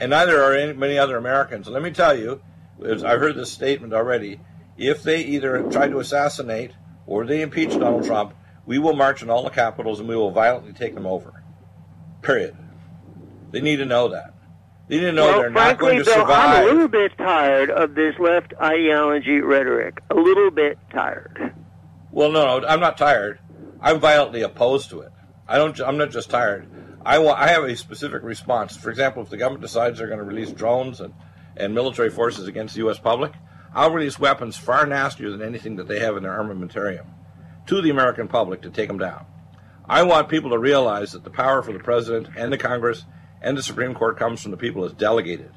And 0.00 0.10
neither 0.10 0.42
are 0.42 0.54
any, 0.54 0.72
many 0.72 0.98
other 0.98 1.16
Americans. 1.16 1.66
And 1.66 1.74
let 1.74 1.82
me 1.82 1.90
tell 1.90 2.18
you, 2.18 2.40
I've 2.82 3.20
heard 3.20 3.36
this 3.36 3.52
statement 3.52 3.92
already. 3.92 4.40
If 4.78 5.02
they 5.02 5.20
either 5.22 5.62
try 5.70 5.88
to 5.88 5.98
assassinate 5.98 6.72
or 7.06 7.24
they 7.24 7.42
impeach 7.42 7.70
Donald 7.70 8.04
Trump, 8.04 8.34
we 8.66 8.78
will 8.78 8.94
march 8.94 9.22
on 9.22 9.30
all 9.30 9.44
the 9.44 9.50
capitals 9.50 10.00
and 10.00 10.08
we 10.08 10.16
will 10.16 10.32
violently 10.32 10.72
take 10.72 10.94
them 10.94 11.06
over. 11.06 11.42
Period. 12.20 12.56
They 13.52 13.60
need 13.60 13.76
to 13.76 13.86
know 13.86 14.08
that. 14.08 14.34
They 14.88 14.96
need 14.96 15.04
to 15.04 15.12
know 15.12 15.26
well, 15.26 15.40
they're 15.40 15.50
not 15.50 15.78
going 15.78 15.98
to 15.98 16.04
Bill, 16.04 16.14
survive. 16.14 16.58
I'm 16.58 16.62
a 16.64 16.66
little 16.66 16.88
bit 16.88 17.12
tired 17.16 17.70
of 17.70 17.94
this 17.94 18.14
left 18.18 18.54
ideology 18.60 19.40
rhetoric. 19.40 20.00
A 20.10 20.14
little 20.14 20.50
bit 20.50 20.78
tired. 20.92 21.54
Well, 22.10 22.30
no, 22.30 22.60
no, 22.60 22.66
I'm 22.66 22.80
not 22.80 22.98
tired. 22.98 23.38
I'm 23.80 24.00
violently 24.00 24.42
opposed 24.42 24.90
to 24.90 25.00
it. 25.00 25.12
I 25.48 25.58
don't. 25.58 25.78
I'm 25.80 25.96
not 25.96 26.10
just 26.10 26.30
tired. 26.30 26.68
I 27.04 27.18
want. 27.18 27.38
I 27.38 27.48
have 27.48 27.64
a 27.64 27.76
specific 27.76 28.22
response. 28.22 28.76
For 28.76 28.90
example, 28.90 29.22
if 29.22 29.28
the 29.28 29.36
government 29.36 29.62
decides 29.62 29.98
they're 29.98 30.08
going 30.08 30.18
to 30.18 30.24
release 30.24 30.50
drones 30.50 31.00
and, 31.00 31.14
and 31.56 31.74
military 31.74 32.10
forces 32.10 32.48
against 32.48 32.74
the 32.74 32.80
U.S. 32.80 32.98
public, 32.98 33.32
I'll 33.74 33.90
release 33.90 34.18
weapons 34.18 34.56
far 34.56 34.86
nastier 34.86 35.30
than 35.30 35.42
anything 35.42 35.76
that 35.76 35.88
they 35.88 35.98
have 36.00 36.16
in 36.16 36.22
their 36.22 36.32
armamentarium 36.32 37.06
to 37.66 37.82
the 37.82 37.90
American 37.90 38.28
public 38.28 38.62
to 38.62 38.70
take 38.70 38.88
them 38.88 38.98
down. 38.98 39.24
I 39.88 40.02
want 40.02 40.28
people 40.28 40.50
to 40.50 40.58
realize 40.58 41.12
that 41.12 41.24
the 41.24 41.30
power 41.30 41.62
for 41.62 41.72
the 41.72 41.78
president 41.78 42.28
and 42.36 42.52
the 42.52 42.58
Congress 42.58 43.04
and 43.40 43.56
the 43.56 43.62
Supreme 43.62 43.94
Court 43.94 44.18
comes 44.18 44.42
from 44.42 44.50
the 44.50 44.56
people 44.56 44.84
as 44.84 44.92
delegated. 44.92 45.52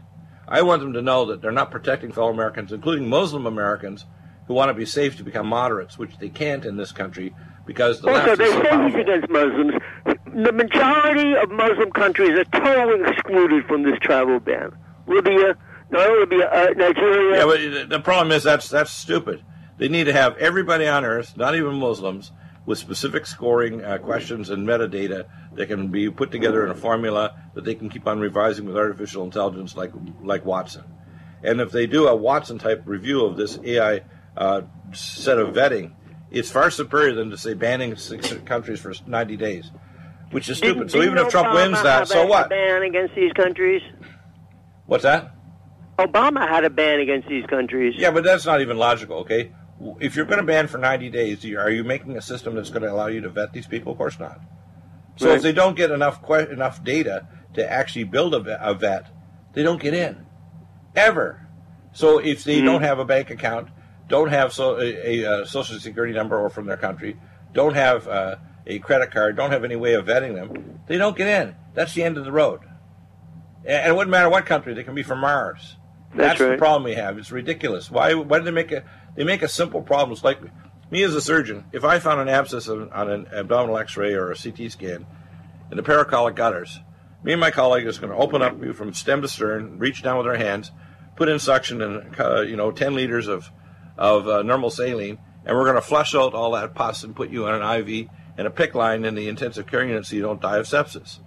I 0.47 0.62
want 0.64 0.82
them 0.82 0.93
to 0.93 1.01
know 1.01 1.26
that 1.26 1.41
they're 1.41 1.51
not 1.51 1.72
protecting 1.72 2.12
fellow 2.12 2.30
Americans, 2.32 2.72
including 2.72 3.07
Muslim 3.10 3.45
Americans, 3.45 4.05
who 4.47 4.53
want 4.53 4.70
to 4.70 4.74
be 4.74 4.86
safe 4.86 5.18
to 5.18 5.24
become 5.24 5.47
moderates, 5.47 5.97
which 5.97 6.18
they 6.18 6.30
can't 6.30 6.66
in 6.66 6.76
this 6.78 6.91
country 6.91 7.34
because 7.66 8.01
the 8.01 8.10
Also, 8.10 8.36
they 8.36 8.49
so 8.49 8.64
say 8.64 8.86
he's 8.86 8.95
against 8.95 9.30
Muslims. 9.30 9.74
The 10.05 10.51
majority 10.51 11.36
of 11.36 11.51
Muslim 11.51 11.91
countries 11.91 12.32
are 12.32 12.45
totally 12.45 13.10
excluded 13.12 13.66
from 13.66 13.84
this 13.84 13.97
travel 13.99 14.39
ban. 14.39 14.72
Libya, 15.07 15.55
not 15.91 16.10
Libya, 16.20 16.47
uh, 16.51 16.74
Nigeria. 16.76 17.38
Yeah, 17.39 17.45
but 17.45 17.60
the- 17.60 17.86
the 17.97 17.99
problem 17.99 18.32
is 18.32 18.43
that's 18.43 18.70
that's 18.70 18.91
stupid. 18.91 19.43
They 19.80 19.88
need 19.88 20.04
to 20.04 20.14
have 20.14 20.38
everybody 20.38 20.88
on 20.88 21.06
Earth, 21.06 21.36
not 21.38 21.56
even 21.56 21.76
Muslims, 21.76 22.32
with 22.66 22.78
specific 22.78 23.26
scoring 23.26 23.84
uh, 23.84 23.98
questions 23.98 24.50
and 24.50 24.68
metadata 24.68 25.26
that 25.54 25.68
can 25.68 25.88
be 25.88 26.10
put 26.12 26.32
together 26.32 26.64
in 26.66 26.70
a 26.70 26.76
formula 26.76 27.34
that 27.56 27.64
they 27.64 27.74
can 27.74 27.90
keep 27.90 28.06
on 28.06 28.20
revising 28.20 28.66
with 28.66 28.78
artificial 28.78 29.24
intelligence, 29.24 29.76
like 29.76 29.92
like 30.22 30.46
Watson. 30.46 30.84
And 31.42 31.62
if 31.62 31.72
they 31.72 31.88
do 31.88 32.08
a 32.08 32.16
Watson 32.16 32.60
type 32.60 32.84
review 32.86 33.26
of 33.26 33.38
this 33.38 33.58
AI 33.64 34.02
uh, 34.36 34.62
set 34.92 35.40
of 35.40 35.56
vetting, 35.56 35.94
it's 36.30 36.52
far 36.52 36.70
superior 36.70 37.16
than 37.16 37.30
to 37.32 37.38
say 37.38 37.54
banning 37.54 37.96
six 37.96 38.34
countries 38.46 38.80
for 38.82 38.94
90 39.08 39.38
days, 39.38 39.72
which 40.32 40.50
is 40.50 40.58
stupid. 40.58 40.90
Didn't- 40.90 40.92
so 40.92 41.02
even 41.02 41.18
if 41.18 41.30
Trump 41.30 41.48
Obama 41.48 41.54
wins 41.56 41.82
that, 41.84 42.08
so 42.10 42.24
a 42.24 42.28
what? 42.28 42.50
ban 42.50 42.84
against 42.84 43.16
these 43.16 43.32
countries? 43.32 43.82
What's 44.86 45.04
that? 45.04 45.34
Obama 45.98 46.48
had 46.48 46.66
a 46.66 46.70
ban 46.70 47.00
against 47.00 47.28
these 47.30 47.46
countries. 47.46 47.96
Yeah, 47.98 48.12
but 48.12 48.24
that's 48.24 48.46
not 48.46 48.62
even 48.62 48.78
logical, 48.78 49.20
okay? 49.20 49.52
If 50.00 50.16
you're 50.16 50.26
going 50.26 50.40
to 50.40 50.46
ban 50.46 50.68
for 50.68 50.78
90 50.78 51.10
days, 51.10 51.46
are 51.46 51.72
you 51.72 51.84
making 51.84 52.18
a 52.18 52.22
system 52.22 52.56
that's 52.56 52.70
going 52.70 52.82
to 52.82 52.92
allow 52.92 53.08
you 53.08 53.22
to 53.22 53.30
vet 53.30 53.54
these 53.54 53.68
people? 53.68 53.94
Of 53.94 53.98
course 53.98 54.20
not. 54.20 54.42
So 55.16 55.28
Right. 55.28 55.38
if 55.38 55.42
they 55.42 55.52
don't 55.52 55.76
get 55.76 55.92
enough 55.92 56.26
que- 56.26 56.50
enough 56.50 56.84
data 56.84 57.28
to 57.54 57.70
actually 57.72 58.06
build 58.06 58.34
a, 58.34 58.40
vet- 58.40 58.60
a 58.62 58.74
vet, 58.74 59.08
they 59.54 59.64
don't 59.64 59.82
get 59.82 59.94
in, 59.94 60.26
ever. 60.96 61.48
So 61.94 62.20
if 62.20 62.44
they 62.44 62.62
don't 62.62 62.84
have 62.84 63.00
a 63.00 63.06
bank 63.06 63.30
account, 63.30 63.70
don't 64.08 64.30
have 64.30 64.54
so, 64.54 64.80
a, 64.80 65.24
a, 65.24 65.46
social 65.46 65.80
security 65.80 66.14
number 66.14 66.40
or 66.40 66.50
from 66.50 66.66
their 66.66 66.78
country, 66.78 67.18
don't 67.54 67.76
have 67.76 68.08
uh, 68.08 68.36
a 68.68 68.80
credit 68.80 69.12
card, 69.12 69.36
don't 69.36 69.52
have 69.52 69.64
any 69.64 69.76
way 69.76 69.94
of 69.94 70.06
vetting 70.06 70.36
them, 70.36 70.80
they 70.88 70.98
don't 70.98 71.18
get 71.18 71.28
in. 71.28 71.56
That's 71.74 71.94
the 71.94 72.04
end 72.04 72.18
of 72.18 72.26
the 72.26 72.32
road. 72.32 72.62
And 73.66 73.88
it 73.88 73.96
wouldn't 73.96 74.12
matter 74.12 74.30
what 74.30 74.46
country; 74.46 74.74
they 74.74 74.84
can 74.84 74.96
be 74.96 75.04
from 75.04 75.20
Mars. 75.20 75.76
That's 76.16 76.40
the 76.40 76.52
right. 76.52 76.58
problem 76.58 76.84
we 76.84 76.96
have. 76.96 77.18
It's 77.18 77.32
ridiculous. 77.32 77.92
Why? 77.92 78.14
Why 78.14 78.40
do 78.40 78.46
they 78.46 78.52
make 78.52 78.72
a? 78.72 78.84
They 79.16 79.24
make 79.24 79.41
a 79.41 79.47
simple 79.47 79.82
problem. 79.82 80.14
It's 80.14 80.24
like 80.24 80.39
me 80.91 81.03
as 81.03 81.16
a 81.16 81.22
surgeon. 81.22 81.66
If 81.72 81.84
I 81.84 81.99
found 81.99 82.22
an 82.22 82.30
abscess 82.30 82.68
on, 82.68 82.89
an 82.91 83.28
abdominal 83.34 83.78
X-ray 83.78 84.14
or 84.14 84.32
a 84.32 84.36
CT 84.36 84.72
scan 84.72 85.05
in 85.72 85.78
the 85.78 85.84
paracolic 85.84 86.36
gutters, 86.36 86.80
me 87.24 87.34
and 87.34 87.41
my 87.41 87.51
colleague 87.51 87.86
is 87.86 87.99
going 87.99 88.12
to 88.12 88.18
open 88.18 88.41
up 88.41 88.62
you 88.64 88.74
from 88.74 88.93
stem 88.93 89.22
to 89.22 89.28
stern, 89.28 89.78
reach 89.78 90.01
down 90.01 90.18
with 90.18 90.28
our 90.28 90.38
hands, 90.38 90.72
put 91.16 91.30
in 91.30 91.38
suction 91.38 91.82
and 91.82 92.20
uh, 92.20 92.41
you 92.41 92.55
know 92.55 92.72
10 92.72 92.95
liters 92.95 93.28
of 93.28 93.51
of 93.97 94.28
uh, 94.28 94.41
normal 94.41 94.70
saline, 94.70 95.20
and 95.45 95.57
we're 95.57 95.66
going 95.66 95.76
to 95.76 95.82
flush 95.82 96.16
out 96.16 96.34
all 96.34 96.51
that 96.51 96.74
pus 96.74 97.03
and 97.03 97.16
put 97.16 97.30
you 97.30 97.45
on 97.45 97.62
an 97.62 97.80
IV 97.82 98.07
and 98.38 98.47
a 98.47 98.49
PICC 98.49 98.74
line 98.74 99.03
in 99.03 99.16
the 99.16 99.28
intensive 99.28 99.68
care 99.68 99.84
unit 99.84 100.05
so 100.05 100.16
you 100.16 100.22
don't 100.22 100.41
die 100.41 100.57
of 100.57 100.66
sepsis. 100.66 101.20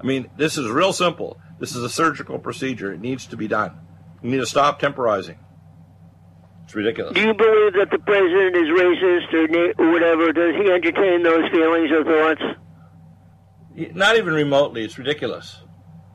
I 0.00 0.04
mean, 0.04 0.30
this 0.36 0.56
is 0.56 0.70
real 0.70 0.92
simple. 0.92 1.40
This 1.58 1.74
is 1.74 1.82
a 1.82 1.88
surgical 1.88 2.38
procedure. 2.38 2.92
It 2.92 3.00
needs 3.00 3.26
to 3.26 3.36
be 3.36 3.48
done. 3.48 3.76
You 4.22 4.30
need 4.30 4.38
to 4.38 4.46
stop 4.46 4.78
temporizing. 4.78 5.38
It's 6.66 6.74
ridiculous. 6.74 7.14
Do 7.14 7.20
you 7.22 7.32
believe 7.32 7.72
that 7.74 7.88
the 7.90 7.98
president 8.00 8.56
is 8.56 8.68
racist 8.68 9.32
or, 9.32 9.46
na- 9.48 9.92
whatever? 9.92 10.32
Does 10.32 10.54
he 10.56 10.70
entertain 10.70 11.22
those 11.22 11.48
feelings 11.50 11.90
or 11.92 12.04
thoughts? 12.04 12.42
Not 13.94 14.16
even 14.16 14.34
remotely. 14.34 14.84
It's 14.84 14.98
ridiculous. 14.98 15.60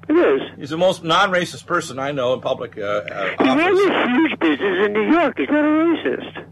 It 0.09 0.13
is. 0.13 0.41
He's 0.57 0.69
the 0.71 0.77
most 0.77 1.03
non-racist 1.05 1.65
person 1.65 1.99
I 1.99 2.11
know 2.11 2.33
in 2.33 2.41
public 2.41 2.77
uh, 2.77 2.81
uh, 2.81 3.29
He 3.39 3.47
runs 3.49 3.79
office. 3.79 3.95
a 3.95 4.09
huge 4.09 4.39
business 4.39 4.85
in 4.87 4.93
New 4.93 5.09
York. 5.11 5.35
He's 5.37 5.47
not 5.49 5.63
a 5.63 5.67
racist. 5.67 6.45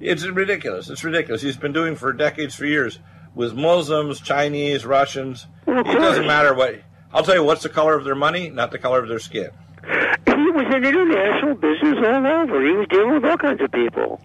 It's 0.00 0.26
ridiculous. 0.26 0.90
It's 0.90 1.04
ridiculous. 1.04 1.42
He's 1.42 1.56
been 1.56 1.72
doing 1.72 1.94
for 1.94 2.12
decades, 2.12 2.56
for 2.56 2.64
years, 2.66 2.98
with 3.36 3.54
Muslims, 3.54 4.20
Chinese, 4.20 4.84
Russians. 4.84 5.46
Well, 5.64 5.78
it 5.80 5.84
doesn't 5.84 6.26
matter 6.26 6.54
what. 6.54 6.80
I'll 7.12 7.22
tell 7.22 7.36
you 7.36 7.44
what's 7.44 7.62
the 7.62 7.68
color 7.68 7.94
of 7.94 8.04
their 8.04 8.16
money, 8.16 8.50
not 8.50 8.72
the 8.72 8.78
color 8.78 8.98
of 8.98 9.08
their 9.08 9.20
skin. 9.20 9.50
He 9.84 10.50
was 10.50 10.74
in 10.74 10.84
international 10.84 11.54
business 11.54 11.98
all 12.06 12.26
over. 12.26 12.64
He 12.66 12.72
was 12.72 12.86
dealing 12.88 13.14
with 13.14 13.24
all 13.24 13.36
kinds 13.36 13.60
of 13.60 13.70
people. 13.72 14.20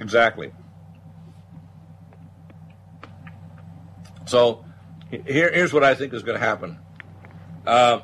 Exactly. 0.00 0.52
So, 4.26 4.64
here, 5.10 5.50
here's 5.52 5.72
what 5.72 5.82
I 5.84 5.94
think 5.94 6.14
is 6.14 6.22
going 6.22 6.38
to 6.38 6.44
happen. 6.46 6.78
Uh, 7.66 8.00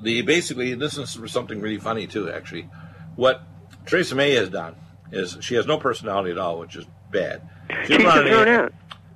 the 0.00 0.22
basically, 0.22 0.74
this 0.74 0.96
is 0.96 1.18
something 1.30 1.60
really 1.60 1.78
funny 1.78 2.06
too. 2.06 2.30
Actually, 2.30 2.68
what 3.16 3.42
Theresa 3.86 4.14
May 4.14 4.32
has 4.34 4.48
done 4.48 4.74
is 5.12 5.36
she 5.40 5.54
has 5.56 5.66
no 5.66 5.76
personality 5.78 6.30
at 6.30 6.38
all, 6.38 6.58
which 6.58 6.74
is 6.76 6.86
bad. 7.12 7.42
She's 7.86 7.98
run 8.02 8.18
a 8.18 8.22
an 8.22 8.26
thrown 8.28 8.48
A- 8.48 8.50
out. 8.64 8.72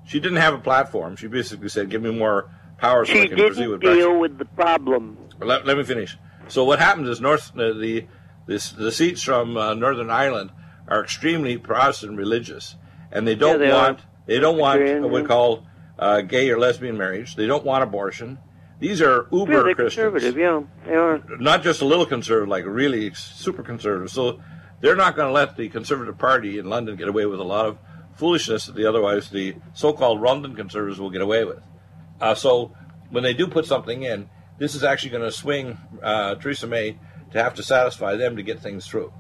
She 0.07 0.21
didn't 0.21 0.39
have 0.39 0.55
a 0.55 0.59
platform. 0.59 1.17
She 1.17 1.27
basically 1.27 1.71
said, 1.71 1.89
"Give 1.89 2.03
me 2.03 2.11
more 2.11 2.51
power 2.77 3.07
so 3.07 3.13
She 3.15 3.23
I 3.23 3.27
can 3.29 3.39
didn't 3.39 3.71
with 3.71 3.81
deal 3.81 4.11
Brexit." 4.11 4.21
with 4.21 4.39
the 4.39 4.45
problem. 4.45 5.17
Let, 5.41 5.67
let 5.67 5.77
me 5.79 5.85
finish. 5.85 6.17
So 6.49 6.65
what 6.65 6.79
happens 6.79 7.09
is 7.09 7.21
North 7.21 7.53
uh, 7.57 7.73
the 7.73 8.07
this, 8.47 8.71
the 8.71 8.93
seats 8.93 9.23
from 9.23 9.57
uh, 9.57 9.75
Northern 9.75 10.11
Ireland 10.11 10.51
are 10.87 11.03
extremely 11.03 11.57
Protestant 11.57 12.17
religious, 12.19 12.77
and 13.11 13.27
they 13.27 13.35
don't 13.35 13.61
Yeah, 13.61 13.67
they 13.67 13.71
are. 13.73 13.83
want 13.83 14.01
they 14.27 14.39
don't 14.39 14.59
want 14.59 14.81
what 15.03 15.11
we 15.11 15.23
call 15.23 15.67
uh, 15.99 16.21
gay 16.23 16.51
or 16.51 16.59
lesbian 16.59 16.97
marriage. 16.99 17.37
They 17.37 17.47
don't 17.47 17.65
want 17.65 17.83
abortion. 17.83 18.39
These 18.81 19.01
are 19.01 19.29
uber 19.33 19.65
they're 19.65 19.75
Christians 19.75 20.13
conservative. 20.13 20.37
Yeah, 20.37 20.63
they 20.85 20.95
are. 20.95 21.23
not 21.39 21.63
just 21.63 21.81
a 21.81 21.85
little 21.87 22.05
conservative, 22.05 22.49
like 22.49 22.65
really 22.67 23.15
super 23.15 23.63
conservative. 23.63 24.11
So 24.11 24.41
they're 24.81 24.97
not 24.97 25.17
going 25.17 25.29
to 25.29 25.33
let 25.33 25.57
the 25.57 25.69
Conservative 25.71 26.19
Party 26.19 26.59
in 26.59 26.69
London 26.69 26.97
get 26.97 27.09
away 27.09 27.25
with 27.25 27.41
a 27.41 27.45
lot 27.45 27.65
of 27.65 27.79
foolishness 28.17 28.67
that 28.67 28.75
the 28.75 28.85
otherwise 28.87 29.31
the 29.31 29.55
so-called 29.73 30.21
London 30.21 30.55
Conservatives 30.55 31.01
will 31.01 31.11
get 31.11 31.23
away 31.23 31.45
with. 31.45 31.63
Uh, 32.21 32.35
so 32.35 32.73
when 33.11 33.23
they 33.23 33.33
do 33.33 33.47
put 33.47 33.65
something 33.65 34.03
in, 34.03 34.29
this 34.59 34.75
is 34.75 34.85
actually 34.85 35.11
going 35.11 35.23
to 35.23 35.33
swing 35.33 35.79
uh, 36.03 36.35
Theresa 36.37 36.67
May 36.67 36.99
to 37.33 37.43
have 37.43 37.55
to 37.55 37.63
satisfy 37.63 38.17
them 38.17 38.37
to 38.37 38.43
get 38.43 38.61
things 38.61 38.87
through, 38.87 39.13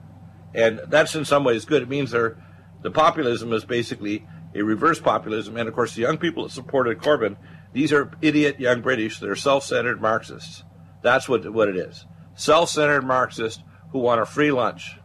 and 0.55 0.80
that's 0.89 1.14
in 1.14 1.24
some 1.24 1.45
ways 1.45 1.64
good. 1.64 1.82
It 1.82 1.89
means 1.89 2.11
they're 2.12 2.37
the 2.82 2.91
populism 2.91 3.53
is 3.53 3.64
basically 3.64 4.26
a 4.55 4.62
reverse 4.62 5.01
populism, 5.01 5.57
and 5.57 5.68
of 5.68 5.74
course 5.74 5.95
the 5.95 6.03
young 6.03 6.18
people 6.18 6.45
that 6.45 6.53
supported 6.53 6.99
Corbyn, 6.99 7.37
these 7.72 7.93
are 7.93 8.11
idiot 8.22 8.61
young 8.61 8.80
British. 8.82 9.18
They're 9.18 9.35
self-centered 9.37 10.01
Marxists. 10.01 10.62
That's 11.03 11.28
what 11.28 11.51
what 11.53 11.68
it 11.68 11.76
is. 11.76 12.07
Self-centered 12.37 13.03
Marxists 13.03 13.62
who 13.91 13.99
want 14.01 14.20
a 14.20 14.26
free 14.26 14.51
lunch. 14.53 14.99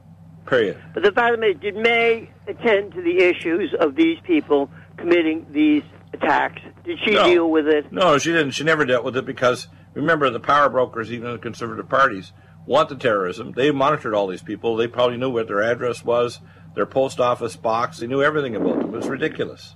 Period. 0.45 0.77
But 0.95 1.03
the 1.03 1.11
fact 1.11 1.35
of 1.35 1.43
it 1.43 1.57
is, 1.57 1.61
did 1.61 1.75
May 1.75 2.29
attend 2.47 2.93
to 2.93 3.01
the 3.03 3.19
issues 3.19 3.73
of 3.79 3.95
these 3.95 4.17
people 4.23 4.69
committing 4.97 5.45
these 5.51 5.83
attacks? 6.11 6.59
Did 6.83 6.97
she 7.05 7.13
No. 7.13 7.23
deal 7.25 7.51
with 7.51 7.67
it? 7.67 7.91
No, 7.91 8.17
she 8.17 8.31
didn't. 8.31 8.51
She 8.51 8.63
never 8.63 8.83
dealt 8.83 9.03
with 9.05 9.15
it 9.15 9.25
because 9.25 9.67
remember 9.93 10.29
the 10.29 10.39
power 10.39 10.69
brokers, 10.69 11.11
even 11.11 11.31
the 11.31 11.37
conservative 11.37 11.89
parties, 11.89 12.31
want 12.65 12.89
the 12.89 12.95
terrorism. 12.95 13.53
They 13.53 13.71
monitored 13.71 14.13
all 14.13 14.27
these 14.27 14.43
people. 14.43 14.75
They 14.75 14.87
probably 14.87 15.17
knew 15.17 15.29
what 15.29 15.47
their 15.47 15.61
address 15.61 16.03
was, 16.03 16.39
their 16.75 16.85
post 16.85 17.19
office 17.19 17.55
box. 17.55 17.97
They 17.99 18.07
knew 18.07 18.21
everything 18.21 18.55
about 18.55 18.79
them. 18.79 18.93
It 18.93 18.97
was 18.97 19.07
ridiculous. 19.07 19.75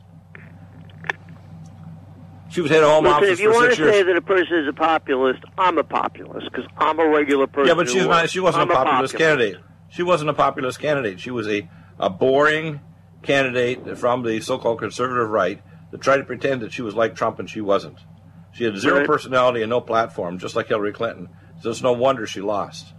She 2.49 2.61
was 2.61 2.69
head 2.69 2.83
of 2.83 2.89
Home 2.89 3.05
Listen, 3.05 3.15
Office 3.17 3.29
if 3.31 3.39
you 3.39 3.51
for 3.51 3.55
want 3.55 3.65
six 3.71 3.77
to 3.77 3.83
years. 3.83 3.93
say 3.95 4.03
that 4.03 4.15
a 4.15 4.21
person 4.21 4.57
is 4.57 4.67
a 4.67 4.73
populist, 4.73 5.39
I'm 5.57 5.79
a 5.79 5.83
populist 5.83 6.51
because 6.51 6.69
I'm 6.77 6.99
a 6.99 7.07
regular 7.09 7.47
person. 7.47 7.67
Yeah, 7.67 7.73
but 7.73 7.89
she's 7.89 8.05
not. 8.05 8.29
She 8.29 8.39
wasn't 8.39 8.63
I'm 8.63 8.69
a 8.71 8.73
populist 8.75 9.13
populist. 9.13 9.17
candidate. 9.17 9.57
She 9.89 10.03
wasn't 10.03 10.29
a 10.29 10.33
populist 10.33 10.79
candidate. 10.79 11.19
She 11.19 11.31
was 11.31 11.47
a, 11.47 11.67
a 11.99 12.11
boring 12.11 12.79
candidate 13.23 13.97
from 13.97 14.21
the 14.21 14.39
so-called 14.39 14.77
conservative 14.79 15.29
right 15.29 15.63
that 15.89 16.01
tried 16.01 16.17
to 16.17 16.23
pretend 16.25 16.61
that 16.61 16.71
she 16.71 16.83
was 16.83 16.93
like 16.93 17.15
Trump 17.15 17.39
and 17.39 17.49
she 17.49 17.61
wasn't. 17.61 17.97
She 18.53 18.63
had 18.63 18.77
zero 18.77 18.99
Right. 18.99 19.07
personality 19.07 19.61
and 19.61 19.69
no 19.69 19.81
platform, 19.81 20.37
just 20.37 20.55
like 20.55 20.67
Hillary 20.67 20.93
Clinton. 20.93 21.29
So 21.61 21.69
it's 21.69 21.81
no 21.83 21.91
wonder 21.93 22.25
she 22.25 22.41
lost. 22.41 22.93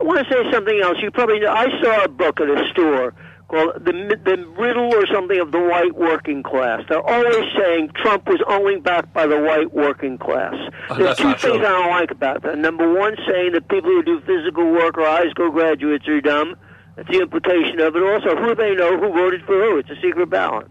I 0.00 0.04
want 0.04 0.18
to 0.26 0.32
say 0.32 0.50
something 0.52 0.80
else. 0.82 0.98
You 1.02 1.10
probably 1.10 1.40
know. 1.40 1.50
I 1.52 1.66
saw 1.82 2.04
a 2.04 2.08
book 2.08 2.40
at 2.40 2.48
a 2.48 2.68
store 2.72 3.14
called 3.48 3.84
the 3.84 3.92
the 4.24 4.44
riddle 4.58 4.94
or 4.94 5.06
something 5.06 5.40
of 5.40 5.50
the 5.52 5.58
white 5.60 5.94
working 5.94 6.42
class. 6.42 6.82
They're 6.88 7.02
always 7.02 7.44
saying 7.58 7.90
Trump 7.96 8.28
was 8.28 8.40
only 8.48 8.78
backed 8.78 9.12
by 9.14 9.26
the 9.26 9.40
white 9.40 9.72
working 9.72 10.18
class. 10.18 10.54
Oh, 10.90 10.94
There's 10.96 11.16
two 11.16 11.24
things 11.30 11.40
true. 11.40 11.54
I 11.58 11.62
don't 11.62 11.90
like 11.90 12.10
about 12.10 12.42
that. 12.42 12.58
Number 12.58 12.92
one, 12.92 13.16
saying 13.28 13.52
that 13.52 13.68
people 13.68 13.90
who 13.90 14.02
do 14.02 14.20
physical 14.20 14.70
work 14.70 14.98
or 14.98 15.06
high 15.06 15.28
school 15.30 15.50
graduates 15.50 16.06
are 16.08 16.20
dumb. 16.20 16.54
That's 16.96 17.08
the 17.10 17.20
implication 17.20 17.80
of 17.80 17.94
it. 17.96 18.02
Also, 18.02 18.36
who 18.36 18.54
they 18.54 18.74
know 18.74 18.98
who 18.98 19.12
voted 19.12 19.42
for 19.46 19.54
who? 19.54 19.78
It's 19.78 19.90
a 19.90 20.00
secret 20.02 20.28
ballot. 20.30 20.66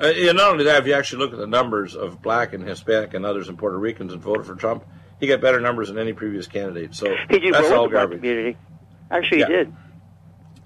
Uh, 0.00 0.08
yeah, 0.08 0.32
not 0.32 0.52
only 0.52 0.64
that, 0.64 0.80
if 0.82 0.86
you 0.86 0.92
actually 0.94 1.18
look 1.24 1.32
at 1.32 1.38
the 1.38 1.46
numbers 1.46 1.96
of 1.96 2.22
black 2.22 2.52
and 2.52 2.62
Hispanic 2.66 3.14
and 3.14 3.26
others 3.26 3.48
and 3.48 3.58
Puerto 3.58 3.78
Ricans 3.78 4.12
that 4.12 4.18
voted 4.18 4.46
for 4.46 4.54
Trump, 4.54 4.84
he 5.18 5.26
got 5.26 5.40
better 5.40 5.60
numbers 5.60 5.88
than 5.88 5.98
any 5.98 6.12
previous 6.12 6.46
candidate. 6.46 6.94
So 6.94 7.12
He 7.28 7.38
did 7.40 7.52
that's 7.54 7.70
all 7.70 7.82
with 7.82 7.90
the 7.90 7.94
black 7.94 8.02
garbage. 8.02 8.18
community. 8.18 8.56
Actually, 9.10 9.40
Yeah. 9.40 9.46
he 9.46 9.52
did. 9.54 9.72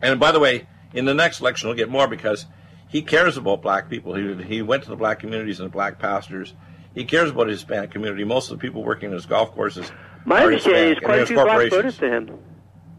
And 0.02 0.20
by 0.20 0.32
the 0.32 0.40
way, 0.40 0.66
in 0.92 1.06
the 1.06 1.14
next 1.14 1.40
election, 1.40 1.68
we'll 1.68 1.76
get 1.78 1.88
more 1.88 2.06
because 2.06 2.44
he 2.88 3.00
cares 3.00 3.38
about 3.38 3.62
black 3.62 3.88
people. 3.88 4.14
He, 4.14 4.42
he 4.42 4.60
went 4.62 4.82
to 4.82 4.90
the 4.90 4.96
black 4.96 5.20
communities 5.20 5.60
and 5.60 5.66
the 5.68 5.72
black 5.72 5.98
pastors. 5.98 6.52
He 6.94 7.04
cares 7.06 7.30
about 7.30 7.46
his 7.48 7.60
Hispanic 7.60 7.90
community. 7.90 8.24
Most 8.24 8.50
of 8.50 8.58
the 8.58 8.60
people 8.60 8.84
working 8.84 9.08
in 9.10 9.14
his 9.14 9.24
golf 9.24 9.52
courses 9.54 9.90
My 10.26 10.44
understanding 10.44 10.82
is 10.82 10.88
Hispanic, 10.88 10.96
and 10.98 11.06
quite 11.06 11.20
a 11.22 11.26
few 11.26 11.36
black 11.36 11.46
voted 11.56 11.70
corporations. 11.70 11.98
for 11.98 12.06
him. 12.08 12.38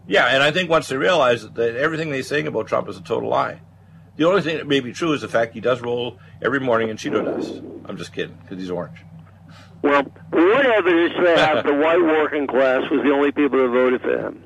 Yeah, 0.08 0.26
and 0.28 0.42
I 0.42 0.50
think 0.50 0.70
once 0.72 0.88
they 0.88 0.98
realize 0.98 1.44
that, 1.44 1.54
that 1.56 1.76
everything 1.76 2.10
they're 2.10 2.24
saying 2.24 2.48
about 2.48 2.68
Trump 2.68 2.90
is 2.90 2.98
a 2.98 3.02
total 3.04 3.30
lie. 3.30 3.62
The 4.16 4.26
only 4.26 4.42
thing 4.42 4.58
that 4.58 4.68
may 4.68 4.80
be 4.80 4.94
true 4.94 5.14
is 5.14 5.22
the 5.22 5.28
fact 5.28 5.54
he 5.54 5.60
does 5.60 5.82
roll 5.82 6.20
every 6.42 6.60
morning 6.60 6.90
in 6.90 6.98
Cheeto 6.98 7.24
dust. 7.26 7.62
I'm 7.86 7.98
just 7.98 8.14
kidding, 8.14 8.38
because 8.42 8.60
he's 8.60 8.70
orange. 8.70 9.00
Well, 9.82 10.04
what 10.30 10.66
evidence 10.66 11.14
do 11.18 11.24
they 11.24 11.38
have 11.38 11.66
the 11.66 11.74
white 11.74 12.02
working 12.02 12.48
class 12.48 12.90
was 12.90 13.02
the 13.04 13.12
only 13.12 13.32
people 13.32 13.60
that 13.60 13.68
voted 13.70 14.02
for 14.02 14.18
him? 14.28 14.44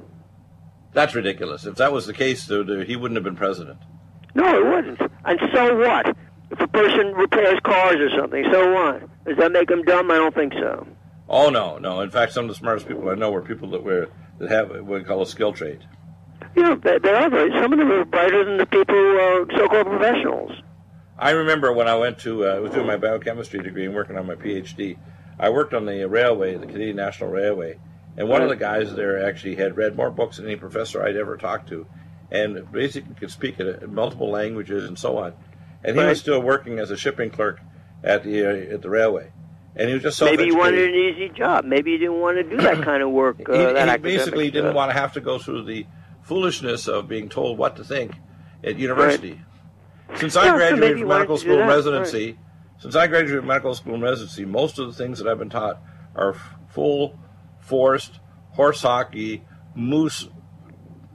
That's 0.93 1.13
ridiculous. 1.13 1.65
If 1.65 1.75
that 1.75 1.91
was 1.91 2.07
the 2.07 2.13
case, 2.13 2.45
though, 2.45 2.63
he 2.83 2.95
wouldn't 2.95 3.17
have 3.17 3.23
been 3.23 3.35
president. 3.35 3.79
No, 4.33 4.57
it 4.57 4.65
wouldn't. 4.65 5.01
And 5.25 5.39
so 5.53 5.77
what? 5.77 6.15
If 6.49 6.59
a 6.59 6.67
person 6.67 7.13
repairs 7.13 7.59
cars 7.63 7.97
or 7.97 8.09
something, 8.17 8.45
so 8.51 8.73
what? 8.73 9.25
Does 9.25 9.37
that 9.37 9.51
make 9.51 9.67
them 9.67 9.83
dumb? 9.83 10.09
I 10.09 10.15
don't 10.15 10.33
think 10.33 10.53
so. 10.53 10.87
Oh 11.29 11.49
no, 11.49 11.77
no. 11.77 11.99
In 12.01 12.09
fact, 12.09 12.31
some 12.31 12.45
of 12.45 12.49
the 12.49 12.55
smartest 12.55 12.87
people 12.87 13.09
I 13.09 13.15
know 13.15 13.31
were 13.31 13.41
people 13.41 13.69
that 13.71 13.83
were 13.83 14.09
that 14.39 14.49
have 14.49 14.69
what 14.69 14.85
we 14.85 15.03
call 15.03 15.21
a 15.21 15.27
skill 15.27 15.51
trade. 15.51 15.85
You 16.57 16.63
know, 16.63 16.75
they, 16.75 16.97
they 16.97 17.11
are 17.11 17.29
very, 17.29 17.51
some 17.61 17.71
of 17.71 17.77
them 17.77 17.91
are 17.91 18.03
brighter 18.03 18.43
than 18.43 18.57
the 18.57 18.65
people 18.65 18.95
who 18.95 19.19
are 19.19 19.45
so-called 19.55 19.85
professionals. 19.85 20.51
I 21.19 21.29
remember 21.31 21.71
when 21.71 21.87
I 21.87 21.95
went 21.95 22.17
to 22.19 22.45
uh, 22.47 22.55
I 22.55 22.59
was 22.59 22.71
doing 22.71 22.87
my 22.87 22.97
biochemistry 22.97 23.61
degree 23.61 23.85
and 23.85 23.93
working 23.93 24.17
on 24.17 24.25
my 24.25 24.33
PhD. 24.33 24.97
I 25.39 25.51
worked 25.51 25.75
on 25.75 25.85
the 25.85 26.07
railway, 26.07 26.55
the 26.57 26.65
Canadian 26.65 26.95
National 26.95 27.29
Railway, 27.29 27.77
and 28.17 28.27
one 28.27 28.41
of 28.41 28.49
the 28.49 28.55
guys 28.55 28.95
there 28.95 29.23
actually 29.23 29.55
had 29.55 29.77
read 29.77 29.95
more 29.95 30.09
books 30.09 30.37
than 30.37 30.47
any 30.47 30.55
professor 30.55 31.03
I'd 31.03 31.15
ever 31.15 31.37
talked 31.37 31.69
to, 31.69 31.85
and 32.31 32.71
basically 32.71 33.13
could 33.13 33.29
speak 33.29 33.59
at 33.59 33.87
multiple 33.87 34.31
languages 34.31 34.85
and 34.85 34.97
so 34.97 35.17
on. 35.19 35.33
And 35.83 35.95
he 35.95 36.01
Right. 36.01 36.09
was 36.09 36.19
still 36.19 36.41
working 36.41 36.79
as 36.79 36.89
a 36.89 36.97
shipping 36.97 37.29
clerk 37.29 37.59
at 38.03 38.23
the 38.23 38.45
uh, 38.45 38.73
at 38.73 38.81
the 38.81 38.89
railway, 38.89 39.29
and 39.75 39.89
he 39.89 39.93
was 39.93 40.01
just 40.03 40.17
so. 40.17 40.25
Maybe 40.25 40.45
you 40.45 40.57
wanted 40.57 40.89
an 40.89 40.95
easy 40.95 41.29
job. 41.29 41.65
Maybe 41.65 41.91
you 41.91 41.97
didn't 41.99 42.19
want 42.19 42.37
to 42.37 42.43
do 42.43 42.57
that 42.57 42.81
kind 42.83 43.03
of 43.03 43.11
work. 43.11 43.37
Uh, 43.47 43.85
he, 43.85 43.91
he 43.91 43.97
basically 43.97 44.49
didn't 44.51 44.73
want 44.73 44.91
to 44.91 44.97
have 44.97 45.13
to 45.13 45.21
go 45.21 45.37
through 45.37 45.65
the 45.65 45.85
foolishness 46.27 46.89
of 46.89 47.07
being 47.07 47.29
told 47.29 47.57
what 47.57 47.77
to 47.77 47.83
think 47.83 48.11
at 48.63 48.77
university. 48.77 49.41
Since 50.15 50.35
I 50.35 50.45
Yeah, 50.45 50.51
so 50.51 50.57
graduated 50.57 50.79
maybe 50.79 50.99
from 51.01 51.09
medical 51.09 51.37
school 51.37 51.57
that, 51.57 51.69
residency, 51.69 52.37
since 52.79 52.95
I 52.95 53.07
graduated 53.07 53.39
from 53.39 53.47
medical 53.47 53.75
school 53.75 53.93
and 53.93 54.03
residency, 54.03 54.43
most 54.43 54.77
of 54.77 54.87
the 54.87 54.93
things 54.93 55.19
that 55.19 55.27
I've 55.27 55.39
been 55.39 55.49
taught 55.49 55.81
are 56.15 56.35
full 56.69 57.17
forced 57.59 58.19
horse 58.51 58.81
hockey, 58.81 59.43
moose 59.73 60.27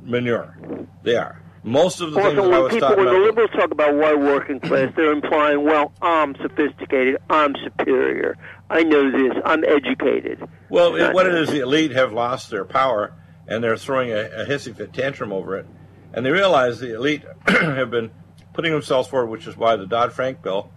manure. 0.02 0.56
They 1.02 1.16
are. 1.16 1.42
Most 1.64 2.00
of 2.00 2.12
the 2.12 2.20
things 2.20 2.38
Also, 2.38 2.50
that 2.50 2.54
I 2.54 2.58
when 2.58 2.62
was 2.62 2.72
people, 2.72 2.96
when 2.96 3.06
the 3.06 3.20
liberals 3.20 3.50
talk 3.50 3.70
about 3.70 3.94
white 3.94 4.18
working 4.18 4.60
class, 4.60 4.92
they're 4.96 5.12
implying, 5.12 5.62
well, 5.62 5.92
I'm 6.02 6.34
sophisticated, 6.36 7.18
I'm 7.30 7.54
superior, 7.62 8.36
I 8.68 8.82
know 8.82 9.10
this, 9.10 9.40
I'm 9.44 9.62
educated. 9.64 10.42
Well, 10.70 10.96
it, 10.96 11.14
what 11.14 11.26
it 11.26 11.34
is, 11.34 11.50
the 11.50 11.60
elite 11.60 11.92
have 11.92 12.12
lost 12.12 12.50
their 12.50 12.64
power, 12.64 13.14
and 13.46 13.62
they're 13.62 13.76
throwing 13.76 14.10
a, 14.10 14.42
a 14.42 14.44
hissing 14.44 14.74
fit 14.74 14.92
tantrum 14.92 15.32
over 15.32 15.56
it. 15.56 15.66
And 16.14 16.24
they 16.24 16.30
realize 16.30 16.78
the 16.78 16.94
elite 16.94 17.24
have 17.46 17.90
been 17.90 18.10
putting 18.52 18.72
themselves 18.72 19.08
forward, 19.08 19.30
which 19.30 19.46
is 19.46 19.56
why 19.56 19.76
the 19.76 19.86
Dodd 19.86 20.12
Frank 20.12 20.42
bill 20.42 20.70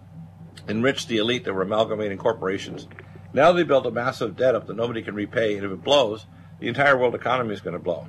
enriched 0.68 1.08
the 1.08 1.18
elite 1.18 1.44
that 1.44 1.52
were 1.52 1.62
amalgamating 1.62 2.18
corporations. 2.18 2.88
Now 3.32 3.52
they 3.52 3.62
built 3.62 3.86
a 3.86 3.90
massive 3.90 4.36
debt 4.36 4.54
up 4.54 4.66
that 4.66 4.76
nobody 4.76 5.02
can 5.02 5.14
repay, 5.14 5.56
and 5.56 5.64
if 5.64 5.70
it 5.70 5.84
blows, 5.84 6.26
the 6.58 6.68
entire 6.68 6.96
world 6.96 7.14
economy 7.14 7.52
is 7.52 7.60
going 7.60 7.74
to 7.74 7.82
blow. 7.82 8.06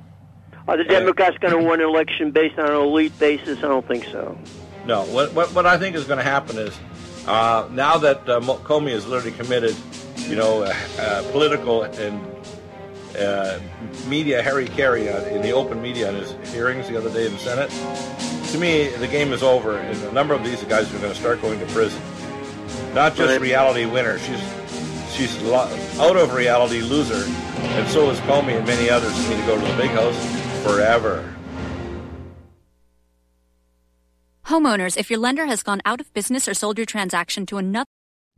Are 0.66 0.76
the 0.76 0.84
Democrats 0.84 1.38
going 1.38 1.52
to 1.52 1.68
win 1.68 1.80
an 1.80 1.88
election 1.88 2.30
based 2.30 2.58
on 2.58 2.66
an 2.66 2.76
elite 2.76 3.18
basis? 3.18 3.58
I 3.58 3.62
don't 3.62 3.86
think 3.86 4.04
so. 4.04 4.38
No, 4.86 5.02
what, 5.04 5.32
what, 5.34 5.54
what 5.54 5.66
I 5.66 5.78
think 5.78 5.96
is 5.96 6.04
going 6.04 6.18
to 6.18 6.24
happen 6.24 6.58
is 6.58 6.78
uh, 7.26 7.68
now 7.72 7.98
that 7.98 8.28
uh, 8.28 8.40
Comey 8.40 8.90
has 8.90 9.06
literally 9.06 9.36
committed, 9.36 9.76
you 10.16 10.36
know, 10.36 10.62
uh, 10.62 10.74
uh, 10.98 11.30
political 11.30 11.82
and 11.82 12.37
uh, 13.16 13.58
media 14.08 14.42
hara-kiri 14.42 15.08
uh, 15.08 15.24
in 15.26 15.42
the 15.42 15.52
open 15.52 15.80
media 15.80 16.08
in 16.10 16.16
his 16.16 16.32
hearings 16.52 16.88
the 16.88 16.96
other 16.96 17.10
day 17.10 17.26
in 17.26 17.32
the 17.32 17.38
Senate. 17.38 17.70
To 18.52 18.58
me, 18.58 18.88
the 18.88 19.08
game 19.08 19.32
is 19.32 19.42
over, 19.42 19.78
and 19.78 20.02
a 20.04 20.12
number 20.12 20.34
of 20.34 20.44
these 20.44 20.62
guys 20.64 20.92
are 20.94 20.98
going 20.98 21.12
to 21.12 21.18
start 21.18 21.40
going 21.42 21.60
to 21.60 21.66
prison. 21.66 22.00
Not 22.94 23.14
just 23.14 23.40
reality 23.40 23.84
winner. 23.86 24.18
She's 24.18 24.40
she's 25.12 25.42
lo- 25.42 25.68
out 25.98 26.16
of 26.16 26.34
reality 26.34 26.80
loser, 26.80 27.24
and 27.60 27.88
so 27.88 28.10
is 28.10 28.18
Comey 28.20 28.56
and 28.56 28.66
many 28.66 28.88
others 28.88 29.16
who 29.16 29.34
need 29.34 29.40
to 29.40 29.46
go 29.46 29.60
to 29.60 29.66
the 29.66 29.76
big 29.76 29.90
house 29.90 30.16
forever. 30.64 31.34
Homeowners, 34.46 34.96
if 34.96 35.10
your 35.10 35.18
lender 35.18 35.44
has 35.44 35.62
gone 35.62 35.82
out 35.84 36.00
of 36.00 36.12
business 36.14 36.48
or 36.48 36.54
sold 36.54 36.78
your 36.78 36.86
transaction 36.86 37.44
to 37.46 37.58
another 37.58 37.84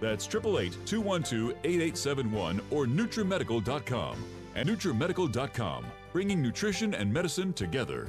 That's 0.00 0.26
888 0.26 0.86
212 0.86 1.56
8871 1.64 2.60
or 2.70 2.86
NutriMedical.com. 2.86 4.16
And 4.56 4.68
NutriMedical.com, 4.68 5.86
bringing 6.12 6.40
nutrition 6.40 6.94
and 6.94 7.12
medicine 7.12 7.52
together. 7.52 8.08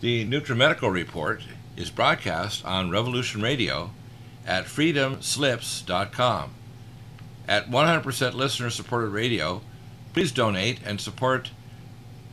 The 0.00 0.26
NutriMedical 0.26 0.92
Report 0.92 1.42
is 1.74 1.88
broadcast 1.90 2.64
on 2.66 2.90
Revolution 2.90 3.40
Radio 3.40 3.92
at 4.46 4.66
freedomslips.com. 4.66 6.50
At 7.48 7.70
100% 7.70 8.34
listener 8.34 8.70
supported 8.70 9.08
radio, 9.08 9.62
please 10.12 10.32
donate 10.32 10.80
and 10.84 11.00
support 11.00 11.50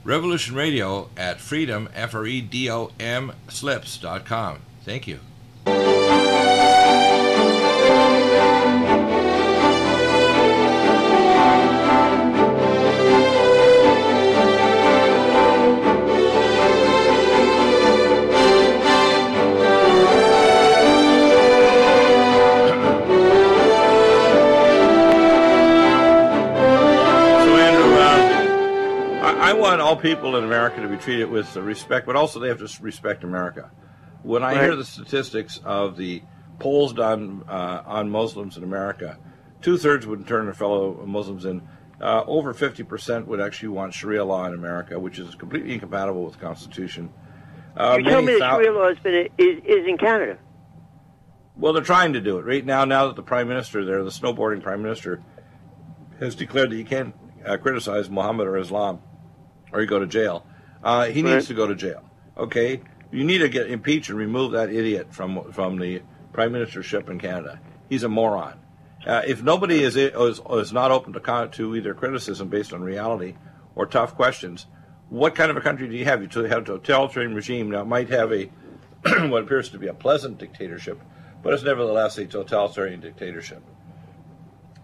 Revolution 0.04 0.56
Radio 0.56 1.10
at 1.16 1.40
freedom, 1.40 1.88
F 1.96 2.14
R 2.14 2.26
E 2.26 2.42
D 2.42 2.70
O 2.70 2.92
M, 3.00 3.32
slips.com. 3.48 4.60
Thank 4.84 5.08
you. 5.08 5.20
People 30.04 30.36
in 30.36 30.44
America 30.44 30.82
to 30.82 30.88
be 30.90 30.98
treated 30.98 31.30
with 31.30 31.56
respect, 31.56 32.06
but 32.06 32.18
also 32.18 32.38
they 32.38 32.50
have 32.50 32.60
to 32.60 32.84
respect 32.84 33.24
America. 33.24 33.72
When 34.22 34.44
I 34.44 34.54
hear 34.54 34.76
the 34.76 34.86
statistics 34.86 35.62
of 35.64 35.96
the 35.96 36.22
polls 36.60 36.94
done 36.94 37.44
uh, 37.48 37.84
on 37.86 38.10
Muslims 38.10 38.58
in 38.58 38.64
America, 38.64 39.18
two 39.62 39.78
thirds 39.78 40.06
would 40.06 40.28
turn 40.28 40.46
their 40.46 40.54
fellow 40.54 41.06
Muslims 41.08 41.46
in. 41.46 41.68
Uh, 42.02 42.22
over 42.28 42.54
50% 42.54 43.28
would 43.28 43.40
actually 43.40 43.70
want 43.70 43.94
Sharia 43.94 44.26
law 44.26 44.46
in 44.46 44.54
America, 44.54 45.00
which 45.00 45.20
is 45.20 45.36
completely 45.36 45.74
incompatible 45.74 46.26
with 46.26 46.34
the 46.34 46.40
Constitution. 46.40 47.10
Uh, 47.78 47.98
you 47.98 48.04
tell 48.04 48.22
me 48.22 48.34
that 48.34 48.40
Sharia 48.40 48.74
law 48.74 48.90
has 48.90 49.00
been 49.00 49.30
is, 49.38 49.64
is 49.64 49.88
in 49.88 49.98
Canada. 49.98 50.38
Well, 51.56 51.72
they're 51.72 51.82
trying 51.82 52.12
to 52.14 52.20
do 52.20 52.40
it 52.40 52.46
right 52.46 52.66
now. 52.66 52.84
Now 52.84 53.08
that 53.08 53.16
the 53.16 53.24
prime 53.24 53.48
minister 53.48 53.86
there, 53.86 54.04
the 54.04 54.10
snowboarding 54.10 54.62
prime 54.62 54.82
minister, 54.82 55.24
has 56.20 56.36
declared 56.36 56.72
that 56.72 56.76
you 56.76 56.84
can't 56.84 57.16
uh, 57.46 57.56
criticize 57.56 58.10
Muhammad 58.10 58.48
or 58.48 58.58
Islam, 58.58 59.02
or 59.74 59.82
you 59.82 59.88
go 59.88 60.00
to 60.00 60.08
jail. 60.08 60.46
Uh, 60.84 61.06
he 61.06 61.22
Right. 61.24 61.34
needs 61.34 61.48
to 61.48 61.54
go 61.54 61.68
to 61.68 61.76
jail. 61.76 62.04
Okay, 62.38 62.82
you 63.12 63.24
need 63.24 63.40
to 63.40 63.50
get 63.50 63.70
impeach 63.70 64.10
and 64.10 64.18
remove 64.18 64.52
that 64.54 64.70
idiot 64.72 65.08
from 65.12 65.52
from 65.52 65.78
the 65.80 66.02
prime 66.32 66.54
ministership 66.54 67.10
in 67.10 67.20
Canada. 67.20 67.60
He's 67.90 68.04
a 68.04 68.10
moron. 68.10 68.54
Uh, 69.06 69.22
if 69.28 69.44
nobody 69.44 69.84
is, 69.84 69.96
is 69.98 70.40
is 70.52 70.72
not 70.74 70.92
open 70.92 71.12
to 71.14 71.50
to 71.52 71.76
either 71.76 71.94
criticism 71.94 72.48
based 72.48 72.74
on 72.74 72.82
reality 72.82 73.36
or 73.76 73.86
tough 73.86 74.16
questions, 74.16 74.66
what 75.10 75.36
kind 75.36 75.52
of 75.52 75.58
a 75.58 75.62
country 75.62 75.88
do 75.90 75.96
you 75.96 76.06
have? 76.06 76.22
You 76.22 76.44
have 76.46 76.62
a 76.64 76.66
totalitarian 76.66 77.34
regime 77.36 77.70
now. 77.72 77.82
It 77.82 77.88
might 77.88 78.10
have 78.10 78.32
a 78.32 78.46
what 79.28 79.44
appears 79.44 79.70
to 79.70 79.78
be 79.78 79.88
a 79.88 79.94
pleasant 79.94 80.38
dictatorship, 80.38 81.00
but 81.44 81.54
it's 81.54 81.64
nevertheless 81.64 82.18
a 82.18 82.26
totalitarian 82.26 83.02
dictatorship. 83.02 83.62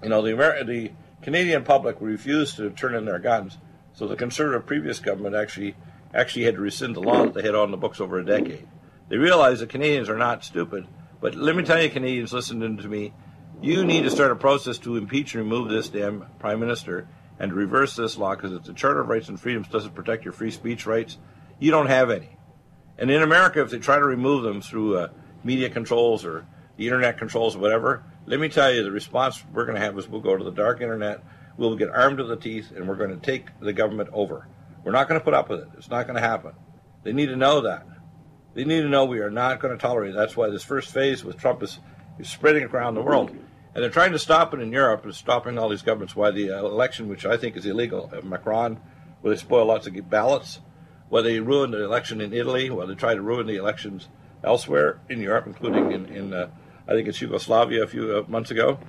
You 0.04 0.10
know, 0.10 0.22
the 0.22 0.32
Amer- 0.32 0.64
the 0.66 0.92
Canadian 1.22 1.64
public 1.64 1.98
refused 2.00 2.58
to 2.58 2.70
turn 2.70 2.96
in 2.96 3.06
their 3.06 3.20
guns, 3.20 3.58
so 4.00 4.08
the 4.08 4.16
conservative 4.16 4.66
previous 4.66 5.02
government 5.02 5.36
actually 5.36 5.76
actually 6.14 6.46
had 6.46 6.56
to 6.56 6.62
rescind 6.62 6.96
the 6.96 7.02
law 7.02 7.26
that 7.26 7.34
they 7.34 7.42
had 7.42 7.54
on 7.54 7.70
the 7.70 7.76
books 7.76 8.00
over 8.00 8.18
a 8.18 8.26
decade. 8.26 8.66
They 9.10 9.18
realized 9.18 9.62
that 9.62 9.68
Canadians 9.68 10.08
are 10.08 10.18
not 10.18 10.46
stupid, 10.46 10.88
but 11.20 11.36
let 11.36 11.54
me 11.54 11.64
tell 11.64 11.82
you, 11.82 11.90
Canadians, 11.90 12.32
listen 12.32 12.78
to 12.78 12.88
me. 12.88 13.14
You 13.62 13.84
need 13.84 14.04
to 14.04 14.10
start 14.10 14.32
a 14.32 14.38
process 14.38 14.78
to 14.80 14.96
impeach 14.96 15.36
and 15.36 15.44
remove 15.44 15.68
this 15.68 15.90
damn 15.90 16.28
prime 16.40 16.62
minister 16.62 17.10
and 17.40 17.52
reverse 17.52 17.98
this 17.98 18.18
law 18.18 18.36
because 18.36 18.54
if 18.54 18.64
the 18.64 18.74
Charter 18.74 19.02
of 19.02 19.10
Rights 19.10 19.28
and 19.28 19.38
Freedoms 19.38 19.68
doesn't 19.68 19.96
protect 19.96 20.24
your 20.24 20.32
free 20.32 20.52
speech 20.52 20.86
rights, 20.86 21.18
you 21.60 21.70
don't 21.70 21.88
have 21.88 22.10
any. 22.10 22.38
And 22.98 23.12
in 23.12 23.22
America, 23.22 23.62
if 23.62 23.70
they 23.70 23.80
try 23.80 23.98
to 23.98 24.06
remove 24.06 24.44
them 24.44 24.62
through 24.62 24.98
uh, 24.98 25.08
media 25.44 25.70
controls 25.70 26.24
or 26.24 26.46
the 26.78 26.86
internet 26.86 27.18
controls 27.18 27.58
or 27.58 27.60
whatever, 27.60 28.04
let 28.28 28.40
me 28.40 28.48
tell 28.48 28.74
you, 28.74 28.82
the 28.82 28.92
response 28.92 29.44
we're 29.54 29.66
going 29.66 29.76
to 29.78 29.84
have 29.84 29.98
is 30.00 30.08
we'll 30.08 30.22
go 30.22 30.38
to 30.38 30.44
the 30.46 30.52
dark 30.52 30.80
internet, 30.80 31.22
we'll 31.60 31.76
get 31.76 31.90
armed 31.90 32.18
to 32.18 32.24
the 32.24 32.38
teeth, 32.38 32.72
and 32.76 32.88
we're 32.88 32.96
going 32.96 33.10
to 33.10 33.18
take 33.18 33.48
the 33.60 33.74
government 33.74 34.10
over. 34.14 34.48
We're 34.84 34.94
not 34.94 35.10
going 35.10 35.20
to 35.20 35.24
put 35.24 35.34
up 35.34 35.50
with 35.50 35.60
it. 35.60 35.68
It's 35.78 35.90
not 35.90 36.08
going 36.08 36.16
to 36.16 36.28
happen. 36.28 36.54
They 37.04 37.12
need 37.12 37.28
to 37.28 37.36
know 37.36 37.62
that. 37.62 37.86
They 38.54 38.64
need 38.64 38.82
to 38.82 38.90
know 38.90 39.06
we 39.06 39.20
are 39.20 39.30
not 39.30 39.60
going 39.60 39.78
to 39.78 39.82
tolerate 39.82 40.12
it. 40.12 40.18
That's 40.18 40.38
why 40.38 40.50
this 40.50 40.64
first 40.64 40.92
phase 40.92 41.24
with 41.24 41.38
Trump 41.38 41.62
is, 41.62 41.80
is 42.18 42.30
spreading 42.30 42.64
around 42.64 42.96
the 42.96 43.02
world. 43.02 43.30
And 43.30 43.84
they're 43.84 43.90
trying 43.90 44.14
to 44.14 44.20
stop 44.20 44.54
it 44.54 44.62
in 44.62 44.72
Europe, 44.72 45.04
and 45.04 45.14
stopping 45.14 45.58
all 45.58 45.70
these 45.70 45.82
governments. 45.82 46.16
Why 46.16 46.32
the 46.32 46.50
uh, 46.52 46.66
election, 46.66 47.10
which 47.10 47.26
I 47.26 47.38
think 47.38 47.58
is 47.58 47.66
illegal, 47.66 48.10
of 48.12 48.24
Macron, 48.24 48.80
where 49.22 49.36
they 49.36 49.40
spoil 49.40 49.66
lots 49.66 49.86
of 49.86 50.10
ballots, 50.10 50.62
where 51.10 51.22
they 51.22 51.40
ruined 51.42 51.74
the 51.74 51.84
election 51.84 52.22
in 52.22 52.34
Italy, 52.34 52.70
where 52.70 52.88
they 52.88 52.96
try 52.96 53.14
to 53.14 53.22
ruin 53.22 53.48
the 53.48 53.58
elections 53.58 54.08
elsewhere 54.44 55.02
in 55.10 55.20
Europe, 55.20 55.46
including 55.46 55.92
in, 55.92 56.06
in 56.06 56.34
uh, 56.34 56.50
I 56.88 56.94
think 56.94 57.08
it's 57.08 57.22
Yugoslavia 57.22 57.84
a 57.84 57.88
few 57.88 58.16
uh, 58.16 58.30
months 58.30 58.50
ago. 58.50 58.80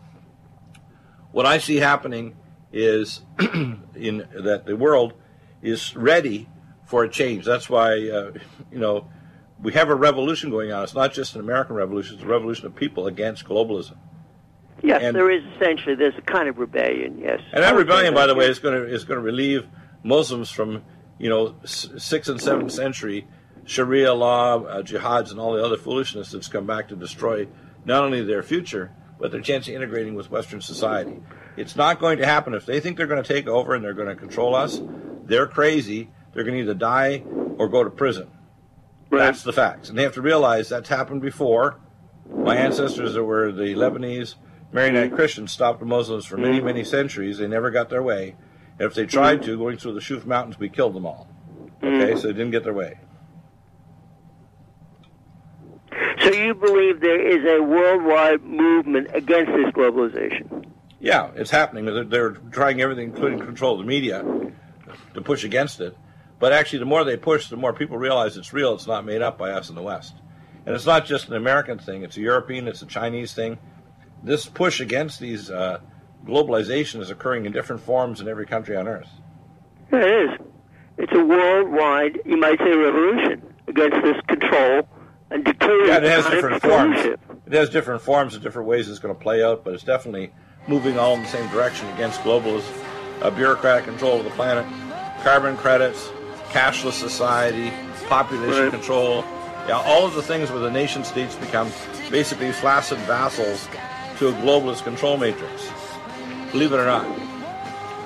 What 1.32 1.46
I 1.46 1.58
see 1.58 1.76
happening 1.76 2.36
is 2.72 3.22
in 3.38 4.26
that 4.44 4.64
the 4.66 4.76
world 4.76 5.14
is 5.62 5.96
ready 5.96 6.48
for 6.84 7.04
a 7.04 7.08
change. 7.08 7.44
That's 7.44 7.68
why 7.68 7.92
uh, 8.08 8.32
you 8.70 8.78
know 8.78 9.08
we 9.62 9.72
have 9.72 9.88
a 9.88 9.94
revolution 9.94 10.50
going 10.50 10.72
on. 10.72 10.82
It's 10.84 10.94
not 10.94 11.12
just 11.12 11.34
an 11.34 11.40
American 11.40 11.76
revolution; 11.76 12.14
it's 12.16 12.24
a 12.24 12.28
revolution 12.28 12.66
of 12.66 12.74
people 12.74 13.06
against 13.06 13.44
globalism. 13.44 13.96
Yes, 14.82 15.02
And- 15.02 15.14
there 15.14 15.30
is 15.30 15.42
essentially 15.56 15.94
there's 15.94 16.16
a 16.16 16.22
kind 16.22 16.48
of 16.48 16.58
rebellion. 16.58 17.18
Yes, 17.18 17.40
And 17.52 17.62
that 17.62 17.76
rebellion, 17.76 18.14
by 18.14 18.26
the 18.26 18.34
way, 18.34 18.46
is 18.46 18.58
going 18.58 18.74
to 18.74 18.92
is 18.92 19.04
going 19.04 19.18
to 19.18 19.24
relieve 19.24 19.66
Muslims 20.02 20.50
from 20.50 20.82
you 21.18 21.28
know 21.28 21.54
sixth 21.64 22.30
and 22.30 22.40
seventh 22.40 22.72
century 22.72 23.26
Sharia 23.64 24.14
law, 24.14 24.64
uh, 24.64 24.82
jihads, 24.82 25.30
and 25.30 25.38
all 25.38 25.52
the 25.52 25.64
other 25.64 25.76
foolishness 25.76 26.32
that's 26.32 26.48
come 26.48 26.66
back 26.66 26.88
to 26.88 26.96
destroy 26.96 27.46
not 27.84 28.02
only 28.02 28.22
their 28.22 28.42
future 28.42 28.92
but 29.18 29.30
their 29.30 29.40
chance 29.40 29.68
of 29.68 29.74
integrating 29.74 30.14
with 30.14 30.30
Western 30.30 30.62
society. 30.62 31.20
It's 31.61 31.76
not 31.76 32.00
going 32.00 32.18
to 32.18 32.26
happen 32.26 32.54
if 32.54 32.64
they 32.64 32.80
think 32.80 32.96
they're 32.96 33.06
going 33.06 33.22
to 33.22 33.34
take 33.34 33.46
over 33.46 33.74
and 33.74 33.84
they're 33.84 33.94
going 33.94 34.08
to 34.08 34.16
control 34.16 34.54
us. 34.54 34.80
They're 35.24 35.46
crazy. 35.46 36.11
They're 36.32 36.44
going 36.44 36.56
to 36.56 36.62
either 36.62 36.74
die 36.74 37.22
or 37.58 37.68
go 37.68 37.84
to 37.84 37.90
prison. 37.90 38.30
That's 39.11 39.42
the 39.42 39.52
facts, 39.52 39.88
and 39.88 39.98
they 39.98 40.04
have 40.04 40.14
to 40.14 40.22
realize 40.22 40.68
that's 40.68 40.88
happened 40.88 41.20
before. 41.20 41.80
My 42.32 42.56
ancestors 42.56 43.14
that 43.14 43.24
were 43.24 43.50
the 43.50 43.74
Lebanese 43.74 44.36
Maronite 44.72 45.12
Christians 45.12 45.50
stopped 45.50 45.80
the 45.80 45.86
Muslims 45.86 46.24
for 46.24 46.36
many, 46.36 46.58
mm-hmm. 46.58 46.66
many 46.66 46.84
centuries. 46.84 47.38
They 47.38 47.48
never 47.48 47.70
got 47.70 47.90
their 47.90 48.02
way. 48.02 48.36
And 48.78 48.86
if 48.86 48.94
they 48.94 49.06
tried 49.06 49.40
mm-hmm. 49.40 49.50
to, 49.50 49.58
going 49.58 49.78
through 49.78 49.94
the 49.94 50.00
Shuf 50.00 50.24
Mountains, 50.24 50.58
we 50.58 50.68
killed 50.68 50.94
them 50.94 51.06
all. 51.06 51.28
Okay, 51.82 51.88
mm-hmm. 51.88 52.18
so 52.18 52.28
they 52.28 52.34
didn't 52.34 52.52
get 52.52 52.62
their 52.62 52.72
way. 52.72 53.00
So 56.22 56.32
you 56.32 56.54
believe 56.54 57.00
there 57.00 57.20
is 57.20 57.44
a 57.44 57.62
worldwide 57.62 58.44
movement 58.44 59.08
against 59.12 59.50
this 59.52 59.72
globalization? 59.74 60.69
Yeah, 61.01 61.30
it's 61.34 61.51
happening. 61.51 61.86
They're, 61.86 62.05
they're 62.05 62.30
trying 62.30 62.80
everything, 62.80 63.09
including 63.09 63.38
control 63.40 63.74
of 63.74 63.80
the 63.80 63.86
media, 63.86 64.22
to 65.14 65.20
push 65.22 65.44
against 65.44 65.80
it. 65.80 65.96
But 66.38 66.53
actually, 66.53 66.80
the 66.80 66.86
more 66.86 67.05
they 67.05 67.16
push, 67.16 67.48
the 67.48 67.57
more 67.57 67.72
people 67.72 67.96
realize 67.96 68.36
it's 68.36 68.53
real. 68.53 68.74
It's 68.74 68.86
not 68.86 69.05
made 69.05 69.22
up 69.22 69.38
by 69.38 69.51
us 69.51 69.68
in 69.68 69.74
the 69.74 69.82
West. 69.82 70.14
And 70.66 70.74
it's 70.74 70.86
not 70.86 71.07
just 71.07 71.28
an 71.28 71.34
American 71.34 71.78
thing. 71.78 72.03
It's 72.03 72.16
a 72.16 72.20
European, 72.20 72.68
it's 72.68 72.82
a 72.82 72.86
Chinese 72.86 73.32
thing. 73.32 73.59
This 74.22 74.46
push 74.46 74.80
against 74.80 75.20
these 75.20 75.51
uh, 75.51 75.80
globalization 76.26 77.01
is 77.01 77.11
occurring 77.11 77.46
in 77.46 77.53
different 77.53 77.82
forms 77.82 78.20
in 78.20 78.28
every 78.28 78.46
country 78.46 78.76
on 78.76 78.86
Earth. 78.86 79.09
Yeah, 79.90 80.01
it 80.01 80.30
is. 80.30 80.38
It's 80.98 81.12
a 81.14 81.24
worldwide, 81.24 82.20
you 82.26 82.36
might 82.36 82.59
say, 82.59 82.76
revolution 82.76 83.42
against 83.66 84.03
this 84.03 84.16
control 84.28 84.86
and 85.30 85.44
dictatorship. 85.44 85.86
Yeah, 85.88 85.96
it 85.96 86.03
has 86.03 86.26
different 86.26 86.62
forms. 86.62 86.98
It 87.46 87.53
has 87.53 87.70
different 87.70 88.03
forms 88.03 88.34
and 88.34 88.42
different 88.42 88.68
ways 88.68 88.88
it's 88.88 88.98
going 88.98 89.14
to 89.14 89.20
play 89.20 89.42
out, 89.42 89.64
but 89.64 89.72
it's 89.72 89.82
definitely 89.82 90.32
moving 90.68 90.98
all 90.98 91.14
in 91.14 91.22
the 91.22 91.28
same 91.28 91.48
direction 91.50 91.88
against 91.90 92.20
globalist, 92.20 92.64
uh, 93.22 93.30
bureaucratic 93.30 93.84
control 93.84 94.18
of 94.18 94.24
the 94.24 94.30
planet, 94.30 94.64
carbon 95.22 95.56
credits, 95.56 96.08
cashless 96.50 96.92
society, 96.92 97.72
population 98.08 98.64
Right. 98.64 98.70
control. 98.72 99.24
Yeah, 99.68 99.78
all 99.78 100.04
of 100.06 100.14
the 100.14 100.22
things 100.22 100.50
where 100.50 100.61
the 100.61 100.70
nation 100.70 101.04
states 101.04 101.34
become 101.36 101.70
basically 102.11 102.50
flaccid 102.52 102.98
vassals 103.00 103.68
to 104.18 104.28
a 104.28 104.32
globalist 104.32 104.84
control 104.84 105.16
matrix. 105.16 105.68
Believe 106.52 106.72
it 106.72 106.76
or 106.78 106.86
not. 106.86 107.06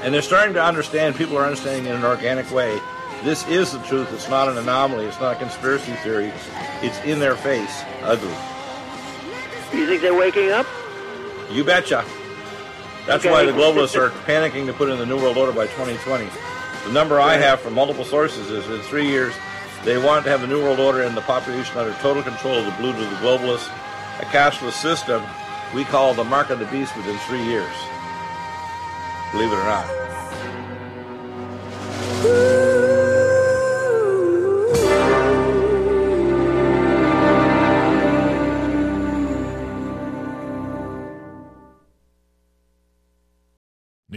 And 0.03 0.13
they're 0.13 0.21
starting 0.23 0.53
to 0.55 0.63
understand, 0.63 1.17
people 1.17 1.39
are 1.39 1.45
understanding 1.45 1.87
in 1.87 1.93
an 1.97 2.05
organic 2.05 2.51
way. 2.51 2.79
This 3.23 3.47
is 3.49 3.73
the 3.73 3.79
truth. 3.85 4.13
It's 4.13 4.29
not 4.29 4.49
an 4.49 4.59
anomaly. 4.59 5.07
It's 5.07 5.19
not 5.19 5.33
a 5.37 5.39
conspiracy 5.39 5.93
theory. 6.03 6.31
It's 6.83 6.99
in 7.05 7.21
their 7.21 7.37
face. 7.37 7.83
Ugly. 8.03 8.29
You 9.73 9.87
think 9.87 10.03
they're 10.03 10.13
waking 10.13 10.51
up? 10.51 10.67
You 11.51 11.65
betcha. 11.65 12.05
That's 13.07 13.25
Okay. 13.25 13.33
why 13.33 13.45
the 13.45 13.53
globalists 13.53 13.97
are 13.97 14.11
panicking 14.27 14.67
to 14.67 14.73
put 14.73 14.89
in 14.89 14.99
the 14.99 15.07
New 15.07 15.19
World 15.21 15.37
Order 15.37 15.53
by 15.53 15.67
2020. 15.67 16.27
The 16.87 16.93
number 16.93 17.21
I 17.21 17.37
have 17.37 17.61
from 17.61 17.75
multiple 17.75 18.05
sources 18.05 18.51
is 18.51 18.69
in 18.69 18.81
three 18.83 19.07
years, 19.07 19.35
they 19.85 19.99
want 19.99 20.25
to 20.25 20.31
have 20.31 20.41
the 20.41 20.47
New 20.47 20.63
World 20.63 20.81
Order 20.81 21.03
and 21.03 21.17
the 21.17 21.21
population 21.23 21.77
under 21.77 21.93
total 22.01 22.23
control 22.23 22.57
of 22.57 22.65
the 22.65 22.73
blue 22.73 22.93
to 22.93 22.99
the 22.99 23.17
globalists, 23.17 23.69
a 24.21 24.25
cashless 24.27 24.73
system 24.73 25.23
we 25.75 25.85
call 25.85 26.15
the 26.15 26.25
mark 26.25 26.51
of 26.51 26.59
the 26.61 26.67
beast 26.67 26.97
within 26.97 27.19
three 27.27 27.43
years. 27.43 27.73
Believe 29.33 29.51
it 29.53 29.57
or 29.57 29.65
not. 29.65 29.87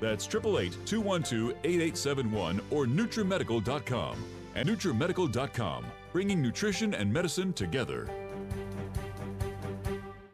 That's 0.00 0.26
888 0.26 0.86
212 0.86 1.56
8871 1.64 2.60
or 2.70 2.86
NutriMedical.com. 2.86 4.16
And 4.54 4.68
NutriMedical.com, 4.68 5.84
bringing 6.12 6.42
nutrition 6.42 6.94
and 6.94 7.12
medicine 7.12 7.52
together. 7.52 8.08